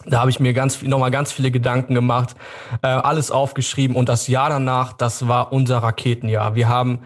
Da 0.06 0.22
habe 0.22 0.32
ich 0.32 0.40
mir 0.40 0.54
ganz 0.54 0.82
nochmal 0.82 1.12
ganz 1.12 1.32
viele 1.32 1.52
Gedanken 1.52 1.94
gemacht, 1.94 2.36
äh, 2.82 2.88
alles 2.88 3.30
aufgeschrieben 3.30 3.96
und 3.96 4.10
das 4.10 4.28
Jahr 4.28 4.50
danach, 4.50 4.94
das 4.94 5.28
war 5.28 5.54
unser 5.54 5.78
Raketenjahr. 5.78 6.56
Wir 6.56 6.70
haben 6.70 7.02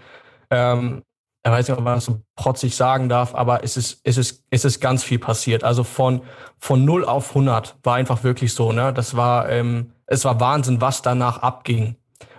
ähm, 0.50 1.02
ich 1.46 1.52
weiß 1.52 1.68
nicht, 1.68 1.78
ob 1.78 1.84
man 1.84 1.96
das 1.96 2.06
so 2.06 2.22
protzig 2.36 2.76
sagen 2.76 3.08
darf, 3.08 3.36
aber 3.36 3.64
es 3.64 3.78
ist, 3.78 4.00
es 4.04 4.18
ist, 4.18 4.44
es 4.50 4.66
ist 4.66 4.80
ganz 4.80 5.04
viel 5.04 5.20
passiert. 5.20 5.64
Also 5.64 5.84
von, 5.84 6.22
von 6.58 6.84
0 6.84 7.06
auf 7.06 7.30
100 7.30 7.78
war 7.84 7.96
einfach 7.96 8.24
wirklich 8.24 8.54
so, 8.56 8.72
ne? 8.72 8.92
Das 8.92 9.16
war, 9.16 9.48
ähm, 9.50 9.92
es 10.08 10.26
war 10.26 10.40
Wahnsinn, 10.40 10.82
was 10.82 11.02
danach 11.02 11.40
abging. 11.40 11.96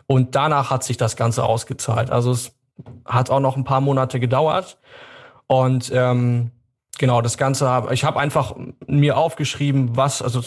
Und 0.07 0.35
danach 0.35 0.71
hat 0.71 0.85
sich 0.85 0.97
das 0.97 1.17
Ganze 1.17 1.45
ausgezahlt. 1.45 2.11
Also 2.11 2.31
es 2.31 2.53
hat 3.05 3.31
auch 3.31 3.41
noch 3.41 3.57
ein 3.57 3.65
paar 3.65 3.81
Monate 3.81 4.21
gedauert. 4.21 4.79
Und 5.47 5.91
ähm, 5.95 6.53
Genau, 6.99 7.21
das 7.21 7.37
Ganze 7.37 7.69
habe 7.69 7.93
ich 7.93 8.05
habe 8.05 8.19
einfach 8.19 8.55
mir 8.87 9.19
aufgeschrieben, 9.19 9.97
was, 9.97 10.23
also 10.23 10.41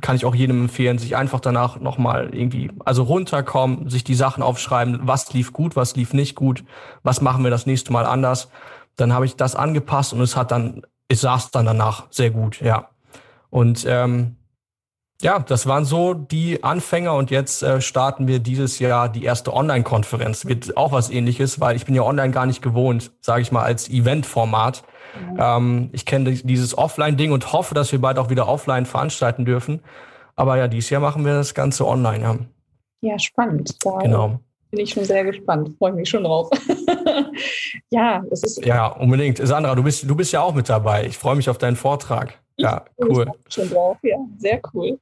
kann 0.00 0.16
ich 0.16 0.24
auch 0.24 0.34
jedem 0.34 0.62
empfehlen, 0.62 0.98
sich 0.98 1.14
einfach 1.14 1.38
danach 1.38 1.78
nochmal 1.78 2.34
irgendwie, 2.34 2.72
also 2.84 3.04
runterkommen, 3.04 3.88
sich 3.88 4.02
die 4.02 4.16
Sachen 4.16 4.42
aufschreiben, 4.42 5.00
was 5.02 5.32
lief 5.32 5.52
gut, 5.52 5.76
was 5.76 5.94
lief 5.94 6.12
nicht 6.12 6.34
gut, 6.34 6.64
was 7.04 7.20
machen 7.20 7.44
wir 7.44 7.52
das 7.52 7.66
nächste 7.66 7.92
Mal 7.92 8.04
anders. 8.04 8.48
Dann 8.96 9.12
habe 9.12 9.26
ich 9.26 9.36
das 9.36 9.54
angepasst 9.54 10.12
und 10.12 10.20
es 10.20 10.36
hat 10.36 10.50
dann, 10.50 10.82
es 11.06 11.20
saß 11.20 11.52
dann 11.52 11.66
danach 11.66 12.06
sehr 12.10 12.30
gut, 12.30 12.60
ja. 12.60 12.88
Und 13.50 13.84
ähm, 13.88 14.36
ja, 15.22 15.38
das 15.38 15.66
waren 15.66 15.84
so 15.84 16.14
die 16.14 16.62
Anfänger 16.64 17.14
und 17.14 17.30
jetzt 17.30 17.62
äh, 17.62 17.80
starten 17.80 18.26
wir 18.26 18.40
dieses 18.40 18.78
Jahr 18.78 19.08
die 19.08 19.24
erste 19.24 19.54
Online-Konferenz. 19.54 20.46
Wird 20.46 20.76
auch 20.76 20.92
was 20.92 21.10
ähnliches, 21.10 21.60
weil 21.60 21.76
ich 21.76 21.86
bin 21.86 21.94
ja 21.94 22.02
online 22.02 22.32
gar 22.32 22.46
nicht 22.46 22.62
gewohnt, 22.62 23.12
sage 23.20 23.42
ich 23.42 23.52
mal, 23.52 23.62
als 23.62 23.88
Event-Format. 23.88 24.82
Ähm, 25.38 25.90
ich 25.92 26.06
kenne 26.06 26.32
dieses 26.32 26.76
Offline-Ding 26.76 27.32
und 27.32 27.52
hoffe, 27.52 27.74
dass 27.74 27.92
wir 27.92 28.00
bald 28.00 28.18
auch 28.18 28.30
wieder 28.30 28.48
offline 28.48 28.86
veranstalten 28.86 29.44
dürfen. 29.44 29.80
Aber 30.34 30.56
ja, 30.56 30.68
dieses 30.68 30.90
Jahr 30.90 31.00
machen 31.00 31.24
wir 31.24 31.34
das 31.34 31.54
Ganze 31.54 31.86
online. 31.86 32.22
Ja, 32.22 33.10
ja 33.12 33.18
spannend. 33.18 33.76
Da 33.84 33.98
genau. 33.98 34.40
bin 34.70 34.80
ich 34.80 34.90
schon 34.90 35.04
sehr 35.04 35.24
gespannt. 35.24 35.76
Freue 35.78 35.92
mich 35.92 36.08
schon 36.08 36.24
drauf. 36.24 36.48
ja, 37.90 38.22
es 38.30 38.42
ist. 38.42 38.64
Ja, 38.64 38.88
unbedingt. 38.88 39.38
Sandra, 39.46 39.74
du 39.74 39.82
bist, 39.82 40.08
du 40.08 40.16
bist 40.16 40.32
ja 40.32 40.42
auch 40.42 40.54
mit 40.54 40.68
dabei. 40.68 41.06
Ich 41.06 41.18
freue 41.18 41.36
mich 41.36 41.48
auf 41.48 41.58
deinen 41.58 41.76
Vortrag. 41.76 42.41
Ja, 42.56 42.84
cool. 43.00 43.30
Schon 43.48 43.70
drauf. 43.70 43.98
Ja, 44.02 44.18
sehr 44.38 44.60
cool. 44.72 44.98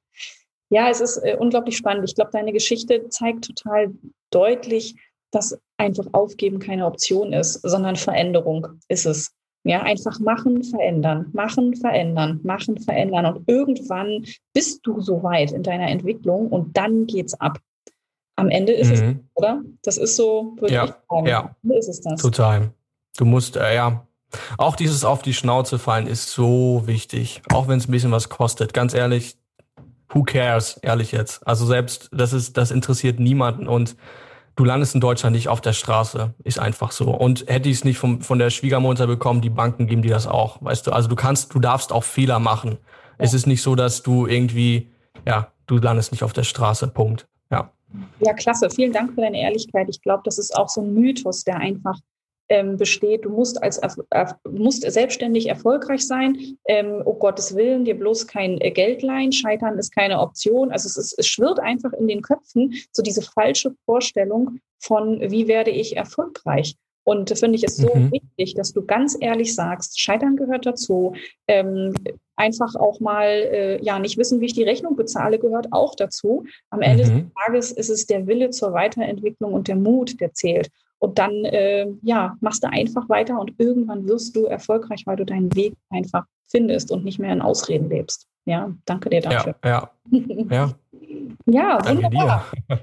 Ja, 0.71 0.89
es 0.89 1.01
ist 1.01 1.19
äh, 1.19 1.37
unglaublich 1.39 1.77
spannend. 1.77 2.09
Ich 2.09 2.15
glaube, 2.15 2.31
deine 2.33 2.53
Geschichte 2.53 3.09
zeigt 3.09 3.45
total 3.45 3.93
deutlich, 4.31 4.95
dass 5.33 5.59
einfach 5.77 6.07
Aufgeben 6.13 6.59
keine 6.59 6.87
Option 6.87 7.33
ist, 7.33 7.55
sondern 7.63 7.97
Veränderung 7.97 8.67
ist 8.89 9.07
es. 9.07 9.33
Ja, 9.63 9.83
einfach 9.83 10.19
machen, 10.21 10.65
verändern, 10.65 11.29
machen, 11.35 11.77
verändern, 11.77 12.41
machen, 12.43 12.81
verändern. 12.81 13.27
Und 13.27 13.47
irgendwann 13.47 14.25
bist 14.55 14.81
du 14.87 15.03
so 15.03 15.23
weit 15.23 15.53
in 15.53 15.63
deiner 15.63 15.91
Entwicklung 15.91 16.49
und 16.49 16.75
dann 16.75 17.07
geht's 17.07 17.35
ab. 17.35 17.59
Am 18.37 18.49
Ende 18.49 18.73
ist 18.73 18.89
mhm. 18.89 18.95
es, 18.95 19.15
oder? 19.35 19.63
Das 19.83 19.99
ist 19.99 20.17
so, 20.17 20.57
würde 20.59 20.73
ja, 20.73 20.85
ich 20.85 20.93
sagen. 21.11 21.27
Ja, 21.27 21.55
ist 21.77 21.89
es 21.89 22.01
das. 22.01 22.23
Total. 22.23 22.73
Du 23.19 23.27
musst, 23.27 23.57
äh, 23.57 23.75
ja, 23.75 24.07
auch 24.59 24.77
dieses 24.77 25.05
auf 25.05 25.23
die 25.23 25.35
Schnauze 25.35 25.79
fallen 25.79 26.07
ist 26.07 26.31
so 26.31 26.83
wichtig. 26.87 27.43
Auch 27.53 27.69
wenn 27.69 27.79
es 27.79 27.89
ein 27.89 27.93
bisschen 27.93 28.13
was 28.13 28.29
kostet. 28.29 28.73
Ganz 28.73 28.95
ehrlich, 28.95 29.37
who 30.09 30.23
cares, 30.23 30.79
ehrlich 30.83 31.13
jetzt. 31.13 31.47
Also 31.47 31.67
selbst, 31.67 32.09
das 32.13 32.33
ist, 32.33 32.57
das 32.57 32.71
interessiert 32.71 33.21
niemanden 33.21 33.67
und 33.67 33.97
du 34.57 34.65
landest 34.65 34.95
in 34.95 35.01
Deutschland 35.01 35.35
nicht 35.35 35.49
auf 35.49 35.61
der 35.61 35.73
Straße. 35.73 36.35
Ist 36.45 36.59
einfach 36.59 36.93
so. 36.93 37.11
Und 37.11 37.47
hätte 37.49 37.69
ich 37.69 37.77
es 37.77 37.85
nicht 37.85 37.99
vom, 37.99 38.21
von 38.21 38.39
der 38.39 38.51
Schwiegermutter 38.51 39.07
bekommen, 39.07 39.41
die 39.41 39.51
Banken 39.51 39.87
geben 39.87 40.03
dir 40.03 40.13
das 40.13 40.27
auch. 40.27 40.63
Weißt 40.63 40.87
du, 40.87 40.93
also 40.93 41.09
du 41.09 41.17
kannst, 41.17 41.55
du 41.55 41.61
darfst 41.61 41.93
auch 41.93 42.05
Fehler 42.05 42.39
machen. 42.39 42.73
Ja. 42.73 42.79
Es 43.19 43.35
ist 43.35 43.47
nicht 43.47 43.63
so, 43.63 43.75
dass 43.75 44.03
du 44.03 44.27
irgendwie, 44.27 44.91
ja, 45.27 45.53
du 45.67 45.79
landest 45.79 46.13
nicht 46.13 46.25
auf 46.25 46.33
der 46.33 46.45
Straße. 46.45 46.89
Punkt. 46.89 47.27
Ja. 47.51 47.71
Ja, 48.21 48.33
klasse. 48.35 48.71
Vielen 48.71 48.93
Dank 48.93 49.15
für 49.15 49.21
deine 49.21 49.41
Ehrlichkeit. 49.41 49.89
Ich 49.89 50.01
glaube, 50.03 50.23
das 50.25 50.39
ist 50.39 50.57
auch 50.57 50.69
so 50.69 50.81
ein 50.81 50.95
Mythos, 50.95 51.43
der 51.45 51.57
einfach 51.57 51.99
ähm, 52.51 52.77
besteht. 52.77 53.25
Du 53.25 53.31
musst 53.31 53.63
als 53.63 53.81
musst 54.45 54.83
selbstständig 54.83 55.49
erfolgreich 55.49 56.07
sein. 56.07 56.37
Ähm, 56.67 57.01
oh 57.05 57.15
Gottes 57.15 57.55
Willen, 57.55 57.85
dir 57.85 57.99
bloß 57.99 58.27
kein 58.27 58.61
äh, 58.61 58.71
Geld 58.71 59.03
leihen. 59.03 59.33
Scheitern 59.33 59.79
ist 59.79 59.95
keine 59.95 60.21
Option. 60.21 60.71
Also 60.71 60.87
es, 60.89 60.97
ist, 60.97 61.19
es 61.19 61.27
schwirrt 61.27 61.61
einfach 61.61 61.93
in 61.93 62.09
den 62.09 62.23
Köpfen 62.23 62.75
so 62.93 63.03
diese 63.03 63.23
falsche 63.23 63.75
Vorstellung 63.87 64.59
von, 64.79 65.21
wie 65.31 65.49
werde 65.49 65.71
ich 65.71 65.97
erfolgreich. 65.97 66.75
Und 67.05 67.37
finde 67.39 67.57
ich 67.57 67.65
es 67.65 67.77
so 67.77 67.95
mhm. 67.95 68.13
wichtig, 68.13 68.55
dass 68.55 68.73
du 68.73 68.85
ganz 68.85 69.17
ehrlich 69.19 69.55
sagst, 69.55 69.99
Scheitern 70.01 70.37
gehört 70.37 70.67
dazu. 70.67 71.15
Ähm, 71.49 71.95
einfach 72.37 72.75
auch 72.75 73.01
mal, 73.01 73.27
äh, 73.27 73.83
ja, 73.83 73.99
nicht 73.99 74.19
wissen, 74.19 74.41
wie 74.41 74.47
ich 74.47 74.55
die 74.55 74.65
Rechnung 74.65 74.97
bezahle, 74.97 75.39
gehört 75.39 75.69
auch 75.73 75.95
dazu. 75.95 76.45
Am 76.69 76.83
Ende 76.83 77.05
mhm. 77.07 77.09
des 77.09 77.23
Tages 77.47 77.73
ist 77.73 77.91
es 77.91 78.07
der 78.07 78.27
Wille 78.27 78.51
zur 78.51 78.73
Weiterentwicklung 78.73 79.55
und 79.55 79.69
der 79.69 79.77
Mut, 79.77 80.21
der 80.21 80.35
zählt. 80.35 80.69
Und 81.01 81.19
dann, 81.19 81.45
äh, 81.47 81.87
ja, 82.03 82.37
machst 82.41 82.63
du 82.63 82.69
einfach 82.71 83.09
weiter 83.09 83.41
und 83.41 83.55
irgendwann 83.59 84.07
wirst 84.07 84.37
du 84.37 84.45
erfolgreich, 84.45 85.03
weil 85.07 85.17
du 85.17 85.25
deinen 85.25 85.55
Weg 85.57 85.75
einfach 85.89 86.25
findest 86.49 86.91
und 86.91 87.05
nicht 87.05 87.19
mehr 87.19 87.33
in 87.33 87.41
Ausreden 87.41 87.89
lebst. 87.89 88.27
Ja, 88.45 88.75
danke 88.85 89.09
dir 89.09 89.23
dafür. 89.23 89.55
Ja, 89.65 89.91
ja. 90.11 90.51
ja. 90.51 90.75
ja 91.47 91.89
wunderbar. 91.89 92.47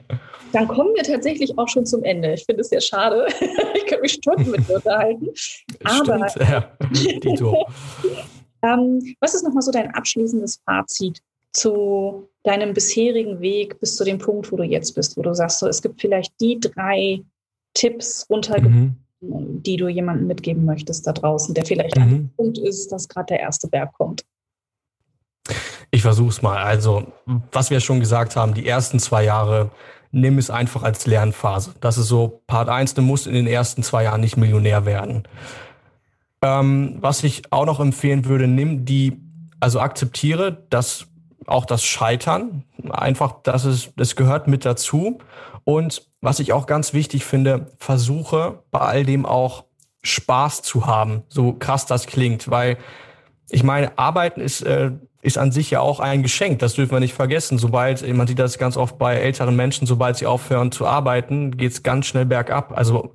Dann 0.53 0.67
kommen 0.67 0.95
wir 0.95 1.03
tatsächlich 1.03 1.57
auch 1.57 1.67
schon 1.67 1.85
zum 1.85 2.03
Ende. 2.03 2.33
Ich 2.33 2.45
finde 2.45 2.61
es 2.61 2.69
sehr 2.69 2.81
schade. 2.81 3.27
ich 3.75 3.85
könnte 3.85 4.01
mich 4.01 4.13
Stunden 4.13 4.49
mit 4.49 4.67
dir 4.67 4.77
unterhalten. 4.77 5.27
Aber 5.83 6.27
Stimmt, 6.29 6.49
ja. 6.49 6.71
ähm, 8.63 9.15
was 9.19 9.35
ist 9.35 9.43
nochmal 9.43 9.61
so 9.61 9.71
dein 9.71 9.93
abschließendes 9.93 10.61
Fazit 10.65 11.19
zu 11.53 12.29
deinem 12.43 12.73
bisherigen 12.73 13.39
Weg 13.41 13.79
bis 13.79 13.95
zu 13.95 14.03
dem 14.03 14.17
Punkt, 14.17 14.51
wo 14.51 14.55
du 14.55 14.63
jetzt 14.63 14.95
bist, 14.95 15.17
wo 15.17 15.21
du 15.21 15.35
sagst, 15.35 15.59
so, 15.59 15.67
es 15.67 15.81
gibt 15.81 15.99
vielleicht 16.01 16.33
die 16.39 16.59
drei 16.59 17.21
Tipps 17.77 18.25
runtergebrochen, 18.29 19.05
mhm. 19.21 19.63
die 19.63 19.77
du 19.77 19.87
jemandem 19.87 20.27
mitgeben 20.27 20.65
möchtest 20.65 21.05
da 21.05 21.13
draußen, 21.13 21.53
der 21.53 21.65
vielleicht 21.65 21.95
mhm. 21.95 22.01
an 22.01 22.09
dem 22.09 22.29
Punkt 22.35 22.57
ist, 22.57 22.91
dass 22.91 23.07
gerade 23.07 23.27
der 23.27 23.39
erste 23.39 23.67
Berg 23.67 23.93
kommt? 23.93 24.25
Ich 25.91 26.01
versuche 26.01 26.29
es 26.29 26.41
mal. 26.41 26.57
Also, 26.57 27.07
was 27.51 27.69
wir 27.69 27.79
schon 27.79 27.99
gesagt 27.99 28.35
haben, 28.35 28.53
die 28.53 28.67
ersten 28.67 28.99
zwei 28.99 29.23
Jahre, 29.23 29.69
nimm 30.11 30.39
es 30.39 30.49
einfach 30.49 30.83
als 30.83 31.05
Lernphase. 31.05 31.75
Das 31.79 31.97
ist 31.97 32.07
so 32.07 32.41
Part 32.47 32.67
1, 32.67 32.95
du 32.95 33.03
musst 33.03 33.27
in 33.27 33.33
den 33.33 33.47
ersten 33.47 33.83
zwei 33.83 34.03
Jahren 34.03 34.21
nicht 34.21 34.37
Millionär 34.37 34.85
werden. 34.85 35.23
Ähm, 36.41 36.97
was 36.99 37.23
ich 37.23 37.51
auch 37.51 37.65
noch 37.65 37.79
empfehlen 37.79 38.25
würde, 38.25 38.47
nimm 38.47 38.85
die, 38.85 39.21
also 39.59 39.79
akzeptiere, 39.79 40.65
dass 40.69 41.07
auch 41.45 41.65
das 41.65 41.83
Scheitern, 41.83 42.63
einfach, 42.89 43.41
dass 43.43 43.65
es, 43.65 43.93
das 43.95 44.15
gehört 44.15 44.47
mit 44.47 44.65
dazu. 44.65 45.19
Und 45.63 46.06
was 46.27 46.41
ich 46.41 46.51
auch 46.51 46.65
ganz 46.65 46.91
wichtig 46.91 47.23
finde, 47.23 47.71
versuche 47.77 48.59
bei 48.69 48.79
all 48.79 49.05
dem 49.05 49.25
auch 49.25 49.63
Spaß 50.03 50.61
zu 50.61 50.85
haben, 50.85 51.23
so 51.29 51.53
krass 51.53 51.85
das 51.85 52.05
klingt, 52.05 52.51
weil 52.51 52.77
ich 53.49 53.63
meine, 53.63 53.97
Arbeiten 53.97 54.41
ist, 54.41 54.61
äh, 54.61 54.91
ist 55.21 55.37
an 55.37 55.53
sich 55.53 55.71
ja 55.71 55.79
auch 55.79 56.01
ein 56.01 56.23
Geschenk, 56.23 56.59
das 56.59 56.73
dürfen 56.73 56.91
wir 56.91 56.99
nicht 56.99 57.13
vergessen. 57.13 57.57
Sobald, 57.57 58.05
man 58.13 58.27
sieht 58.27 58.39
das 58.39 58.57
ganz 58.57 58.75
oft 58.75 58.97
bei 58.97 59.15
älteren 59.15 59.55
Menschen, 59.55 59.87
sobald 59.87 60.17
sie 60.17 60.25
aufhören 60.25 60.73
zu 60.73 60.85
arbeiten, 60.85 61.55
geht's 61.55 61.81
ganz 61.81 62.07
schnell 62.07 62.25
bergab. 62.25 62.77
Also 62.77 63.13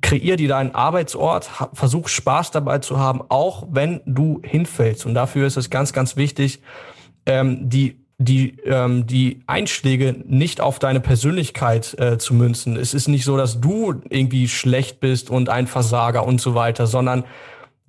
kreier 0.00 0.36
dir 0.36 0.48
deinen 0.48 0.76
Arbeitsort, 0.76 1.50
versuch 1.72 2.06
Spaß 2.06 2.52
dabei 2.52 2.78
zu 2.78 3.00
haben, 3.00 3.22
auch 3.30 3.66
wenn 3.68 4.00
du 4.06 4.40
hinfällst. 4.44 5.06
Und 5.06 5.14
dafür 5.14 5.48
ist 5.48 5.56
es 5.56 5.70
ganz, 5.70 5.92
ganz 5.92 6.14
wichtig, 6.16 6.62
ähm, 7.26 7.68
die 7.68 8.01
die, 8.24 8.58
ähm, 8.60 9.06
die 9.06 9.42
Einschläge 9.46 10.16
nicht 10.24 10.60
auf 10.60 10.78
deine 10.78 11.00
Persönlichkeit 11.00 11.98
äh, 11.98 12.18
zu 12.18 12.34
münzen. 12.34 12.76
Es 12.76 12.94
ist 12.94 13.08
nicht 13.08 13.24
so, 13.24 13.36
dass 13.36 13.60
du 13.60 14.00
irgendwie 14.08 14.48
schlecht 14.48 15.00
bist 15.00 15.30
und 15.30 15.48
ein 15.48 15.66
Versager 15.66 16.26
und 16.26 16.40
so 16.40 16.54
weiter, 16.54 16.86
sondern 16.86 17.24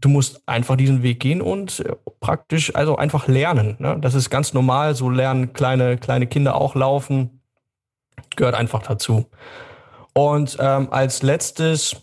du 0.01 0.09
musst 0.09 0.47
einfach 0.47 0.75
diesen 0.75 1.03
Weg 1.03 1.19
gehen 1.19 1.41
und 1.41 1.79
äh, 1.81 1.95
praktisch 2.19 2.75
also 2.75 2.95
einfach 2.95 3.27
lernen. 3.27 3.75
Ne? 3.79 3.97
Das 3.99 4.13
ist 4.13 4.29
ganz 4.29 4.53
normal. 4.53 4.95
So 4.95 5.09
lernen 5.09 5.53
kleine, 5.53 5.97
kleine 5.97 6.27
Kinder 6.27 6.55
auch 6.55 6.75
laufen. 6.75 7.41
Gehört 8.35 8.55
einfach 8.55 8.83
dazu. 8.83 9.25
Und 10.13 10.57
ähm, 10.59 10.89
als 10.91 11.23
letztes, 11.23 11.95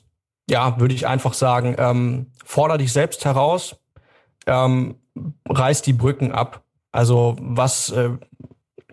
ja, 0.48 0.80
würde 0.80 0.94
ich 0.94 1.07
einfach 1.07 1.34
sagen, 1.34 1.76
ähm, 1.78 2.26
forder 2.44 2.78
dich 2.78 2.92
selbst 2.92 3.24
heraus, 3.24 3.76
ähm, 4.46 4.96
reiß 5.48 5.82
die 5.82 5.92
Brücken 5.92 6.32
ab 6.32 6.62
also 6.92 7.36
was 7.40 7.90
äh, 7.90 8.11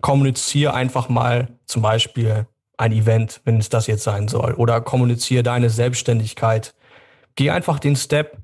kommuniziere 0.00 0.74
einfach 0.74 1.08
mal 1.08 1.48
zum 1.66 1.82
Beispiel 1.82 2.46
ein 2.76 2.92
Event, 2.92 3.40
wenn 3.44 3.58
es 3.58 3.68
das 3.68 3.86
jetzt 3.86 4.04
sein 4.04 4.28
soll, 4.28 4.54
oder 4.54 4.80
kommuniziere 4.80 5.42
deine 5.42 5.68
Selbstständigkeit. 5.68 6.74
Geh 7.34 7.50
einfach 7.50 7.78
den 7.78 7.96
Step. 7.96 8.38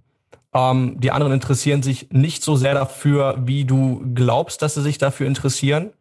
Ähm, 0.52 0.96
die 0.98 1.10
anderen 1.10 1.32
interessieren 1.32 1.82
sich 1.82 2.10
nicht 2.10 2.42
so 2.42 2.56
sehr 2.56 2.74
dafür, 2.74 3.36
wie 3.44 3.64
du 3.64 4.02
glaubst, 4.14 4.62
dass 4.62 4.74
sie 4.74 4.82
sich 4.82 4.98
dafür 4.98 5.26
interessieren. 5.26 5.92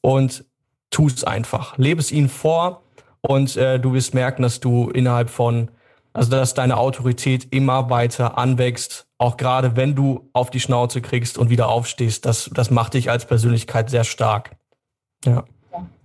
Und 0.00 0.44
tu 0.90 1.06
es 1.06 1.24
einfach. 1.24 1.76
Lebe 1.78 2.00
es 2.00 2.12
ihnen 2.12 2.28
vor 2.28 2.82
und 3.20 3.56
äh, 3.56 3.78
du 3.78 3.92
wirst 3.92 4.14
merken, 4.14 4.42
dass 4.42 4.60
du 4.60 4.90
innerhalb 4.90 5.30
von, 5.30 5.70
also 6.12 6.30
dass 6.30 6.54
deine 6.54 6.76
Autorität 6.76 7.48
immer 7.50 7.90
weiter 7.90 8.38
anwächst, 8.38 9.06
auch 9.18 9.36
gerade 9.36 9.76
wenn 9.76 9.94
du 9.94 10.30
auf 10.32 10.50
die 10.50 10.60
Schnauze 10.60 11.00
kriegst 11.00 11.38
und 11.38 11.50
wieder 11.50 11.68
aufstehst. 11.68 12.24
Das, 12.26 12.50
das 12.52 12.70
macht 12.70 12.94
dich 12.94 13.10
als 13.10 13.26
Persönlichkeit 13.26 13.90
sehr 13.90 14.04
stark. 14.04 14.57
Ja. 15.24 15.44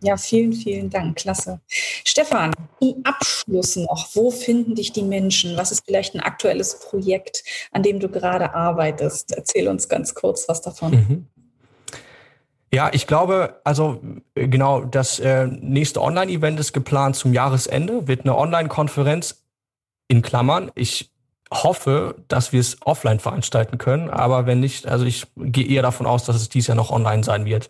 Ja, 0.01 0.18
vielen, 0.18 0.53
vielen 0.53 0.89
Dank. 0.89 1.18
Klasse. 1.18 1.59
Stefan, 1.68 2.51
zum 2.80 3.01
Abschluss 3.05 3.76
noch, 3.76 4.07
wo 4.14 4.30
finden 4.30 4.76
dich 4.76 4.91
die 4.91 5.01
Menschen? 5.01 5.57
Was 5.57 5.72
ist 5.72 5.86
vielleicht 5.86 6.14
ein 6.14 6.20
aktuelles 6.20 6.80
Projekt, 6.80 7.43
an 7.72 7.84
dem 7.84 7.99
du 7.99 8.09
gerade 8.09 8.53
arbeitest? 8.53 9.32
Erzähl 9.32 9.68
uns 9.68 9.88
ganz 9.88 10.14
kurz 10.14 10.47
was 10.47 10.61
davon. 10.61 10.91
Mhm. 10.91 11.28
Ja, 12.74 12.89
ich 12.91 13.05
glaube, 13.07 13.61
also 13.64 14.01
genau, 14.34 14.82
das 14.82 15.20
äh, 15.20 15.45
nächste 15.47 16.01
Online-Event 16.01 16.59
ist 16.59 16.74
geplant 16.74 17.16
zum 17.16 17.32
Jahresende, 17.32 18.07
wird 18.07 18.22
eine 18.22 18.36
Online-Konferenz 18.36 19.45
in 20.07 20.24
Klammern. 20.24 20.72
Ich 20.74 21.12
hoffe, 21.54 22.16
dass 22.28 22.51
wir 22.51 22.60
es 22.60 22.78
offline 22.86 23.20
veranstalten 23.20 23.78
können, 23.78 24.10
aber 24.10 24.45
wenn 24.45 24.60
nicht, 24.60 24.88
also 24.88 25.06
ich 25.06 25.28
gehe 25.36 25.68
eher 25.68 25.82
davon 25.82 26.06
aus, 26.06 26.26
dass 26.26 26.36
es 26.36 26.49
dies 26.49 26.68
Jahr 26.68 26.76
noch 26.76 26.91
online 26.91 27.24
sein 27.24 27.45
wird. 27.45 27.70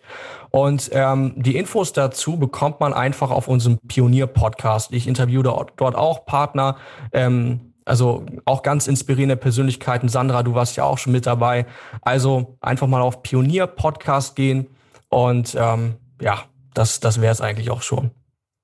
Und 0.50 0.90
ähm, 0.92 1.34
die 1.36 1.56
Infos 1.56 1.92
dazu 1.92 2.38
bekommt 2.38 2.80
man 2.80 2.94
einfach 2.94 3.30
auf 3.30 3.48
unserem 3.48 3.78
Pionier-Podcast. 3.78 4.92
Ich 4.92 5.06
interviewe 5.06 5.42
dort 5.42 5.94
auch 5.96 6.24
Partner, 6.26 6.76
ähm, 7.12 7.74
also 7.84 8.24
auch 8.44 8.62
ganz 8.62 8.86
inspirierende 8.86 9.36
Persönlichkeiten. 9.36 10.08
Sandra, 10.08 10.42
du 10.42 10.54
warst 10.54 10.76
ja 10.76 10.84
auch 10.84 10.98
schon 10.98 11.12
mit 11.12 11.26
dabei. 11.26 11.66
Also 12.02 12.56
einfach 12.60 12.86
mal 12.86 13.02
auf 13.02 13.22
Pionier-Podcast 13.22 14.36
gehen 14.36 14.68
und 15.08 15.54
ähm, 15.58 15.96
ja, 16.20 16.44
das, 16.72 17.00
das 17.00 17.20
wäre 17.20 17.32
es 17.32 17.40
eigentlich 17.40 17.70
auch 17.70 17.82
schon. 17.82 18.10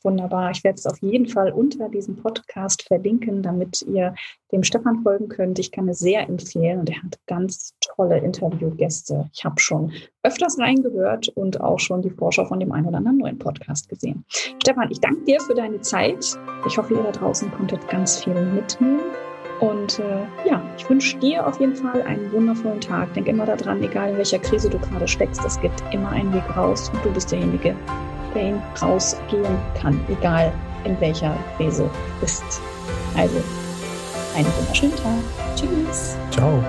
Wunderbar. 0.03 0.51
Ich 0.51 0.64
werde 0.64 0.78
es 0.78 0.86
auf 0.86 0.98
jeden 1.03 1.26
Fall 1.26 1.53
unter 1.53 1.88
diesem 1.88 2.16
Podcast 2.16 2.86
verlinken, 2.86 3.42
damit 3.42 3.82
ihr 3.82 4.14
dem 4.51 4.62
Stefan 4.62 5.03
folgen 5.03 5.28
könnt. 5.28 5.59
Ich 5.59 5.72
kann 5.72 5.88
es 5.88 5.98
sehr 5.98 6.28
empfehlen 6.28 6.80
und 6.80 6.90
er 6.90 7.03
hat 7.03 7.18
ganz 7.26 7.74
tolle 7.80 8.18
Interviewgäste. 8.18 9.28
Ich 9.34 9.44
habe 9.44 9.61
schon 9.61 9.92
öfters 10.22 10.59
reingehört 10.59 11.28
und 11.28 11.61
auch 11.61 11.78
schon 11.78 12.01
die 12.01 12.11
Vorschau 12.11 12.46
von 12.46 12.61
dem 12.61 12.72
einen 12.72 12.86
oder 12.86 12.98
anderen 12.98 13.18
neuen 13.18 13.38
Podcast 13.38 13.88
gesehen. 13.88 14.24
Stefan, 14.62 14.90
ich 14.90 15.01
danke 15.01 15.24
dir 15.24 15.40
für 15.40 15.55
deine 15.55 15.80
Zeit. 15.82 16.38
Ich 16.66 16.78
hoffe, 16.78 16.94
ihr 16.94 17.03
da 17.03 17.12
draußen 17.12 17.51
konntet 17.53 17.86
ganz 17.88 18.24
viel 18.24 18.34
mitnehmen. 18.34 19.01
Und 19.61 19.98
äh, 19.98 20.48
ja, 20.48 20.62
ich 20.78 20.88
wünsche 20.88 21.18
dir 21.18 21.46
auf 21.46 21.61
jeden 21.61 21.76
Fall 21.76 22.01
einen 22.03 22.32
wundervollen 22.32 22.80
Tag. 22.80 23.12
Denk 23.12 23.28
immer 23.28 23.44
daran, 23.44 23.82
egal 23.82 24.11
in 24.11 24.16
welcher 24.16 24.38
Krise 24.38 24.70
du 24.70 24.78
gerade 24.78 25.07
steckst, 25.07 25.44
es 25.44 25.61
gibt 25.61 25.82
immer 25.92 26.09
einen 26.09 26.32
Weg 26.32 26.57
raus 26.57 26.90
und 26.94 27.05
du 27.05 27.12
bist 27.12 27.30
derjenige, 27.30 27.76
Pain 28.33 28.62
rausgehen 28.81 29.57
kann, 29.81 30.01
egal 30.09 30.53
in 30.85 30.99
welcher 31.01 31.37
Phase 31.59 31.89
bist. 32.20 32.43
Also, 33.16 33.43
einen 34.37 34.47
wunderschönen 34.59 34.97
Tag. 34.97 35.57
Tschüss. 35.57 36.16
Ciao. 36.31 36.62